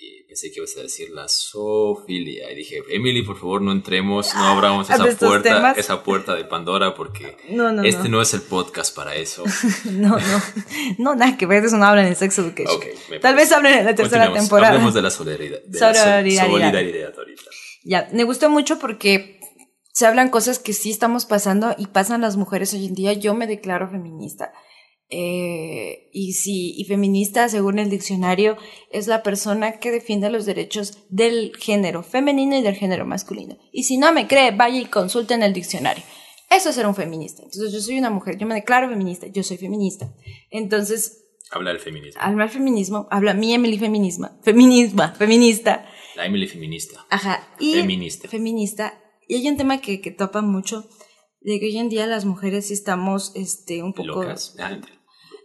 y 0.00 0.22
pensé 0.28 0.50
que 0.52 0.58
ibas 0.60 0.76
a 0.78 0.82
decir 0.82 1.10
la 1.10 1.26
zoofilia 1.28 2.52
y 2.52 2.54
dije, 2.54 2.82
Emily, 2.90 3.22
por 3.22 3.36
favor, 3.38 3.60
no 3.62 3.72
entremos, 3.72 4.32
no 4.34 4.44
abramos 4.46 4.86
¿de 4.88 4.94
esa 4.94 5.04
puerta, 5.18 5.54
temas? 5.56 5.78
esa 5.78 6.02
puerta 6.04 6.34
de 6.36 6.44
Pandora 6.44 6.94
porque 6.94 7.36
No, 7.50 7.72
no, 7.72 7.82
este 7.82 8.04
no. 8.04 8.16
no. 8.18 8.22
es 8.22 8.32
el 8.34 8.42
podcast 8.42 8.94
para 8.94 9.16
eso. 9.16 9.42
No, 9.90 10.10
no. 10.18 10.42
No, 10.98 11.14
nada 11.16 11.36
que 11.36 11.46
ver, 11.46 11.64
eso 11.64 11.76
no 11.76 11.84
hablan 11.86 12.06
en 12.06 12.14
Sex 12.14 12.38
Education. 12.38 12.76
Ok, 12.76 12.84
me 13.10 13.18
Tal 13.18 13.34
parece. 13.34 13.36
vez 13.36 13.52
hablen 13.52 13.78
en 13.80 13.84
la 13.86 13.94
tercera 13.94 14.32
temporada. 14.32 14.72
Hablemos 14.74 14.94
de 14.94 15.02
la 15.02 15.10
solidaridad. 15.10 15.58
de 15.64 15.80
la 15.80 15.94
so- 15.94 16.00
Solidaridad. 16.00 16.46
solidaridad 16.46 17.14
ahorita. 17.18 17.42
Ya, 17.82 18.08
me 18.12 18.24
gustó 18.24 18.50
mucho 18.50 18.78
porque 18.78 19.39
se 20.00 20.06
hablan 20.06 20.30
cosas 20.30 20.58
que 20.58 20.72
sí 20.72 20.90
estamos 20.90 21.26
pasando 21.26 21.74
y 21.76 21.88
pasan 21.88 22.22
las 22.22 22.38
mujeres 22.38 22.72
hoy 22.72 22.86
en 22.86 22.94
día. 22.94 23.12
Yo 23.12 23.34
me 23.34 23.46
declaro 23.46 23.86
feminista. 23.90 24.50
Eh, 25.10 26.08
y 26.10 26.32
sí, 26.32 26.72
y 26.78 26.86
feminista, 26.86 27.50
según 27.50 27.78
el 27.78 27.90
diccionario, 27.90 28.56
es 28.90 29.08
la 29.08 29.22
persona 29.22 29.72
que 29.72 29.90
defiende 29.90 30.30
los 30.30 30.46
derechos 30.46 30.96
del 31.10 31.52
género 31.54 32.02
femenino 32.02 32.56
y 32.56 32.62
del 32.62 32.76
género 32.76 33.04
masculino. 33.04 33.58
Y 33.72 33.82
si 33.82 33.98
no 33.98 34.10
me 34.10 34.26
cree, 34.26 34.52
vaya 34.52 34.80
y 34.80 34.86
consulte 34.86 35.34
en 35.34 35.42
el 35.42 35.52
diccionario. 35.52 36.02
Eso 36.48 36.70
es 36.70 36.76
ser 36.76 36.86
un 36.86 36.94
feminista. 36.94 37.42
Entonces, 37.42 37.70
yo 37.70 37.80
soy 37.82 37.98
una 37.98 38.08
mujer, 38.08 38.38
yo 38.38 38.46
me 38.46 38.54
declaro 38.54 38.88
feminista, 38.88 39.26
yo 39.26 39.42
soy 39.42 39.58
feminista. 39.58 40.14
Entonces, 40.50 41.26
Habla 41.50 41.72
del 41.72 41.80
feminismo. 41.80 42.22
habla 42.22 42.44
el 42.44 42.50
feminismo, 42.50 43.06
habla 43.10 43.34
mi 43.34 43.52
Emily 43.52 43.78
feminismo, 43.78 44.30
feminisma, 44.42 45.12
feminista. 45.12 45.84
La 46.16 46.24
Emily 46.24 46.46
feminista. 46.46 47.04
Ajá. 47.10 47.46
Y 47.58 47.74
Feminista. 47.74 48.28
Feminista. 48.28 48.94
Y 49.30 49.36
hay 49.36 49.48
un 49.48 49.56
tema 49.56 49.80
que, 49.80 50.00
que 50.00 50.10
topa 50.10 50.42
mucho, 50.42 50.88
de 51.40 51.60
que 51.60 51.66
hoy 51.66 51.78
en 51.78 51.88
día 51.88 52.04
las 52.08 52.24
mujeres 52.24 52.66
sí 52.66 52.74
estamos 52.74 53.30
este, 53.36 53.80
un 53.82 53.92
poco... 53.94 54.24
Locas. 54.24 54.56
Ah, 54.58 54.76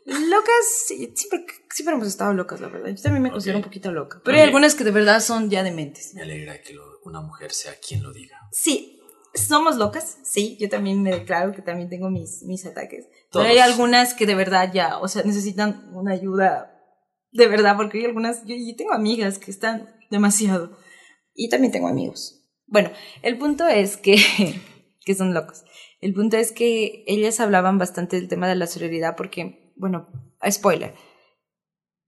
Locas, 0.06 0.66
siempre, 0.88 1.46
siempre 1.70 1.94
hemos 1.94 2.08
estado 2.08 2.34
locas, 2.34 2.62
la 2.62 2.68
verdad. 2.70 2.90
Yo 2.96 3.02
también 3.04 3.22
me 3.22 3.32
considero 3.32 3.60
un 3.60 3.64
poquito 3.64 3.92
loca. 3.92 4.22
Pero 4.26 4.38
hay 4.38 4.42
Ok. 4.44 4.48
algunas 4.48 4.74
que 4.74 4.84
de 4.84 4.90
verdad 4.92 5.20
son 5.20 5.52
ya 5.52 5.62
dementes. 5.64 6.16
Me 6.16 6.24
alegra 6.24 6.62
que 6.64 6.74
lo- 6.74 7.00
una 7.06 7.22
mujer 7.22 7.52
sea 7.52 7.74
quien 7.80 8.02
lo 8.02 8.12
diga. 8.12 8.38
Sí, 8.52 9.00
somos 9.36 9.76
locas, 9.76 10.18
sí. 10.24 10.58
Yo 10.60 10.68
también 10.68 11.04
me 11.04 11.12
declaro 11.12 11.54
que 11.54 11.62
también 11.62 11.88
tengo 11.88 12.10
mis, 12.10 12.42
mis 12.42 12.66
ataques. 12.66 13.06
Todos. 13.30 13.46
Pero 13.46 13.50
hay 13.54 13.60
algunas 13.60 14.16
que 14.16 14.26
de 14.26 14.34
verdad 14.34 14.72
ya, 14.74 14.98
o 14.98 15.08
sea, 15.08 15.22
necesitan 15.24 15.92
una 15.94 16.14
ayuda 16.14 16.72
de 17.32 17.48
verdad, 17.48 17.76
porque 17.78 18.00
hay 18.00 18.06
algunas, 18.06 18.44
yo, 18.46 18.56
yo 18.56 18.76
tengo 18.76 18.94
amigas 18.94 19.38
que 19.38 19.52
están 19.52 19.96
demasiado. 20.10 20.76
Y 21.36 21.50
también 21.50 21.72
tengo 21.72 21.88
amigos. 21.88 22.42
Bueno, 22.68 22.92
el 23.22 23.38
punto 23.38 23.68
es 23.68 23.98
que, 23.98 24.18
que 25.06 25.16
son 25.16 25.34
locos. 25.34 25.64
El 26.02 26.14
punto 26.14 26.38
es 26.38 26.52
que 26.52 27.04
ellas 27.08 27.40
hablaban 27.40 27.78
bastante 27.78 28.18
del 28.18 28.28
tema 28.28 28.48
de 28.48 28.56
la 28.56 28.68
sororidad 28.68 29.16
porque, 29.16 29.74
bueno, 29.76 30.08
spoiler. 30.50 30.94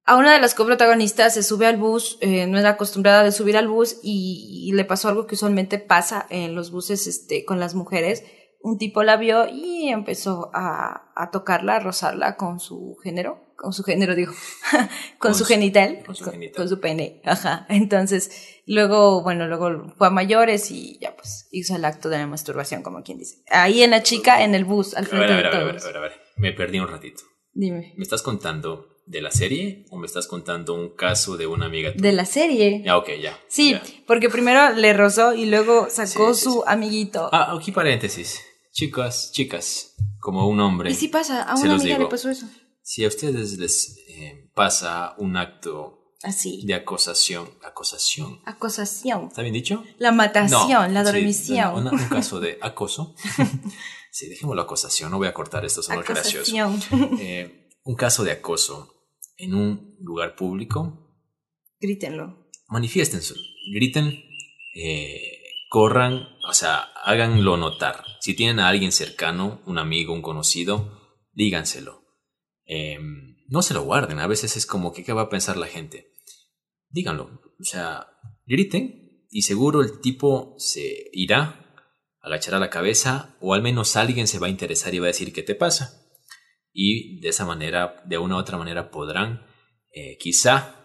A 0.04 0.16
una 0.16 0.34
de 0.34 0.40
las 0.40 0.56
coprotagonistas 0.56 1.34
se 1.34 1.44
sube 1.44 1.66
al 1.66 1.78
bus, 1.78 2.18
eh, 2.22 2.48
no 2.48 2.58
era 2.58 2.70
acostumbrada 2.70 3.24
de 3.24 3.34
subir 3.34 3.58
al 3.58 3.68
bus 3.68 4.00
y, 4.02 4.70
y 4.70 4.72
le 4.72 4.86
pasó 4.86 5.10
algo 5.10 5.28
que 5.28 5.36
usualmente 5.36 5.80
pasa 5.80 6.26
en 6.30 6.56
los 6.56 6.72
buses 6.72 7.08
este, 7.08 7.44
con 7.44 7.60
las 7.60 7.76
mujeres. 7.76 8.24
Un 8.62 8.78
tipo 8.78 9.04
la 9.04 9.18
vio 9.18 9.48
y 9.50 9.90
empezó 9.90 10.50
a, 10.54 11.12
a 11.16 11.30
tocarla, 11.32 11.76
a 11.76 11.80
rozarla 11.80 12.38
con 12.38 12.62
su 12.62 12.96
género, 13.04 13.47
con 13.58 13.74
su 13.74 13.84
género 13.84 14.16
digo, 14.16 14.34
con, 14.72 14.88
Con 15.20 15.36
su 15.36 15.44
genital, 15.44 16.04
con 16.06 16.16
su 16.16 16.24
con, 16.24 16.34
genital. 16.34 16.56
con 16.56 16.70
su 16.70 16.80
pene, 16.80 17.22
ajá. 17.26 17.66
Entonces, 17.70 18.32
luego, 18.66 19.24
bueno, 19.24 19.48
luego 19.48 19.94
fue 19.98 20.08
a 20.08 20.10
mayores 20.12 20.72
y 20.72 20.98
ya 21.02 21.16
pues 21.16 21.48
hizo 21.52 21.76
el 21.76 21.84
acto 21.84 22.08
de 22.10 22.20
la 22.20 22.28
masturbación, 22.28 22.84
como 22.84 23.04
quien 23.04 23.18
dice. 23.18 23.44
Ahí 23.50 23.82
en 23.84 23.92
la 23.92 24.04
chica, 24.04 24.44
en 24.44 24.56
el 24.56 24.64
bus, 24.64 24.94
al 24.96 25.06
A 25.06 25.10
ver, 25.10 25.10
frente 25.10 25.34
a 25.34 25.36
ver, 25.38 25.44
de 25.44 25.48
a 25.50 25.52
ver, 25.52 25.62
a 25.62 25.74
ver, 25.74 25.82
a 25.82 25.86
ver, 25.88 25.98
a 25.98 26.00
ver. 26.02 26.12
Me 26.38 26.54
perdí 26.54 26.80
un 26.80 26.88
ratito. 26.88 27.24
Dime. 27.54 27.94
¿Me 27.98 28.04
estás 28.04 28.22
contando 28.22 28.86
de 29.08 29.22
la 29.22 29.32
serie 29.32 29.86
o 29.90 29.98
me 29.98 30.06
estás 30.06 30.28
contando 30.28 30.76
un 30.76 30.96
caso 30.96 31.38
de 31.38 31.48
una 31.48 31.66
amiga 31.66 31.92
tuya? 31.92 32.04
De 32.04 32.12
la 32.14 32.26
serie. 32.26 32.84
Ya, 32.86 32.98
ok, 32.98 33.10
ya. 33.20 33.36
Sí, 33.48 33.72
ya. 33.72 33.82
porque 34.06 34.30
primero 34.30 34.70
le 34.76 34.94
rozó 34.94 35.34
y 35.34 35.48
luego 35.48 35.88
sacó 35.90 36.34
Sí, 36.36 36.40
sí, 36.42 36.44
su 36.44 36.52
sí. 36.54 36.60
amiguito. 36.68 37.30
Ah, 37.32 37.56
aquí 37.58 37.72
paréntesis. 37.72 38.40
Chicas, 38.72 39.32
chicas, 39.34 39.96
como 40.20 40.48
un 40.48 40.60
hombre. 40.60 40.92
y 40.92 40.94
sí 40.94 41.08
pasa, 41.08 41.42
a 41.42 41.56
una 41.56 41.74
amiga 41.74 41.96
digo. 41.96 42.00
le 42.04 42.06
pasó 42.12 42.30
eso. 42.30 42.46
Si 42.90 43.04
a 43.04 43.10
ustedes 43.10 43.58
les 43.60 43.98
eh, 44.08 44.50
pasa 44.56 45.14
un 45.18 45.36
acto 45.36 46.14
Así. 46.24 46.62
de 46.66 46.74
acosación, 46.74 47.50
acosación, 47.62 48.40
Acosación. 48.46 49.26
¿está 49.28 49.42
bien 49.42 49.54
dicho? 49.54 49.84
La 50.00 50.14
matación, 50.14 50.70
No, 50.70 50.88
la 50.88 51.04
sí, 51.04 51.12
dormición. 51.12 51.76
una- 51.76 51.92
un 51.92 52.08
caso 52.08 52.40
de 52.40 52.58
acoso. 52.62 53.14
sí, 54.12 54.30
dejémoslo 54.30 54.62
acosación, 54.62 55.12
no 55.12 55.18
voy 55.18 55.28
a 55.28 55.34
cortar 55.34 55.66
esto, 55.66 55.84
son 55.84 56.00
gracioso. 56.02 56.56
Acosación. 56.58 57.20
Eh, 57.20 57.68
un 57.84 57.96
caso 57.96 58.24
de 58.24 58.32
acoso 58.32 58.94
en 59.36 59.54
un 59.54 59.98
lugar 60.00 60.38
público, 60.38 61.14
Grítenlo. 61.82 62.48
manifiéstense, 62.70 63.34
griten, 63.74 64.14
eh, 64.76 65.42
corran, 65.70 66.26
o 66.48 66.54
sea, 66.54 66.78
háganlo 67.04 67.58
notar. 67.58 68.06
Si 68.22 68.34
tienen 68.34 68.62
a 68.62 68.70
alguien 68.70 68.94
cercano, 68.94 69.62
un 69.66 69.78
amigo, 69.78 70.14
un 70.14 70.22
conocido, 70.22 71.20
díganselo. 71.34 72.07
Eh, 72.68 73.00
no 73.48 73.62
se 73.62 73.74
lo 73.74 73.84
guarden, 73.84 74.20
a 74.20 74.28
veces 74.28 74.58
es 74.58 74.66
como 74.66 74.94
que 74.94 75.04
qué 75.04 75.14
va 75.14 75.24
a 75.24 75.30
pensar 75.30 75.58
la 75.58 75.68
gente. 75.68 76.12
Díganlo, 76.90 77.42
o 77.60 77.64
sea, 77.64 78.08
griten 78.46 79.26
y 79.30 79.44
seguro 79.44 79.82
el 79.82 80.00
tipo 80.02 80.56
se 80.58 81.10
irá, 81.14 81.66
agachará 82.22 82.60
la 82.60 82.70
cabeza 82.70 83.38
o 83.40 83.54
al 83.54 83.62
menos 83.62 83.96
alguien 83.96 84.28
se 84.28 84.40
va 84.40 84.48
a 84.48 84.52
interesar 84.52 84.94
y 84.94 85.00
va 85.00 85.06
a 85.06 85.08
decir 85.08 85.34
qué 85.34 85.44
te 85.44 85.56
pasa. 85.56 86.04
Y 86.74 87.20
de 87.22 87.30
esa 87.30 87.46
manera, 87.46 88.04
de 88.06 88.18
una 88.18 88.36
u 88.36 88.40
otra 88.40 88.58
manera, 88.58 88.92
podrán 88.92 89.48
eh, 89.92 90.18
quizá 90.20 90.76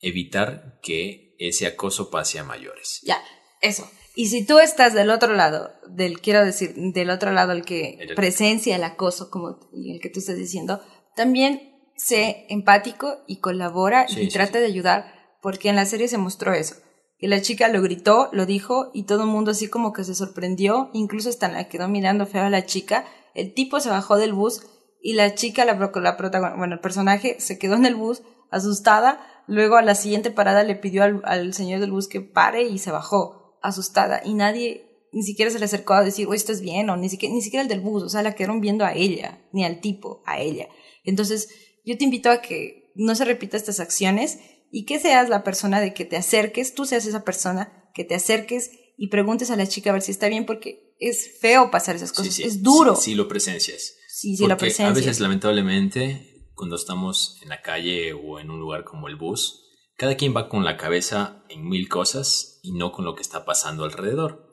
evitar 0.00 0.80
que 0.82 1.36
ese 1.38 1.66
acoso 1.66 2.10
pase 2.10 2.38
a 2.38 2.44
mayores. 2.44 3.00
Ya, 3.04 3.22
eso. 3.60 3.88
Y 4.14 4.28
si 4.28 4.46
tú 4.46 4.58
estás 4.58 4.94
del 4.94 5.10
otro 5.10 5.34
lado, 5.34 5.72
del, 5.88 6.20
quiero 6.20 6.44
decir, 6.44 6.72
del 6.74 7.10
otro 7.10 7.32
lado 7.32 7.52
el 7.52 7.64
que 7.64 7.98
presencia 8.16 8.74
el 8.74 8.82
acoso, 8.82 9.30
como 9.30 9.60
el 9.74 10.00
que 10.00 10.08
tú 10.08 10.20
estás 10.20 10.36
diciendo, 10.36 10.80
también 11.16 11.72
sé 11.96 12.46
empático 12.50 13.16
y 13.26 13.38
colabora 13.40 14.06
Sí, 14.06 14.20
y 14.20 14.24
sí, 14.26 14.32
trata 14.32 14.54
sí. 14.54 14.58
de 14.60 14.66
ayudar, 14.66 15.12
porque 15.42 15.68
en 15.70 15.76
la 15.76 15.86
serie 15.86 16.06
se 16.08 16.18
mostró 16.18 16.52
eso. 16.52 16.76
Que 17.18 17.28
la 17.28 17.40
chica 17.40 17.68
lo 17.68 17.80
gritó, 17.82 18.28
lo 18.32 18.44
dijo, 18.46 18.90
y 18.92 19.04
todo 19.04 19.22
el 19.22 19.28
mundo 19.30 19.50
así 19.52 19.68
como 19.68 19.92
que 19.92 20.04
se 20.04 20.14
sorprendió, 20.14 20.90
incluso 20.92 21.30
hasta 21.30 21.48
la 21.48 21.66
quedó 21.68 21.88
mirando 21.88 22.26
feo 22.26 22.42
a 22.44 22.50
la 22.50 22.66
chica. 22.66 23.06
El 23.34 23.54
tipo 23.54 23.80
se 23.80 23.88
bajó 23.88 24.18
del 24.18 24.34
bus 24.34 24.62
y 25.02 25.14
la 25.14 25.34
chica, 25.34 25.64
la, 25.64 25.74
la 25.74 26.16
protagon- 26.18 26.58
bueno, 26.58 26.74
el 26.74 26.80
personaje 26.80 27.36
se 27.40 27.58
quedó 27.58 27.74
en 27.76 27.86
el 27.86 27.94
bus 27.94 28.22
asustada. 28.50 29.20
Luego 29.46 29.76
a 29.76 29.82
la 29.82 29.94
siguiente 29.94 30.30
parada 30.30 30.62
le 30.64 30.74
pidió 30.74 31.04
al, 31.04 31.22
al 31.24 31.54
señor 31.54 31.80
del 31.80 31.92
bus 31.92 32.08
que 32.08 32.20
pare 32.20 32.64
y 32.64 32.78
se 32.78 32.90
bajó 32.90 33.58
asustada. 33.62 34.20
Y 34.24 34.34
nadie 34.34 34.82
ni 35.12 35.22
siquiera 35.22 35.50
se 35.50 35.58
le 35.58 35.64
acercó 35.64 35.94
a 35.94 36.04
decir, 36.04 36.26
oye, 36.26 36.36
estás 36.36 36.60
bien, 36.60 36.90
o 36.90 36.96
ni 36.96 37.08
siquiera, 37.08 37.34
ni 37.34 37.40
siquiera 37.40 37.62
el 37.62 37.68
del 37.68 37.80
bus, 37.80 38.02
o 38.02 38.08
sea, 38.10 38.22
la 38.22 38.34
quedaron 38.34 38.60
viendo 38.60 38.84
a 38.84 38.92
ella, 38.92 39.38
ni 39.52 39.64
al 39.64 39.80
tipo, 39.80 40.22
a 40.26 40.38
ella. 40.40 40.66
Entonces, 41.06 41.48
yo 41.84 41.96
te 41.96 42.04
invito 42.04 42.30
a 42.30 42.42
que 42.42 42.92
no 42.94 43.14
se 43.14 43.24
repita 43.24 43.56
estas 43.56 43.80
acciones 43.80 44.38
y 44.70 44.84
que 44.84 44.98
seas 44.98 45.28
la 45.28 45.44
persona 45.44 45.80
de 45.80 45.94
que 45.94 46.04
te 46.04 46.16
acerques, 46.16 46.74
tú 46.74 46.84
seas 46.84 47.06
esa 47.06 47.24
persona, 47.24 47.90
que 47.94 48.04
te 48.04 48.14
acerques 48.14 48.70
y 48.98 49.08
preguntes 49.08 49.50
a 49.50 49.56
la 49.56 49.66
chica 49.66 49.90
a 49.90 49.92
ver 49.94 50.02
si 50.02 50.10
está 50.10 50.28
bien, 50.28 50.44
porque 50.44 50.94
es 50.98 51.38
feo 51.40 51.70
pasar 51.70 51.96
esas 51.96 52.12
cosas, 52.12 52.34
Sí, 52.34 52.42
sí, 52.42 52.48
es 52.48 52.62
duro. 52.62 52.96
Si, 52.96 53.10
si 53.10 53.14
lo 53.14 53.28
presencias. 53.28 53.94
Sí, 54.08 54.36
sí, 54.36 54.42
la 54.46 54.56
Porque 54.56 54.66
presencia. 54.66 54.88
A 54.88 54.92
veces, 54.92 55.20
lamentablemente, 55.20 56.50
cuando 56.54 56.76
estamos 56.76 57.38
en 57.42 57.50
la 57.50 57.62
calle 57.62 58.12
o 58.14 58.40
en 58.40 58.50
un 58.50 58.58
lugar 58.58 58.84
como 58.84 59.08
el 59.08 59.16
bus, 59.16 59.62
cada 59.96 60.16
quien 60.16 60.34
va 60.34 60.48
con 60.48 60.64
la 60.64 60.76
cabeza 60.76 61.44
en 61.48 61.68
mil 61.68 61.88
cosas 61.88 62.60
y 62.62 62.72
no 62.72 62.92
con 62.92 63.04
lo 63.04 63.14
que 63.14 63.22
está 63.22 63.44
pasando 63.44 63.84
alrededor. 63.84 64.46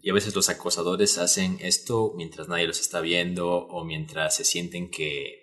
Y 0.00 0.10
a 0.10 0.14
veces 0.14 0.34
los 0.34 0.48
acosadores 0.48 1.18
hacen 1.18 1.58
esto 1.60 2.12
mientras 2.16 2.48
nadie 2.48 2.66
los 2.66 2.80
está 2.80 3.00
viendo 3.00 3.50
o 3.50 3.84
mientras 3.84 4.36
se 4.36 4.44
sienten 4.44 4.90
que 4.90 5.41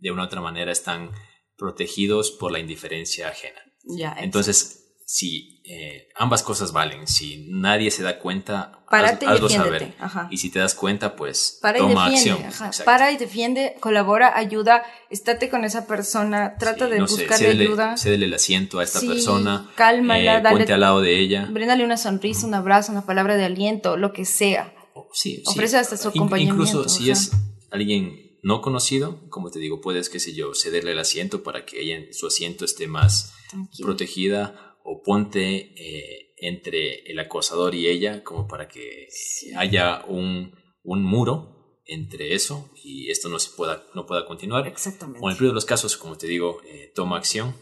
de 0.00 0.10
una 0.10 0.22
u 0.22 0.26
otra 0.26 0.40
manera 0.40 0.72
están 0.72 1.10
protegidos 1.56 2.30
por 2.30 2.52
la 2.52 2.58
indiferencia 2.58 3.28
ajena. 3.28 3.60
Ya, 3.84 4.14
Entonces, 4.20 4.84
si 5.06 5.62
eh, 5.64 6.08
ambas 6.16 6.42
cosas 6.42 6.72
valen, 6.72 7.06
si 7.08 7.46
nadie 7.48 7.90
se 7.90 8.02
da 8.02 8.18
cuenta, 8.18 8.84
Párate 8.90 9.24
y 9.24 9.28
hazlo 9.28 9.48
saber. 9.48 9.94
ajá. 9.98 10.28
Y 10.30 10.36
si 10.38 10.50
te 10.50 10.58
das 10.58 10.74
cuenta, 10.74 11.16
pues 11.16 11.58
para 11.62 11.78
toma 11.78 12.06
acción. 12.06 12.42
ajá. 12.44 12.70
Para 12.84 13.10
y 13.12 13.16
defiende, 13.16 13.76
colabora, 13.80 14.36
ayuda, 14.36 14.84
estate 15.10 15.48
con 15.48 15.64
esa 15.64 15.86
persona, 15.86 16.56
trata 16.58 16.84
Sí, 16.86 16.90
de 16.92 16.98
no 16.98 17.08
sé, 17.08 17.14
buscarle 17.22 17.46
cédele- 17.52 17.62
ayuda, 17.64 17.96
Cédele 17.96 18.26
el 18.26 18.34
asiento 18.34 18.78
a 18.78 18.84
esta 18.84 19.00
Sí, 19.00 19.08
persona. 19.08 19.70
cálmala, 19.76 20.38
eh, 20.38 20.42
dale- 20.42 20.56
Ponte 20.58 20.72
al 20.74 20.80
lado 20.80 21.00
de 21.00 21.18
ella. 21.18 21.48
bríndale 21.50 21.84
una 21.84 21.96
sonrisa, 21.96 22.46
un 22.46 22.54
abrazo, 22.54 22.92
una 22.92 23.06
palabra 23.06 23.36
de 23.36 23.44
aliento, 23.46 23.96
lo 23.96 24.12
que 24.12 24.24
sea. 24.26 24.74
Sí, 25.12 25.42
ofrece 25.46 25.78
hasta 25.78 25.96
su 25.96 26.08
acompañamiento. 26.08 26.62
Incluso 26.64 26.88
si 26.88 27.10
es 27.10 27.30
alguien 27.70 28.27
no 28.42 28.60
conocido, 28.60 29.28
como 29.30 29.50
te 29.50 29.58
digo, 29.58 29.80
puedes, 29.80 30.08
qué 30.08 30.20
sé 30.20 30.34
yo, 30.34 30.54
cederle 30.54 30.92
el 30.92 30.98
asiento 30.98 31.42
para 31.42 31.64
que 31.66 31.80
ella 31.80 31.96
en 31.96 32.14
su 32.14 32.26
asiento 32.26 32.64
esté 32.64 32.86
más 32.86 33.34
Tranquilo. 33.50 33.86
protegida 33.86 34.76
o 34.84 35.02
ponte 35.02 35.72
eh, 35.76 36.34
entre 36.38 37.10
el 37.10 37.18
acosador 37.18 37.74
y 37.74 37.88
ella 37.88 38.22
como 38.24 38.46
para 38.46 38.68
que 38.68 39.06
Sí. 39.10 39.50
haya 39.56 40.04
un, 40.06 40.54
un 40.82 41.02
muro 41.02 41.80
entre 41.84 42.34
eso 42.34 42.70
y 42.82 43.10
esto 43.10 43.28
no 43.28 43.38
se 43.38 43.50
pueda 43.56 43.84
no 43.94 44.06
pueda 44.06 44.24
continuar 44.26 44.66
Exactamente. 44.68 45.20
o 45.22 45.28
en 45.28 45.32
el 45.32 45.38
peor 45.38 45.50
de 45.50 45.54
los 45.54 45.64
casos 45.64 45.96
como 45.96 46.16
te 46.18 46.26
digo 46.26 46.60
eh, 46.66 46.92
toma 46.94 47.16
acción 47.16 47.56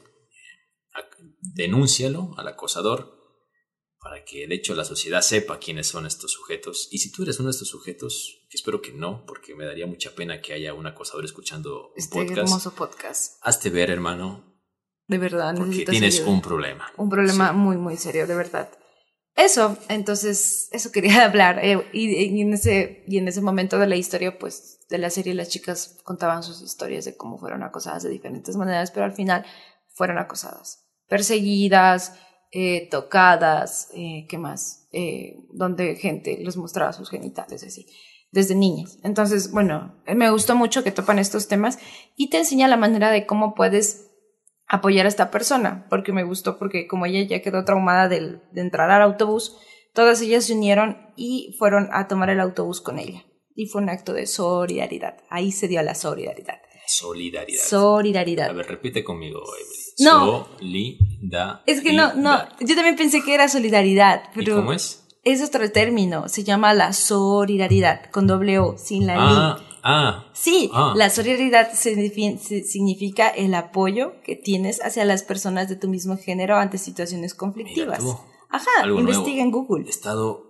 ac- 0.95 1.16
denúncialo 1.55 2.35
al 2.37 2.49
acosador 2.49 3.14
para 4.01 4.24
que 4.24 4.47
de 4.47 4.55
hecho 4.57 4.74
la 4.74 4.85
sociedad 4.85 5.22
sepa 5.22 5.59
quiénes 5.59 5.87
son 5.89 6.07
estos 6.07 6.33
sujetos 6.33 6.89
y 6.91 6.99
si 6.99 7.11
tú 7.12 7.22
eres 7.22 7.39
uno 7.41 7.49
de 7.49 7.53
estos 7.53 7.68
sujetos 7.68 8.46
que 8.49 8.57
espero 8.57 8.81
que 8.81 8.93
no 8.93 9.25
porque 9.27 9.55
me 9.55 9.65
daría 9.65 9.87
mucha 9.87 10.15
pena 10.15 10.41
que 10.41 10.53
haya 10.53 10.73
un 10.75 10.87
acosador 10.87 11.25
escuchando 11.25 11.89
un 11.89 11.93
Este 11.97 12.15
podcast 12.19 12.39
hermoso 12.39 12.75
podcast. 12.75 13.39
hazte 13.43 13.71
ver 13.71 13.91
hermano 13.91 14.55
De 15.09 15.19
verdad, 15.19 15.55
porque 15.57 15.85
tienes 15.85 16.17
ayuda. 16.17 16.31
un 16.31 16.43
problema 16.43 16.87
un 16.97 17.09
problema 17.11 17.51
Sí. 17.51 17.57
muy, 17.57 17.77
muy 17.77 17.97
serio, 17.97 18.27
de 18.27 18.35
verdad. 18.35 18.69
Eso, 19.35 19.77
entonces, 19.91 20.69
eso 20.73 20.91
quería 20.93 21.25
hablar. 21.27 21.59
eh, 21.63 21.87
y, 21.93 22.09
y 22.15 22.41
en 22.41 22.55
ese, 22.55 23.05
y 23.07 23.19
en 23.19 23.29
ese 23.29 23.43
momento 23.43 23.79
de 23.79 23.87
la 23.87 23.97
historia, 23.97 24.39
pues, 24.39 24.79
de 24.89 24.97
la 24.97 25.11
serie, 25.11 25.35
las 25.35 25.51
chicas 25.51 25.99
contaban 26.05 26.43
sus 26.43 26.63
historias 26.63 27.05
de 27.05 27.17
cómo 27.19 27.37
fueron 27.37 27.63
acosadas 27.63 28.03
de 28.03 28.09
diferentes 28.09 28.57
maneras, 28.57 28.91
pero 28.93 29.05
al 29.05 29.13
final 29.13 29.45
fueron 29.93 30.17
acosadas, 30.19 30.87
perseguidas, 31.09 32.15
eh, 32.53 32.89
tocadas, 32.91 33.89
eh, 33.95 34.27
¿qué 34.29 34.39
más? 34.39 34.89
Eh, 34.93 35.37
donde 35.53 35.97
gente 35.97 36.39
les 36.41 36.57
mostraba 36.57 36.93
sus 36.93 37.11
genitales, 37.11 37.63
así, 37.65 37.87
desde 38.31 38.55
niñas. 38.55 38.99
Entonces, 39.03 39.51
bueno, 39.53 40.03
me 40.15 40.31
gustó 40.31 40.55
mucho 40.57 40.83
que 40.85 40.93
topan 40.93 41.19
estos 41.19 41.49
temas 41.49 41.79
y 42.17 42.31
te 42.31 42.39
enseña 42.39 42.69
la 42.69 42.77
manera 42.77 43.11
de 43.11 43.27
cómo 43.27 43.55
puedes 43.55 44.11
apoyar 44.69 45.07
a 45.07 45.09
esta 45.09 45.31
persona, 45.31 45.87
porque 45.91 46.13
me 46.13 46.25
gustó, 46.25 46.59
porque 46.59 46.87
como 46.89 47.07
ella 47.07 47.23
ya 47.23 47.41
quedó 47.43 47.65
traumada 47.65 48.09
del- 48.09 48.43
de 48.53 48.61
entrar 48.63 48.91
al 48.91 49.03
autobús, 49.03 49.57
todas 49.95 50.21
ellas 50.23 50.45
se 50.45 50.55
unieron 50.55 51.13
y 51.17 51.55
fueron 51.59 51.89
a 51.93 52.09
tomar 52.09 52.31
el 52.31 52.41
autobús 52.41 52.81
con 52.81 52.99
ella. 52.99 53.25
Y 53.55 53.67
fue 53.69 53.81
un 53.83 53.89
acto 53.89 54.13
de 54.13 54.27
solidaridad. 54.27 55.17
Ahí 55.31 55.53
se 55.53 55.69
dio 55.69 55.81
la 55.83 55.95
solidaridad. 55.95 56.59
solidaridad 56.87 57.63
Solidaridad. 57.65 58.51
A 58.51 58.53
ver, 58.53 58.67
repite 58.67 59.03
conmigo, 59.05 59.41
Emily. 59.55 59.86
No. 59.99 60.47
Solidaridad. 60.59 61.61
Es 61.67 61.81
que 61.81 61.93
no, 61.93 62.15
no, 62.15 62.39
yo 62.61 62.75
también 62.75 62.97
pensé 62.97 63.23
que 63.23 63.35
era 63.35 63.49
solidaridad, 63.49 64.25
¿Y 64.35 64.39
pero 64.45 64.57
cómo 64.57 64.73
es? 64.73 65.03
es 65.25 65.43
otro 65.43 65.71
término, 65.73 66.29
se 66.29 66.45
llama 66.45 66.75
la 66.75 66.93
solidaridad, 66.93 68.11
con 68.11 68.27
doble 68.27 68.59
O, 68.59 68.77
sin 68.79 69.07
la 69.07 69.15
Ah, 69.19 69.57
li. 69.59 69.65
ah, 69.83 70.25
Sí, 70.33 70.71
ah. 70.75 70.93
la 70.97 71.11
solidaridad 71.11 71.73
signifi- 71.73 72.39
si- 72.39 72.63
significa 72.65 73.29
el 73.29 73.55
apoyo 73.55 74.13
que 74.23 74.37
tienes 74.37 74.81
hacia 74.85 75.05
las 75.05 75.23
personas 75.23 75.69
de 75.69 75.77
tu 75.77 75.89
mismo 75.89 76.17
género 76.17 76.57
ante 76.57 76.79
situaciones 76.79 77.35
conflictivas. 77.35 78.01
Ajá, 78.49 78.87
investiga 78.87 79.37
nuevo. 79.37 79.41
en 79.45 79.51
Google. 79.51 79.89
Estado. 79.91 80.46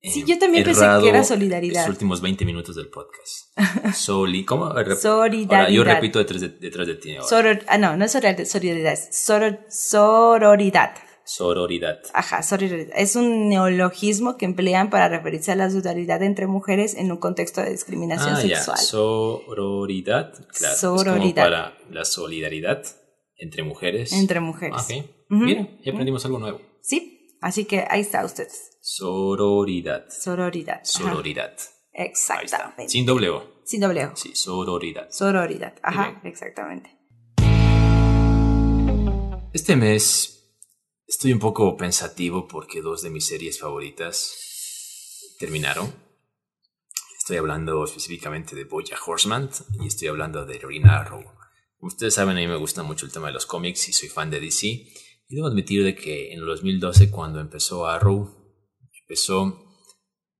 Sí, 0.00 0.24
yo 0.26 0.38
también 0.38 0.62
pensé 0.64 0.86
que 1.02 1.08
era 1.08 1.24
solidaridad. 1.24 1.80
Los 1.82 1.90
últimos 1.90 2.20
20 2.20 2.44
minutos 2.44 2.76
del 2.76 2.88
podcast. 2.88 3.56
Soli. 3.94 4.44
¿Cómo? 4.44 4.72
Solidaridad. 5.00 5.60
Ahora, 5.60 5.70
yo 5.70 5.84
repito 5.84 6.18
detrás 6.20 6.40
de, 6.40 6.48
detrás 6.50 6.86
de 6.86 6.94
ti. 6.94 7.16
ahora. 7.16 7.28
Soror- 7.28 7.64
ah, 7.66 7.78
no, 7.78 7.96
no 7.96 8.04
es 8.04 8.12
solidaridad, 8.12 8.92
es 8.92 9.10
soror- 9.10 9.58
sororidad. 9.68 10.92
Sororidad. 11.24 11.98
Ajá, 12.14 12.42
sororidad. 12.42 12.86
Es 12.96 13.14
un 13.16 13.48
neologismo 13.50 14.38
que 14.38 14.46
emplean 14.46 14.88
para 14.88 15.08
referirse 15.10 15.52
a 15.52 15.56
la 15.56 15.68
solidaridad 15.68 16.22
entre 16.22 16.46
mujeres 16.46 16.94
en 16.94 17.10
un 17.12 17.18
contexto 17.18 17.60
de 17.60 17.70
discriminación 17.70 18.34
Ah, 18.36 18.42
ya. 18.42 18.56
sexual. 18.56 18.78
Sororidad. 18.78 20.32
Claro. 20.56 20.74
Es 20.74 20.80
Sororidad. 20.80 21.14
como 21.18 21.34
para 21.34 21.78
la 21.90 22.04
solidaridad 22.04 22.82
entre 23.36 23.62
mujeres. 23.62 24.12
Entre 24.12 24.40
mujeres. 24.40 24.76
Ah, 24.78 24.84
Ok. 24.98 25.04
Mira, 25.30 25.68
ya 25.84 25.92
aprendimos 25.92 26.24
algo 26.24 26.38
nuevo. 26.38 26.60
Sí, 26.80 27.17
así 27.40 27.64
que 27.64 27.84
ahí 27.88 28.00
está 28.00 28.24
ustedes. 28.24 28.78
Sororidad. 28.80 30.06
Sororidad. 30.08 30.80
Sororidad. 30.84 31.56
Exactamente. 31.92 32.88
Sin 32.88 33.04
doble 33.04 33.30
O. 33.30 33.62
Sin 33.64 33.80
doble 33.80 34.06
O. 34.06 34.16
Sí, 34.16 34.34
sororidad. 34.34 35.08
Sororidad. 35.10 35.74
Ajá, 35.82 36.20
exactamente. 36.24 36.96
Este 39.52 39.76
mes 39.76 40.56
estoy 41.06 41.32
un 41.32 41.38
poco 41.38 41.76
pensativo 41.76 42.46
porque 42.46 42.80
dos 42.80 43.02
de 43.02 43.10
mis 43.10 43.26
series 43.26 43.58
favoritas 43.58 45.34
terminaron. 45.38 45.92
Estoy 47.18 47.38
hablando 47.38 47.84
específicamente 47.84 48.54
de 48.54 48.64
Boya 48.64 48.96
Horseman 49.04 49.50
y 49.80 49.88
estoy 49.88 50.08
hablando 50.08 50.46
de 50.46 50.58
Green 50.58 50.86
Arrow. 50.86 51.24
Ustedes 51.80 52.14
saben, 52.14 52.36
a 52.36 52.40
mí 52.40 52.46
me 52.46 52.56
gusta 52.56 52.82
mucho 52.82 53.06
el 53.06 53.12
tema 53.12 53.28
de 53.28 53.34
los 53.34 53.46
cómics 53.46 53.88
y 53.88 53.92
soy 53.92 54.08
fan 54.08 54.30
de 54.30 54.40
DC. 54.40 54.86
Y 55.28 55.36
debo 55.36 55.48
admitir 55.48 55.84
de 55.84 55.94
que 55.94 56.32
en 56.32 56.40
el 56.40 56.46
2012, 56.46 57.10
cuando 57.10 57.40
empezó 57.40 57.86
Arrow, 57.86 58.34
empezó 59.02 59.64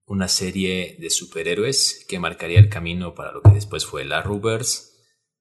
una 0.07 0.29
serie 0.29 0.97
de 0.99 1.11
superhéroes 1.11 2.07
que 2.09 2.19
marcaría 2.19 2.59
el 2.59 2.71
camino 2.71 3.15
para 3.15 3.33
lo 3.33 3.43
que 3.43 3.51
después 3.51 3.85
fue 3.85 4.03
el 4.03 4.13
Arrowverse 4.13 4.85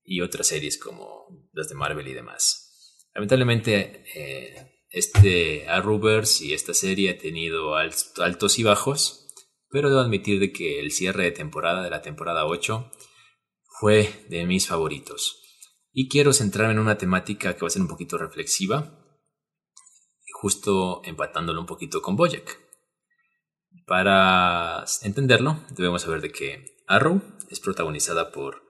y 0.04 0.20
otras 0.22 0.48
series 0.48 0.78
como 0.78 1.48
las 1.54 1.70
de 1.70 1.76
Marvel 1.76 2.08
y 2.08 2.14
demás. 2.14 3.06
Lamentablemente, 3.14 4.04
eh, 4.14 4.84
este 4.90 5.68
Arrowverse 5.70 6.46
y 6.46 6.54
esta 6.54 6.74
serie 6.74 7.12
ha 7.12 7.18
tenido 7.18 7.76
alt- 7.76 8.20
altos 8.22 8.60
y 8.60 8.64
bajos, 8.64 9.34
pero 9.70 9.90
debo 9.90 10.02
admitir 10.02 10.40
de 10.42 10.52
que 10.52 10.80
el 10.82 10.92
cierre 10.92 11.24
de 11.24 11.32
temporada 11.32 11.82
de 11.84 11.90
la 11.90 12.02
temporada 12.02 12.46
8 12.46 12.92
fue 13.80 14.26
de 14.30 14.46
mis 14.46 14.68
favoritos. 14.68 15.42
Y 15.94 16.10
quiero 16.10 16.34
centrarme 16.34 16.74
en 16.74 16.80
una 16.80 16.98
temática 16.98 17.56
que 17.56 17.62
va 17.62 17.68
a 17.68 17.72
ser 17.72 17.82
un 17.82 17.88
poquito 17.88 18.18
reflexiva, 18.18 19.07
justo 20.40 21.02
empatándolo 21.04 21.60
un 21.60 21.66
poquito 21.66 22.02
con 22.02 22.16
Bojack. 22.16 22.60
Para 23.88 24.86
entenderlo, 25.02 25.66
debemos 25.76 26.04
saber 26.04 26.22
de 26.22 26.32
que 26.32 26.78
Arrow 26.86 27.22
es 27.50 27.60
protagonizada 27.60 28.32
por 28.32 28.62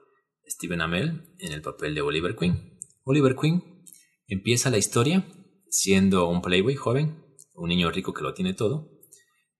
Stephen 0.48 0.80
Amell 0.80 1.34
en 1.38 1.52
el 1.52 1.60
papel 1.60 1.94
de 1.94 2.00
Oliver 2.00 2.36
Queen. 2.36 2.78
Oliver 3.04 3.36
Queen 3.36 3.84
empieza 4.26 4.70
la 4.70 4.78
historia 4.78 5.26
siendo 5.68 6.26
un 6.28 6.40
playboy 6.40 6.74
joven, 6.74 7.22
un 7.52 7.68
niño 7.68 7.90
rico 7.90 8.14
que 8.14 8.22
lo 8.22 8.32
tiene 8.32 8.54
todo, 8.54 8.90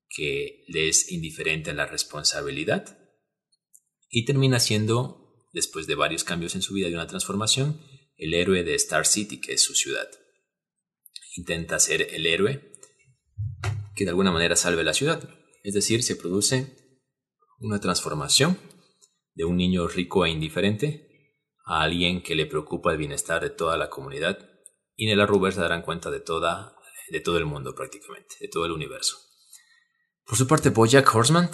que 0.08 0.64
le 0.68 0.88
es 0.88 1.12
indiferente 1.12 1.72
a 1.72 1.74
la 1.74 1.84
responsabilidad 1.84 2.98
y 4.08 4.24
termina 4.24 4.60
siendo, 4.60 5.44
después 5.52 5.86
de 5.86 5.94
varios 5.94 6.24
cambios 6.24 6.54
en 6.54 6.62
su 6.62 6.72
vida 6.72 6.88
y 6.88 6.94
una 6.94 7.06
transformación, 7.06 7.82
el 8.16 8.32
héroe 8.32 8.64
de 8.64 8.74
Star 8.76 9.04
City, 9.04 9.42
que 9.42 9.52
es 9.52 9.62
su 9.62 9.74
ciudad. 9.74 10.08
Intenta 11.38 11.78
ser 11.78 12.02
el 12.12 12.26
héroe 12.26 12.72
que 13.94 14.02
de 14.02 14.10
alguna 14.10 14.32
manera 14.32 14.56
salve 14.56 14.82
la 14.82 14.92
ciudad. 14.92 15.22
Es 15.62 15.72
decir, 15.72 16.02
se 16.02 16.16
produce 16.16 16.76
una 17.60 17.80
transformación 17.80 18.58
de 19.34 19.44
un 19.44 19.56
niño 19.56 19.86
rico 19.86 20.26
e 20.26 20.30
indiferente 20.30 21.06
a 21.64 21.82
alguien 21.82 22.24
que 22.24 22.34
le 22.34 22.46
preocupa 22.46 22.90
el 22.90 22.98
bienestar 22.98 23.40
de 23.40 23.50
toda 23.50 23.76
la 23.76 23.88
comunidad 23.88 24.50
y 24.96 25.06
en 25.06 25.12
el 25.12 25.20
Arrowverse 25.20 25.56
se 25.56 25.62
darán 25.62 25.82
cuenta 25.82 26.10
de, 26.10 26.18
toda, 26.18 26.76
de 27.08 27.20
todo 27.20 27.38
el 27.38 27.46
mundo 27.46 27.72
prácticamente, 27.76 28.34
de 28.40 28.48
todo 28.48 28.66
el 28.66 28.72
universo. 28.72 29.16
Por 30.24 30.36
su 30.36 30.48
parte, 30.48 30.70
Bojack 30.70 31.14
Horseman 31.14 31.50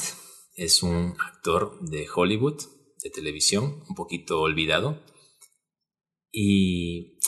es 0.55 0.82
un 0.82 1.14
actor 1.20 1.78
de 1.82 2.09
Hollywood, 2.09 2.59
de 3.03 3.11
televisión, 3.11 3.85
un 3.87 3.95
poquito 3.95 4.41
olvidado. 4.41 5.05
Y 6.32 7.18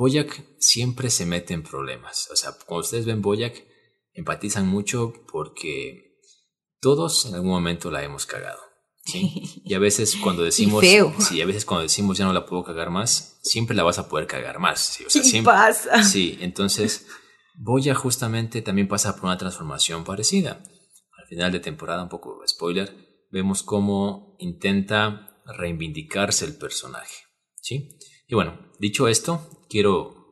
Bojack 0.00 0.46
siempre 0.58 1.10
se 1.10 1.26
mete 1.26 1.52
en 1.52 1.62
problemas. 1.62 2.30
O 2.32 2.36
sea, 2.36 2.52
cuando 2.64 2.86
ustedes 2.86 3.04
ven 3.04 3.20
Bojack, 3.20 3.66
empatizan 4.14 4.66
mucho 4.66 5.12
porque 5.30 6.16
todos 6.80 7.26
en 7.26 7.34
algún 7.34 7.50
momento 7.50 7.90
la 7.90 8.02
hemos 8.02 8.24
cagado. 8.24 8.60
¿sí? 9.04 9.60
Y 9.66 9.74
a 9.74 9.78
veces 9.78 10.16
cuando 10.16 10.42
decimos, 10.42 10.82
sí, 10.82 11.42
a 11.42 11.44
veces 11.44 11.66
cuando 11.66 11.82
decimos 11.82 12.16
ya 12.16 12.24
no 12.24 12.32
la 12.32 12.46
puedo 12.46 12.64
cagar 12.64 12.88
más, 12.88 13.40
siempre 13.42 13.76
la 13.76 13.82
vas 13.82 13.98
a 13.98 14.08
poder 14.08 14.26
cagar 14.26 14.58
más. 14.58 14.80
¿sí? 14.80 15.04
O 15.04 15.10
sea, 15.10 15.20
¿Qué 15.20 15.28
siempre, 15.28 15.52
pasa? 15.52 16.02
Sí, 16.02 16.38
entonces 16.40 17.06
Boya 17.58 17.94
justamente 17.94 18.62
también 18.62 18.88
pasa 18.88 19.14
por 19.16 19.24
una 19.24 19.36
transformación 19.36 20.04
parecida. 20.04 20.62
Al 21.18 21.26
final 21.28 21.52
de 21.52 21.60
temporada, 21.60 22.02
un 22.02 22.08
poco 22.08 22.40
spoiler, 22.48 23.26
vemos 23.30 23.62
cómo 23.62 24.34
intenta 24.38 25.42
reivindicarse 25.44 26.46
el 26.46 26.56
personaje. 26.56 27.16
¿sí? 27.60 27.98
Y 28.26 28.34
bueno, 28.34 28.72
dicho 28.78 29.06
esto, 29.06 29.59
quiero 29.70 30.26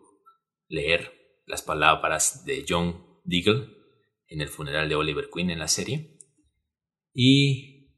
leer 0.68 1.12
las 1.47 1.62
palabras 1.62 2.45
de 2.45 2.66
John 2.68 3.07
Diggle 3.24 3.68
en 4.26 4.43
el 4.43 4.49
funeral 4.49 4.89
de 4.89 4.97
Oliver 4.97 5.30
Queen 5.32 5.51
en 5.51 5.61
la 5.61 5.68
serie. 5.68 6.18
Y 7.14 7.95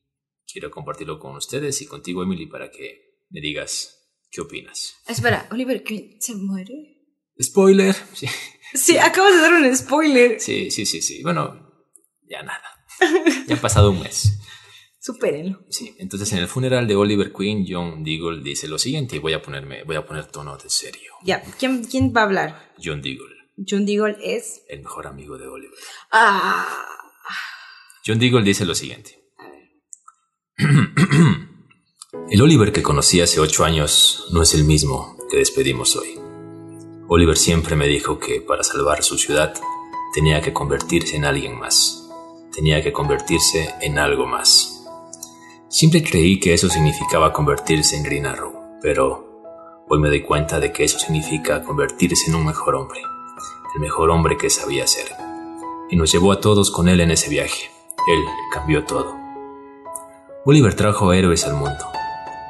quiero 0.47 0.71
compartirlo 0.71 1.19
con 1.19 1.35
ustedes 1.35 1.83
y 1.83 1.87
contigo, 1.87 2.23
Emily, 2.23 2.47
para 2.47 2.71
que 2.71 3.25
me 3.31 3.41
digas 3.41 4.15
qué 4.31 4.41
opinas. 4.43 4.95
Espera, 5.09 5.49
Oliver 5.51 5.83
Queen 5.83 6.21
se 6.21 6.35
muere. 6.37 6.99
Spoiler. 7.43 7.95
Sí, 8.15 8.27
Sí, 8.73 8.99
acabas 8.99 9.35
de 9.35 9.41
dar 9.41 9.53
un 9.55 9.77
spoiler. 9.77 10.39
sí, 10.39 10.71
sí, 10.71 10.87
sí. 10.87 11.03
sí. 11.03 11.23
Bueno, 11.25 11.73
ya 12.29 12.41
nada. 12.45 12.63
Ya 13.49 13.57
ha 13.57 13.61
pasado 13.61 13.91
un 13.91 14.01
mes. 14.01 14.39
Supérenlo. 15.01 15.65
Sí, 15.71 15.97
entonces 15.99 16.31
en 16.33 16.39
el 16.39 16.47
funeral 16.47 16.87
de 16.87 16.95
Oliver 16.95 17.33
Queen, 17.33 17.65
John 17.67 18.05
Deagle 18.05 18.43
dice 18.43 18.69
lo 18.69 18.79
siguiente 18.79 19.17
y 19.17 19.19
voy 19.19 19.33
a 19.33 19.41
ponerme, 19.41 19.83
voy 19.85 19.97
a 19.97 20.05
poner 20.05 20.27
tono 20.27 20.59
de 20.59 20.69
serio. 20.69 21.13
Ya, 21.23 21.43
¿quién, 21.59 21.85
quién 21.85 22.13
va 22.15 22.21
a 22.21 22.25
hablar? 22.25 22.73
John 22.83 23.01
Deagle, 23.01 23.35
John 23.67 23.87
Deagle 23.87 24.19
es. 24.23 24.63
el 24.69 24.83
mejor 24.83 25.07
amigo 25.07 25.39
de 25.39 25.47
Oliver. 25.47 25.79
Ah. 26.13 26.87
John 28.07 28.19
Deagle 28.19 28.45
dice 28.45 28.67
lo 28.67 28.75
siguiente. 28.75 29.19
El 32.31 32.43
Oliver 32.43 32.73
que 32.73 32.83
conocí 32.83 33.21
hace 33.21 33.41
ocho 33.41 33.65
años 33.65 34.27
no 34.33 34.43
es 34.43 34.55
el 34.55 34.65
mismo 34.65 35.17
que 35.31 35.39
despedimos 35.39 35.97
hoy. 35.97 36.19
Oliver 37.09 37.37
siempre 37.37 37.75
me 37.77 37.89
dijo 37.89 38.19
que 38.19 38.41
para 38.41 38.63
salvar 38.63 39.03
su 39.03 39.19
ciudad 39.19 39.55
tenía 40.15 40.41
que 40.41 40.53
convertirse 40.53 41.17
en 41.17 41.25
alguien 41.25 41.59
más. 41.59 42.09
Tenía 42.53 42.83
que 42.83 42.93
convertirse 42.93 43.75
en 43.81 43.99
algo 43.99 44.27
más. 44.27 44.70
Siempre 45.73 46.03
creí 46.03 46.41
que 46.41 46.53
eso 46.53 46.69
significaba 46.69 47.33
convertirse 47.33 47.97
en 47.97 48.03
Green 48.03 48.27
Arrow, 48.27 48.53
pero 48.83 49.85
hoy 49.89 50.01
me 50.01 50.09
doy 50.09 50.21
cuenta 50.23 50.59
de 50.59 50.73
que 50.73 50.83
eso 50.83 50.99
significa 50.99 51.63
convertirse 51.63 52.29
en 52.29 52.35
un 52.35 52.45
mejor 52.45 52.75
hombre, 52.75 53.01
el 53.77 53.81
mejor 53.81 54.11
hombre 54.11 54.37
que 54.37 54.51
sabía 54.51 54.89
ser. 54.89 55.07
Y 55.89 55.95
nos 55.95 56.11
llevó 56.11 56.33
a 56.33 56.41
todos 56.41 56.73
con 56.73 56.89
él 56.89 57.01
en 57.01 57.13
ese 57.13 57.31
viaje. 57.31 57.71
Él 58.09 58.19
cambió 58.53 58.85
todo. 58.85 59.15
Oliver 60.45 60.75
trajo 60.75 61.13
héroes 61.13 61.47
al 61.47 61.55
mundo, 61.55 61.85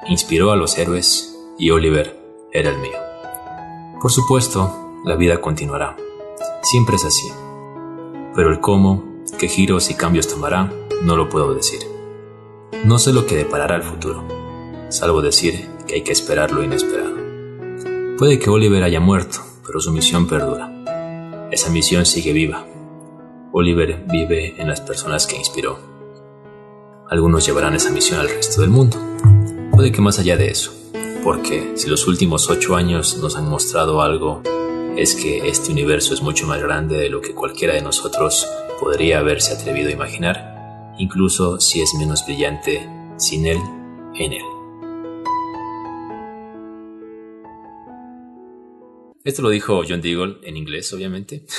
inspiró 0.09 0.51
a 0.51 0.57
los 0.57 0.79
héroes 0.79 1.39
y 1.59 1.73
Oliver 1.73 2.19
era 2.53 2.71
el 2.71 2.79
mío. 2.79 2.97
Por 4.01 4.11
supuesto, 4.11 4.95
la 5.05 5.17
vida 5.17 5.43
continuará. 5.43 5.95
Siempre 6.63 6.97
es 6.97 7.05
así. 7.05 7.31
Pero 8.35 8.51
el 8.51 8.61
cómo, 8.61 9.05
qué 9.39 9.47
giros 9.47 9.91
y 9.91 9.95
cambios 9.95 10.27
tomará, 10.27 10.73
no 11.03 11.17
lo 11.17 11.29
puedo 11.29 11.53
decir. 11.53 11.90
No 12.85 12.99
sé 12.99 13.13
lo 13.13 13.27
que 13.27 13.37
deparará 13.37 13.77
el 13.77 13.83
futuro, 13.83 14.25
salvo 14.89 15.21
decir 15.21 15.69
que 15.87 15.97
hay 15.97 16.03
que 16.03 16.13
esperar 16.13 16.53
lo 16.53 16.63
inesperado. 16.63 17.17
Puede 18.17 18.39
que 18.39 18.49
Oliver 18.49 18.83
haya 18.83 19.01
muerto, 19.01 19.41
pero 19.67 19.81
su 19.81 19.93
misión 19.93 20.27
perdura. 20.27 21.49
Esa 21.51 21.71
misión 21.71 22.07
sigue 22.07 22.33
viva. 22.33 22.67
Oliver 23.53 24.05
vive 24.11 24.55
en 24.61 24.69
las 24.69 24.81
personas 24.81 25.27
que 25.27 25.37
inspiró. 25.37 25.79
Algunos 27.11 27.45
llevarán 27.45 27.75
esa 27.75 27.91
misión 27.91 28.21
al 28.21 28.29
resto 28.29 28.61
del 28.61 28.71
mundo. 28.71 28.97
Puede 29.73 29.91
que 29.91 30.01
más 30.01 30.19
allá 30.19 30.37
de 30.37 30.49
eso, 30.49 30.73
porque 31.25 31.73
si 31.75 31.89
los 31.89 32.07
últimos 32.07 32.49
ocho 32.49 32.77
años 32.77 33.19
nos 33.19 33.37
han 33.37 33.49
mostrado 33.49 34.01
algo, 34.01 34.43
es 34.97 35.15
que 35.15 35.49
este 35.49 35.73
universo 35.73 36.15
es 36.15 36.23
mucho 36.23 36.47
más 36.47 36.63
grande 36.63 36.97
de 36.97 37.11
lo 37.11 37.21
que 37.21 37.35
cualquiera 37.35 37.75
de 37.75 37.83
nosotros 37.83 38.47
podría 38.81 39.19
haberse 39.19 39.53
atrevido 39.53 39.89
a 39.89 39.93
imaginar, 39.93 40.50
incluso 41.01 41.59
si 41.59 41.81
es 41.81 41.95
menos 41.95 42.25
brillante 42.27 42.87
sin 43.17 43.47
él 43.47 43.59
en 44.15 44.33
él. 44.35 44.45
Esto 49.25 49.43
lo 49.43 49.51
dijo 49.51 49.83
John 49.87 50.01
Deagle 50.01 50.39
en 50.43 50.57
inglés, 50.57 50.93
obviamente. 50.93 51.47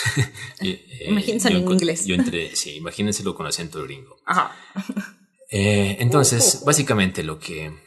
Eh, 0.63 1.07
Imagínenselo 1.07 1.57
en 1.57 1.71
inglés. 1.71 2.05
Yo 2.05 2.13
entre, 2.13 2.55
sí, 2.55 2.75
imagínenselo 2.75 3.33
con 3.33 3.47
acento 3.47 3.81
gringo. 3.83 4.17
Ajá. 4.25 4.55
Eh, 5.53 5.97
entonces, 5.99 6.63
básicamente 6.65 7.23
lo 7.23 7.37
que, 7.37 7.77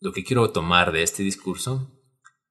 lo 0.00 0.14
que 0.14 0.24
quiero 0.24 0.50
tomar 0.50 0.92
de 0.92 1.02
este 1.02 1.22
discurso 1.22 1.92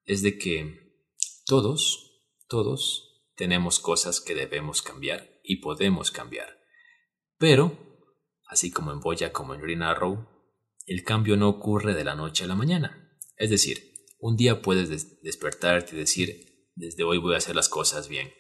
es 0.06 0.22
de 0.22 0.38
que 0.38 1.02
todos, 1.48 2.22
todos 2.48 3.26
tenemos 3.36 3.80
cosas 3.80 4.22
que 4.22 4.36
debemos 4.36 4.84
cambiar 4.84 5.42
y 5.44 5.62
podemos 5.62 6.12
cambiar. 6.12 6.60
Pero, 7.40 7.83
así 8.54 8.72
como 8.72 8.92
en 8.92 9.00
Boya 9.00 9.34
como 9.34 9.54
en 9.54 9.62
Green 9.62 9.82
Arrow, 9.82 10.30
el 10.86 11.04
cambio 11.04 11.36
no 11.36 11.50
ocurre 11.50 11.94
de 11.94 12.04
la 12.04 12.16
noche 12.16 12.44
a 12.44 12.48
la 12.48 12.56
mañana. 12.56 13.18
Es 13.36 13.50
decir, 13.50 13.94
un 14.20 14.38
día 14.38 14.62
puedes 14.62 14.90
des 14.90 15.22
despertarte 15.22 15.96
y 15.96 16.00
decir, 16.00 16.70
desde 16.76 17.04
hoy 17.04 17.18
voy 17.18 17.34
a 17.34 17.38
hacer 17.38 17.56
las 17.56 17.68
cosas 17.68 18.08
bien, 18.08 18.32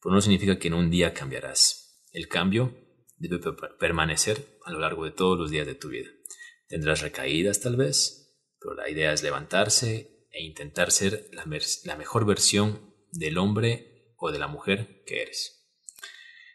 pero 0.00 0.14
no 0.14 0.20
significa 0.20 0.58
que 0.58 0.68
en 0.68 0.74
un 0.74 0.90
día 0.90 1.12
cambiarás. 1.12 2.04
El 2.12 2.28
cambio 2.28 2.74
debe 3.16 3.40
permanecer 3.78 4.58
a 4.64 4.70
lo 4.70 4.78
largo 4.78 5.04
de 5.04 5.10
todos 5.10 5.36
los 5.36 5.50
días 5.50 5.66
de 5.66 5.74
tu 5.74 5.88
vida. 5.88 6.08
Tendrás 6.68 7.00
recaídas 7.02 7.60
tal 7.60 7.76
vez, 7.76 8.38
pero 8.60 8.74
la 8.74 8.88
idea 8.88 9.12
es 9.12 9.22
levantarse 9.22 10.28
e 10.30 10.44
intentar 10.44 10.92
ser 10.92 11.28
la, 11.32 11.44
mejor 11.96 12.24
versión 12.24 12.94
del 13.10 13.38
hombre 13.38 14.14
o 14.16 14.30
de 14.30 14.38
la 14.38 14.46
mujer 14.46 15.02
que 15.06 15.22
eres. 15.22 15.68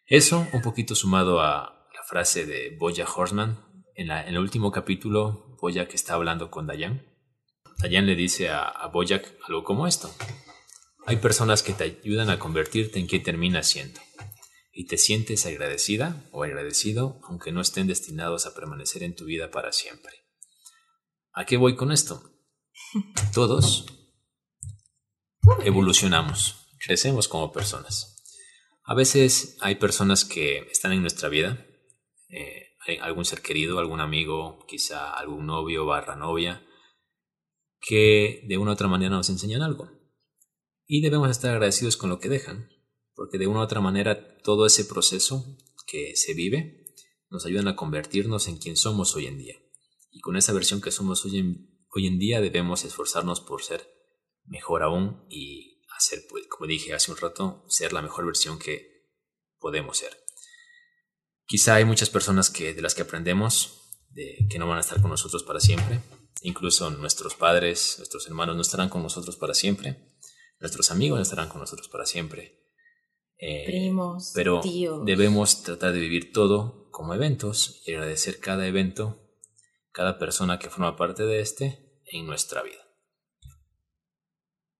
Eso, 0.05 0.47
un 0.53 0.62
poquito 0.62 0.95
sumado 0.95 1.41
a 1.41 1.81
frase 2.12 2.45
de 2.45 2.76
Boya 2.78 3.05
Horseman, 3.05 3.57
en, 3.95 4.09
la, 4.09 4.22
en 4.22 4.36
el 4.36 4.39
último 4.39 4.70
capítulo, 4.70 5.55
Boya 5.62 5.88
que 5.88 5.95
está 5.95 6.16
hablando 6.16 6.51
con 6.51 6.68
Dayan, 6.68 7.07
Dayan 7.78 8.05
le 8.05 8.16
dice 8.16 8.49
a, 8.49 8.64
a 8.68 8.88
Boyack 8.88 9.34
algo 9.47 9.64
como 9.64 9.88
esto. 9.88 10.14
Hay 11.05 11.16
personas 11.18 11.64
que 11.64 11.72
te 11.72 11.86
ayudan 11.86 12.30
a 12.30 12.38
convertirte 12.38 12.99
en 12.99 13.07
quien 13.07 13.24
terminas 13.24 13.70
siendo. 13.70 14.01
Y 14.74 14.88
te 14.88 14.97
sientes 14.97 15.45
agradecida 15.45 16.28
o 16.34 16.43
agradecido 16.43 17.22
aunque 17.24 17.53
no 17.53 17.62
estén 17.62 17.88
destinados 17.88 18.45
a 18.45 18.53
permanecer 18.53 19.03
en 19.03 19.16
tu 19.16 19.24
vida 19.24 19.49
para 19.49 19.72
siempre. 19.72 20.12
¿A 21.32 21.45
qué 21.45 21.55
voy 21.55 21.78
con 21.78 21.93
esto? 21.93 22.22
Todos 23.34 23.86
evolucionamos, 25.64 26.68
crecemos 26.78 27.30
como 27.30 27.53
personas. 27.53 28.18
A 28.84 28.95
veces 28.95 29.55
hay 29.62 29.76
personas 29.76 30.26
que 30.26 30.68
están 30.72 30.91
en 30.91 31.01
nuestra 31.01 31.30
vida, 31.30 31.68
eh, 32.32 33.00
algún 33.02 33.26
ser 33.26 33.42
querido, 33.42 33.80
algún 33.80 34.00
amigo, 34.00 34.66
quizá 34.68 35.14
algún 35.14 35.46
novio 35.46 35.86
barra 35.86 36.16
novia, 36.16 36.66
que 37.80 38.46
de 38.48 38.58
una 38.58 38.72
u 38.72 38.74
otra 38.74 38.88
manera 38.88 39.16
nos 39.16 39.30
enseñan 39.30 39.62
algo. 39.62 39.90
Y 40.86 41.02
debemos 41.02 41.30
estar 41.30 41.52
agradecidos 41.52 41.98
con 41.98 42.10
lo 42.10 42.20
que 42.20 42.30
dejan, 42.30 42.70
porque 43.16 43.38
de 43.38 43.48
una 43.48 43.60
u 43.60 43.64
otra 43.64 43.82
manera 43.82 44.38
todo 44.40 44.66
ese 44.66 44.86
proceso 44.86 45.58
que 45.86 46.16
se 46.16 46.34
vive 46.34 46.96
nos 47.30 47.46
ayudan 47.46 47.68
a 47.68 47.76
convertirnos 47.76 48.48
en 48.48 48.58
quien 48.58 48.76
somos 48.76 49.16
hoy 49.16 49.28
en 49.28 49.38
día. 49.38 49.56
Y 50.12 50.20
con 50.20 50.36
esa 50.36 50.54
versión 50.54 50.82
que 50.82 50.92
somos 50.92 51.24
hoy 51.26 51.38
en, 51.38 51.86
hoy 51.90 52.08
en 52.08 52.20
día 52.20 52.42
debemos 52.42 52.84
esforzarnos 52.84 53.40
por 53.40 53.64
ser 53.64 53.88
mejor 54.46 54.84
aún 54.84 55.26
y 55.30 55.82
hacer, 55.96 56.26
pues, 56.30 56.48
como 56.48 56.68
dije 56.68 56.94
hace 56.94 57.12
un 57.12 57.18
rato, 57.18 57.64
ser 57.68 57.94
la 57.94 58.02
mejor 58.02 58.26
versión 58.26 58.60
que 58.60 59.08
podemos 59.60 59.98
ser. 59.98 60.12
Quizá 61.52 61.76
hay 61.76 61.84
muchas 61.84 62.10
personas 62.10 62.49
que, 62.49 62.74
de 62.74 62.82
las 62.82 62.95
que 62.95 63.02
aprendemos 63.02 63.89
de, 64.12 64.47
que 64.49 64.58
no 64.58 64.70
van 64.70 64.78
a 64.78 64.80
estar 64.80 65.02
con 65.02 65.12
nosotros 65.12 65.43
para 65.43 65.60
siempre, 65.60 65.99
Incluso 66.43 66.89
nuestros 66.89 67.36
padres, 67.36 67.95
nuestros 67.97 68.26
hermanos 68.28 68.56
no 68.56 68.62
estarán 68.62 68.88
con 68.88 69.04
nosotros 69.04 69.36
para 69.36 69.54
siempre. 69.54 70.16
Nuestros 70.62 70.89
amigos 70.91 71.18
no 71.20 71.24
estarán 71.24 71.49
con 71.49 71.60
nosotros 71.60 71.89
para 71.89 72.06
siempre. 72.06 72.58
Eh, 73.38 73.66
Primos, 73.66 74.32
pero 74.34 74.62
tíos. 74.62 75.06
debemos 75.06 75.64
tratar 75.64 75.91
de 75.91 75.99
vivir 75.99 76.32
todo 76.32 76.89
como 76.91 77.14
eventos 77.14 77.84
y 77.86 77.91
agradecer 77.91 78.39
cada 78.39 78.66
evento, 78.66 79.36
cada 79.91 80.18
persona 80.20 80.58
que 80.58 80.70
forma 80.70 80.95
parte 80.95 81.24
de 81.24 81.41
este 81.41 81.99
en 82.06 82.26
nuestra 82.26 82.64
vida. 82.64 82.82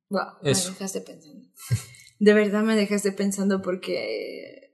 Wow, 0.09 0.38
Eso. 0.43 0.69
me 0.69 0.76
dejaste 0.76 1.01
pensando. 1.01 1.49
De 2.17 2.34
verdad 2.34 2.63
me 2.63 2.76
dejaste 2.78 3.11
pensando 3.11 3.61
porque 3.61 4.70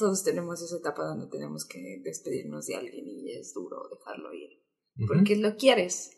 todos 0.00 0.24
tenemos 0.24 0.60
esa 0.60 0.78
etapa 0.78 1.04
donde 1.04 1.28
tenemos 1.28 1.64
que 1.64 2.00
despedirnos 2.02 2.66
de 2.66 2.74
alguien 2.74 3.06
y 3.06 3.30
es 3.30 3.54
duro 3.54 3.88
dejarlo 3.88 4.32
ir 4.32 4.60
porque 5.06 5.36
lo 5.36 5.56
quieres, 5.56 6.10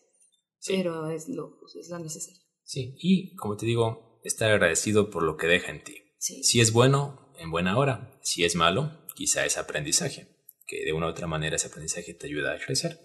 pero 0.66 1.11
es 1.11 1.28
lo, 1.28 1.59
es 1.78 1.89
lo 1.89 1.99
necesario. 1.99 2.41
Sí, 2.64 2.95
y 2.99 3.35
como 3.37 3.57
te 3.57 3.66
digo, 3.66 4.20
estar 4.24 4.51
agradecido 4.51 5.11
por 5.11 5.22
lo 5.22 5.37
que 5.37 5.47
deja 5.47 5.70
en 5.70 5.85
ti. 5.85 5.97
Si 6.18 6.61
es 6.61 6.72
bueno, 6.72 7.33
en 7.39 7.51
buena 7.51 7.76
hora. 7.76 8.18
Si 8.22 8.45
es 8.45 8.55
malo, 8.55 9.07
quizá 9.14 9.45
es 9.45 9.59
aprendizaje, 9.59 10.28
que 10.66 10.85
de 10.85 10.93
una 10.93 11.07
u 11.07 11.11
otra 11.11 11.26
manera 11.26 11.57
ese 11.57 11.66
aprendizaje 11.66 12.14
te 12.14 12.26
ayuda 12.26 12.55
a 12.55 12.59
crecer. 12.59 12.99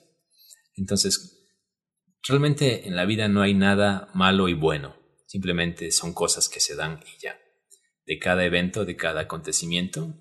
Entonces, 0.76 1.50
realmente 2.28 2.88
en 2.88 2.96
la 2.96 3.06
vida 3.06 3.28
no 3.28 3.42
hay 3.42 3.54
nada 3.54 4.10
malo 4.14 4.48
y 4.48 4.54
bueno, 4.54 4.96
simplemente 5.26 5.92
son 5.92 6.14
cosas 6.14 6.50
que 6.50 6.60
se 6.60 6.76
dan 6.76 7.02
y 7.06 7.22
ya. 7.22 7.40
De 8.06 8.20
cada 8.20 8.46
evento, 8.46 8.86
de 8.86 8.96
cada 8.96 9.22
acontecimiento, 9.22 10.16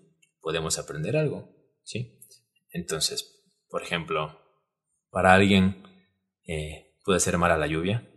podemos 0.47 0.78
aprender 0.78 1.16
algo, 1.16 1.53
¿sí? 1.82 2.20
Entonces, 2.70 3.51
por 3.68 3.82
ejemplo, 3.82 4.40
para 5.11 5.34
alguien 5.34 5.82
eh, 6.47 6.94
puede 7.05 7.18
ser 7.18 7.36
mala 7.36 7.59
la 7.59 7.66
lluvia, 7.66 8.09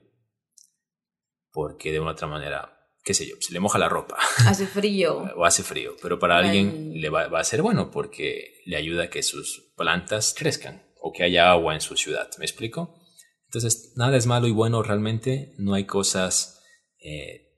porque 1.51 1.91
de 1.91 1.99
una 1.99 2.11
otra 2.11 2.27
manera, 2.27 2.87
qué 3.03 3.15
sé 3.15 3.27
yo, 3.27 3.35
se 3.39 3.51
le 3.51 3.59
moja 3.59 3.79
la 3.79 3.89
ropa. 3.89 4.19
Hace 4.45 4.67
frío. 4.67 5.23
o 5.35 5.43
hace 5.43 5.63
frío, 5.63 5.95
pero 6.03 6.19
para 6.19 6.37
alguien 6.37 7.01
le 7.01 7.09
va, 7.09 7.29
va, 7.29 7.39
a 7.39 7.43
ser 7.43 7.63
bueno 7.63 7.89
porque 7.89 8.61
le 8.67 8.77
ayuda 8.77 9.05
a 9.05 9.09
que 9.09 9.23
sus 9.23 9.73
plantas 9.75 10.35
crezcan 10.37 10.83
o 11.01 11.11
que 11.11 11.23
haya 11.23 11.49
agua 11.49 11.73
en 11.73 11.81
su 11.81 11.97
ciudad. 11.97 12.29
¿Me 12.37 12.45
explico? 12.45 13.01
Entonces, 13.45 13.93
nada 13.95 14.15
es 14.15 14.27
malo 14.27 14.45
y 14.45 14.51
bueno 14.51 14.83
realmente, 14.83 15.55
no 15.57 15.73
hay 15.73 15.85
cosas 15.85 16.61
eh, 16.99 17.55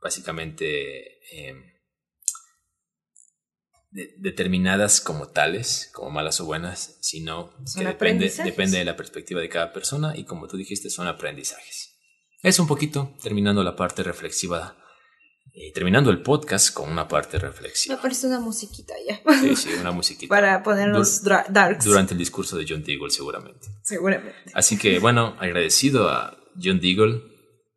básicamente... 0.00 1.20
Eh, 1.36 1.71
determinadas 3.92 5.00
como 5.00 5.28
tales, 5.28 5.90
como 5.92 6.10
malas 6.10 6.40
o 6.40 6.46
buenas, 6.46 6.96
sino 7.00 7.54
que 7.76 7.84
depende, 7.84 8.32
depende 8.44 8.78
de 8.78 8.84
la 8.84 8.96
perspectiva 8.96 9.40
de 9.40 9.48
cada 9.48 9.72
persona 9.72 10.16
y 10.16 10.24
como 10.24 10.48
tú 10.48 10.56
dijiste, 10.56 10.88
son 10.90 11.06
aprendizajes. 11.06 11.90
Es 12.42 12.58
un 12.58 12.66
poquito 12.66 13.14
terminando 13.22 13.62
la 13.62 13.76
parte 13.76 14.02
reflexiva 14.02 14.76
y 15.54 15.68
eh, 15.68 15.72
terminando 15.74 16.10
el 16.10 16.22
podcast 16.22 16.72
con 16.72 16.90
una 16.90 17.06
parte 17.06 17.38
reflexiva. 17.38 17.96
Me 17.96 18.02
parece 18.02 18.26
una 18.26 18.40
musiquita 18.40 18.94
ya. 19.06 19.20
Sí, 19.40 19.54
sí, 19.54 19.68
una 19.78 19.90
musiquita. 19.92 20.28
Para 20.28 20.62
ponernos 20.62 21.22
darks. 21.22 21.84
Durante 21.84 22.14
el 22.14 22.18
discurso 22.18 22.56
de 22.56 22.64
John 22.66 22.82
Deagle, 22.82 23.10
seguramente. 23.10 23.68
Seguramente. 23.82 24.50
Así 24.54 24.78
que, 24.78 24.98
bueno, 24.98 25.36
agradecido 25.38 26.08
a 26.08 26.38
John 26.60 26.80
Deagle. 26.80 27.31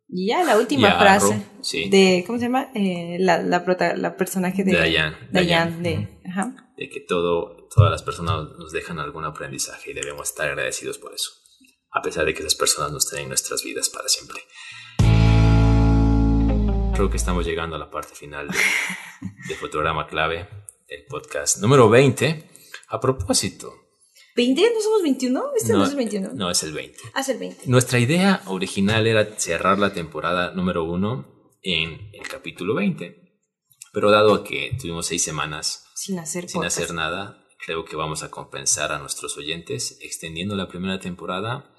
Y 0.08 0.28
ya 0.28 0.44
la 0.44 0.56
última 0.56 0.98
frase 0.98 1.42
de, 1.90 2.24
¿cómo 2.26 2.38
se 2.38 2.44
llama? 2.44 2.70
Eh, 2.74 3.16
la, 3.18 3.42
la, 3.42 3.64
la, 3.96 4.16
personaje 4.16 4.62
de, 4.62 4.70
Diane. 4.70 5.16
Diane, 5.32 5.82
de, 5.82 6.20
ajá. 6.30 6.72
de 6.76 6.88
que 6.88 7.00
todo, 7.00 7.68
todas 7.74 7.90
las 7.90 8.02
personas 8.02 8.50
nos 8.56 8.70
dejan 8.72 9.00
algún 9.00 9.24
aprendizaje 9.24 9.90
y 9.90 9.94
debemos 9.94 10.28
estar 10.28 10.48
agradecidos 10.48 10.98
por 10.98 11.12
eso. 11.12 11.32
A 11.90 12.02
pesar 12.02 12.24
de 12.24 12.34
que 12.34 12.40
esas 12.40 12.54
personas 12.54 12.92
no 12.92 12.98
estén 12.98 13.20
en 13.20 13.28
nuestras 13.28 13.64
vidas 13.64 13.88
para 13.88 14.08
siempre 14.08 14.40
creo 16.96 17.10
que 17.10 17.18
estamos 17.18 17.44
llegando 17.44 17.76
a 17.76 17.78
la 17.78 17.90
parte 17.90 18.14
final 18.14 18.48
de, 18.48 19.54
Fotograma 19.60 20.06
Clave, 20.06 20.48
el 20.88 21.04
podcast 21.04 21.58
número 21.58 21.90
20. 21.90 22.50
A 22.88 22.98
propósito. 22.98 23.85
¿20? 24.36 24.74
¿No 24.74 24.80
somos 24.80 25.02
21? 25.02 25.44
Este 25.56 25.72
no, 25.72 25.84
es 25.84 25.90
el 25.90 25.96
21. 25.96 26.30
No, 26.34 26.50
es 26.50 26.62
el 26.62 26.72
20. 26.72 26.98
Ah, 27.14 27.20
es 27.20 27.28
el 27.30 27.38
20. 27.38 27.62
Nuestra 27.66 27.98
idea 27.98 28.42
original 28.46 29.06
era 29.06 29.38
cerrar 29.38 29.78
la 29.78 29.92
temporada 29.92 30.52
número 30.52 30.84
1 30.84 31.58
en 31.62 32.10
el 32.12 32.28
capítulo 32.28 32.74
20. 32.74 33.22
Pero 33.92 34.10
dado 34.10 34.44
que 34.44 34.76
tuvimos 34.78 35.06
seis 35.06 35.24
semanas 35.24 35.86
sin 35.94 36.18
hacer, 36.18 36.48
sin 36.50 36.64
hacer 36.64 36.92
nada, 36.92 37.46
creo 37.64 37.86
que 37.86 37.96
vamos 37.96 38.22
a 38.22 38.30
compensar 38.30 38.92
a 38.92 38.98
nuestros 38.98 39.38
oyentes 39.38 39.98
extendiendo 40.02 40.54
la 40.54 40.68
primera 40.68 41.00
temporada 41.00 41.74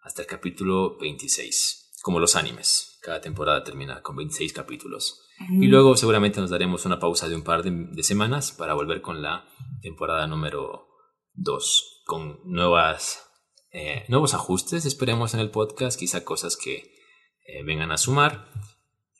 hasta 0.00 0.22
el 0.22 0.28
capítulo 0.28 0.96
26, 0.98 1.94
como 2.02 2.20
los 2.20 2.36
animes. 2.36 2.98
Cada 3.02 3.20
temporada 3.20 3.64
termina 3.64 4.00
con 4.02 4.14
26 4.14 4.52
capítulos. 4.52 5.22
Y 5.50 5.66
luego 5.66 5.96
seguramente 5.96 6.40
nos 6.40 6.50
daremos 6.50 6.86
una 6.86 6.98
pausa 6.98 7.28
de 7.28 7.34
un 7.34 7.42
par 7.42 7.62
de, 7.62 8.02
semanas 8.02 8.52
para 8.52 8.74
volver 8.74 9.02
con 9.02 9.20
la 9.20 9.44
temporada 9.82 10.26
número 10.26 10.86
2, 11.34 11.95
con 12.06 12.38
nuevas, 12.44 13.28
eh, 13.72 14.04
nuevos 14.08 14.32
ajustes, 14.32 14.86
esperemos 14.86 15.34
en 15.34 15.40
el 15.40 15.50
podcast, 15.50 15.98
quizá 15.98 16.24
cosas 16.24 16.56
que 16.56 16.76
eh, 16.76 17.64
vengan 17.64 17.90
a 17.90 17.98
sumar. 17.98 18.48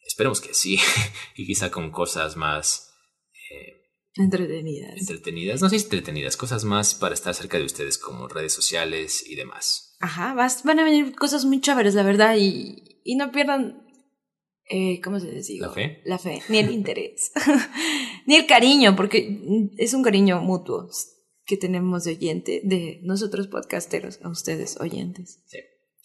Esperemos 0.07 0.41
que 0.41 0.55
sí, 0.55 0.78
y 1.37 1.47
quizá 1.47 1.70
con 1.70 1.91
cosas 1.91 2.37
más... 2.37 2.95
Eh, 3.51 3.82
entretenidas. 4.14 5.01
Entretenidas, 5.01 5.61
no 5.61 5.68
sé 5.68 5.80
si 5.80 5.84
entretenidas, 5.84 6.37
cosas 6.37 6.64
más 6.64 6.95
para 6.95 7.14
estar 7.14 7.34
cerca 7.34 7.59
de 7.59 7.64
ustedes 7.64 7.99
como 7.99 8.28
redes 8.28 8.53
sociales 8.53 9.28
y 9.28 9.34
demás. 9.34 9.97
Ajá, 9.99 10.34
van 10.34 10.78
a 10.78 10.84
venir 10.84 11.16
cosas 11.16 11.45
muy 11.45 11.61
chéveres, 11.61 11.95
la 11.95 12.05
verdad, 12.05 12.37
y, 12.39 13.01
y 13.03 13.16
no 13.16 13.32
pierdan, 13.32 13.84
eh, 14.70 15.01
¿cómo 15.03 15.18
se 15.18 15.32
dice? 15.32 15.57
La 15.59 15.70
fe. 15.70 16.03
La 16.05 16.18
fe, 16.20 16.41
ni 16.49 16.59
el 16.59 16.70
interés, 16.70 17.32
ni 18.26 18.37
el 18.37 18.47
cariño, 18.47 18.95
porque 18.95 19.72
es 19.76 19.93
un 19.93 20.05
cariño 20.05 20.41
mutuo 20.41 20.89
que 21.47 21.57
tenemos 21.57 22.05
de 22.05 22.12
oyente, 22.12 22.61
de 22.64 23.01
nosotros 23.03 23.47
podcasteros, 23.47 24.18
a 24.22 24.28
ustedes 24.28 24.78
oyentes. 24.80 25.42
Sí, 25.47 25.59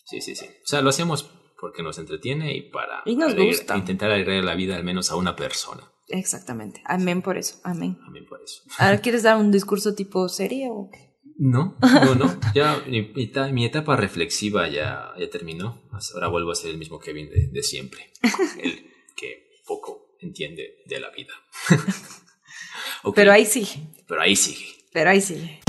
sí, 0.06 0.22
sí, 0.22 0.36
sí. 0.36 0.46
O 0.46 0.68
sea, 0.68 0.82
lo 0.82 0.90
hacemos 0.90 1.30
porque 1.60 1.84
nos 1.84 1.98
entretiene 1.98 2.56
y 2.56 2.70
para 2.70 3.02
y 3.06 3.16
nos 3.16 3.36
gusta. 3.36 3.78
intentar 3.78 4.12
alegrar 4.12 4.44
la 4.44 4.56
vida 4.56 4.76
al 4.76 4.84
menos 4.84 5.12
a 5.12 5.16
una 5.16 5.36
persona. 5.36 5.92
Exactamente. 6.08 6.82
Amén 6.86 7.22
por 7.22 7.38
eso. 7.38 7.60
Amén. 7.64 7.98
Amén 8.06 8.26
por 8.28 8.42
eso. 8.42 8.64
Ahora, 8.78 9.00
¿quieres 9.00 9.24
dar 9.24 9.38
un 9.38 9.52
discurso 9.52 9.96
tipo 9.96 10.28
serio 10.28 10.74
o 10.74 10.90
qué? 10.90 11.12
No, 11.38 11.78
no, 11.82 12.16
no. 12.16 12.40
Ya 12.54 12.84
mi, 12.88 13.66
etapa 13.66 13.96
reflexiva 13.96 14.68
ya, 14.70 15.14
ya 15.18 15.30
terminó. 15.30 15.82
Ahora 16.14 16.28
vuelvo 16.28 16.52
a 16.52 16.56
ser 16.56 16.72
el 16.72 16.78
mismo 16.78 17.00
Kevin 17.00 17.30
de, 17.30 17.64
siempre. 17.64 18.12
El 18.62 18.92
que 19.16 19.62
poco 19.66 20.18
entiende 20.20 20.84
de 20.86 21.00
la 21.00 21.10
vida. 21.12 21.34
Pero 23.16 23.32
ahí 23.32 23.46
sigue. 23.46 23.88
Pero 24.08 24.22
ahí 24.22 24.36
sigue. 24.36 24.81
Pero 24.94 25.10
ahí 25.10 25.22
sigue. 25.22 25.60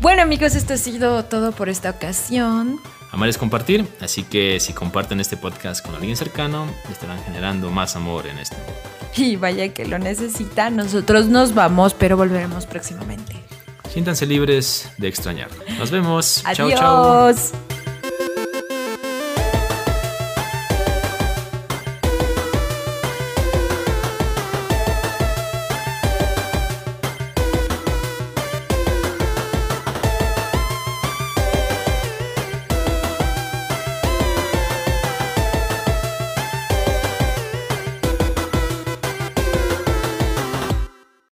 Bueno 0.00 0.22
amigos, 0.22 0.54
esto 0.54 0.74
ha 0.74 0.76
sido 0.76 1.24
todo 1.24 1.52
por 1.52 1.68
esta 1.68 1.90
ocasión. 1.90 2.80
Amar 3.10 3.28
es 3.28 3.38
compartir, 3.38 3.86
así 4.00 4.22
que 4.22 4.60
si 4.60 4.72
comparten 4.72 5.20
este 5.20 5.36
podcast 5.36 5.84
con 5.84 5.94
alguien 5.94 6.16
cercano, 6.16 6.66
estarán 6.90 7.22
generando 7.24 7.70
más 7.70 7.96
amor 7.96 8.26
en 8.26 8.38
este. 8.38 8.56
Y 9.16 9.36
vaya 9.36 9.72
que 9.72 9.86
lo 9.86 9.98
necesita, 9.98 10.70
nosotros 10.70 11.26
nos 11.26 11.54
vamos, 11.54 11.94
pero 11.94 12.16
volveremos 12.16 12.66
próximamente. 12.66 13.36
Siéntanse 13.90 14.26
libres 14.26 14.90
de 14.98 15.08
extrañar. 15.08 15.48
Nos 15.78 15.90
vemos. 15.90 16.42
Adiós. 16.44 16.78
Chao, 16.78 17.32
chao. 17.34 17.77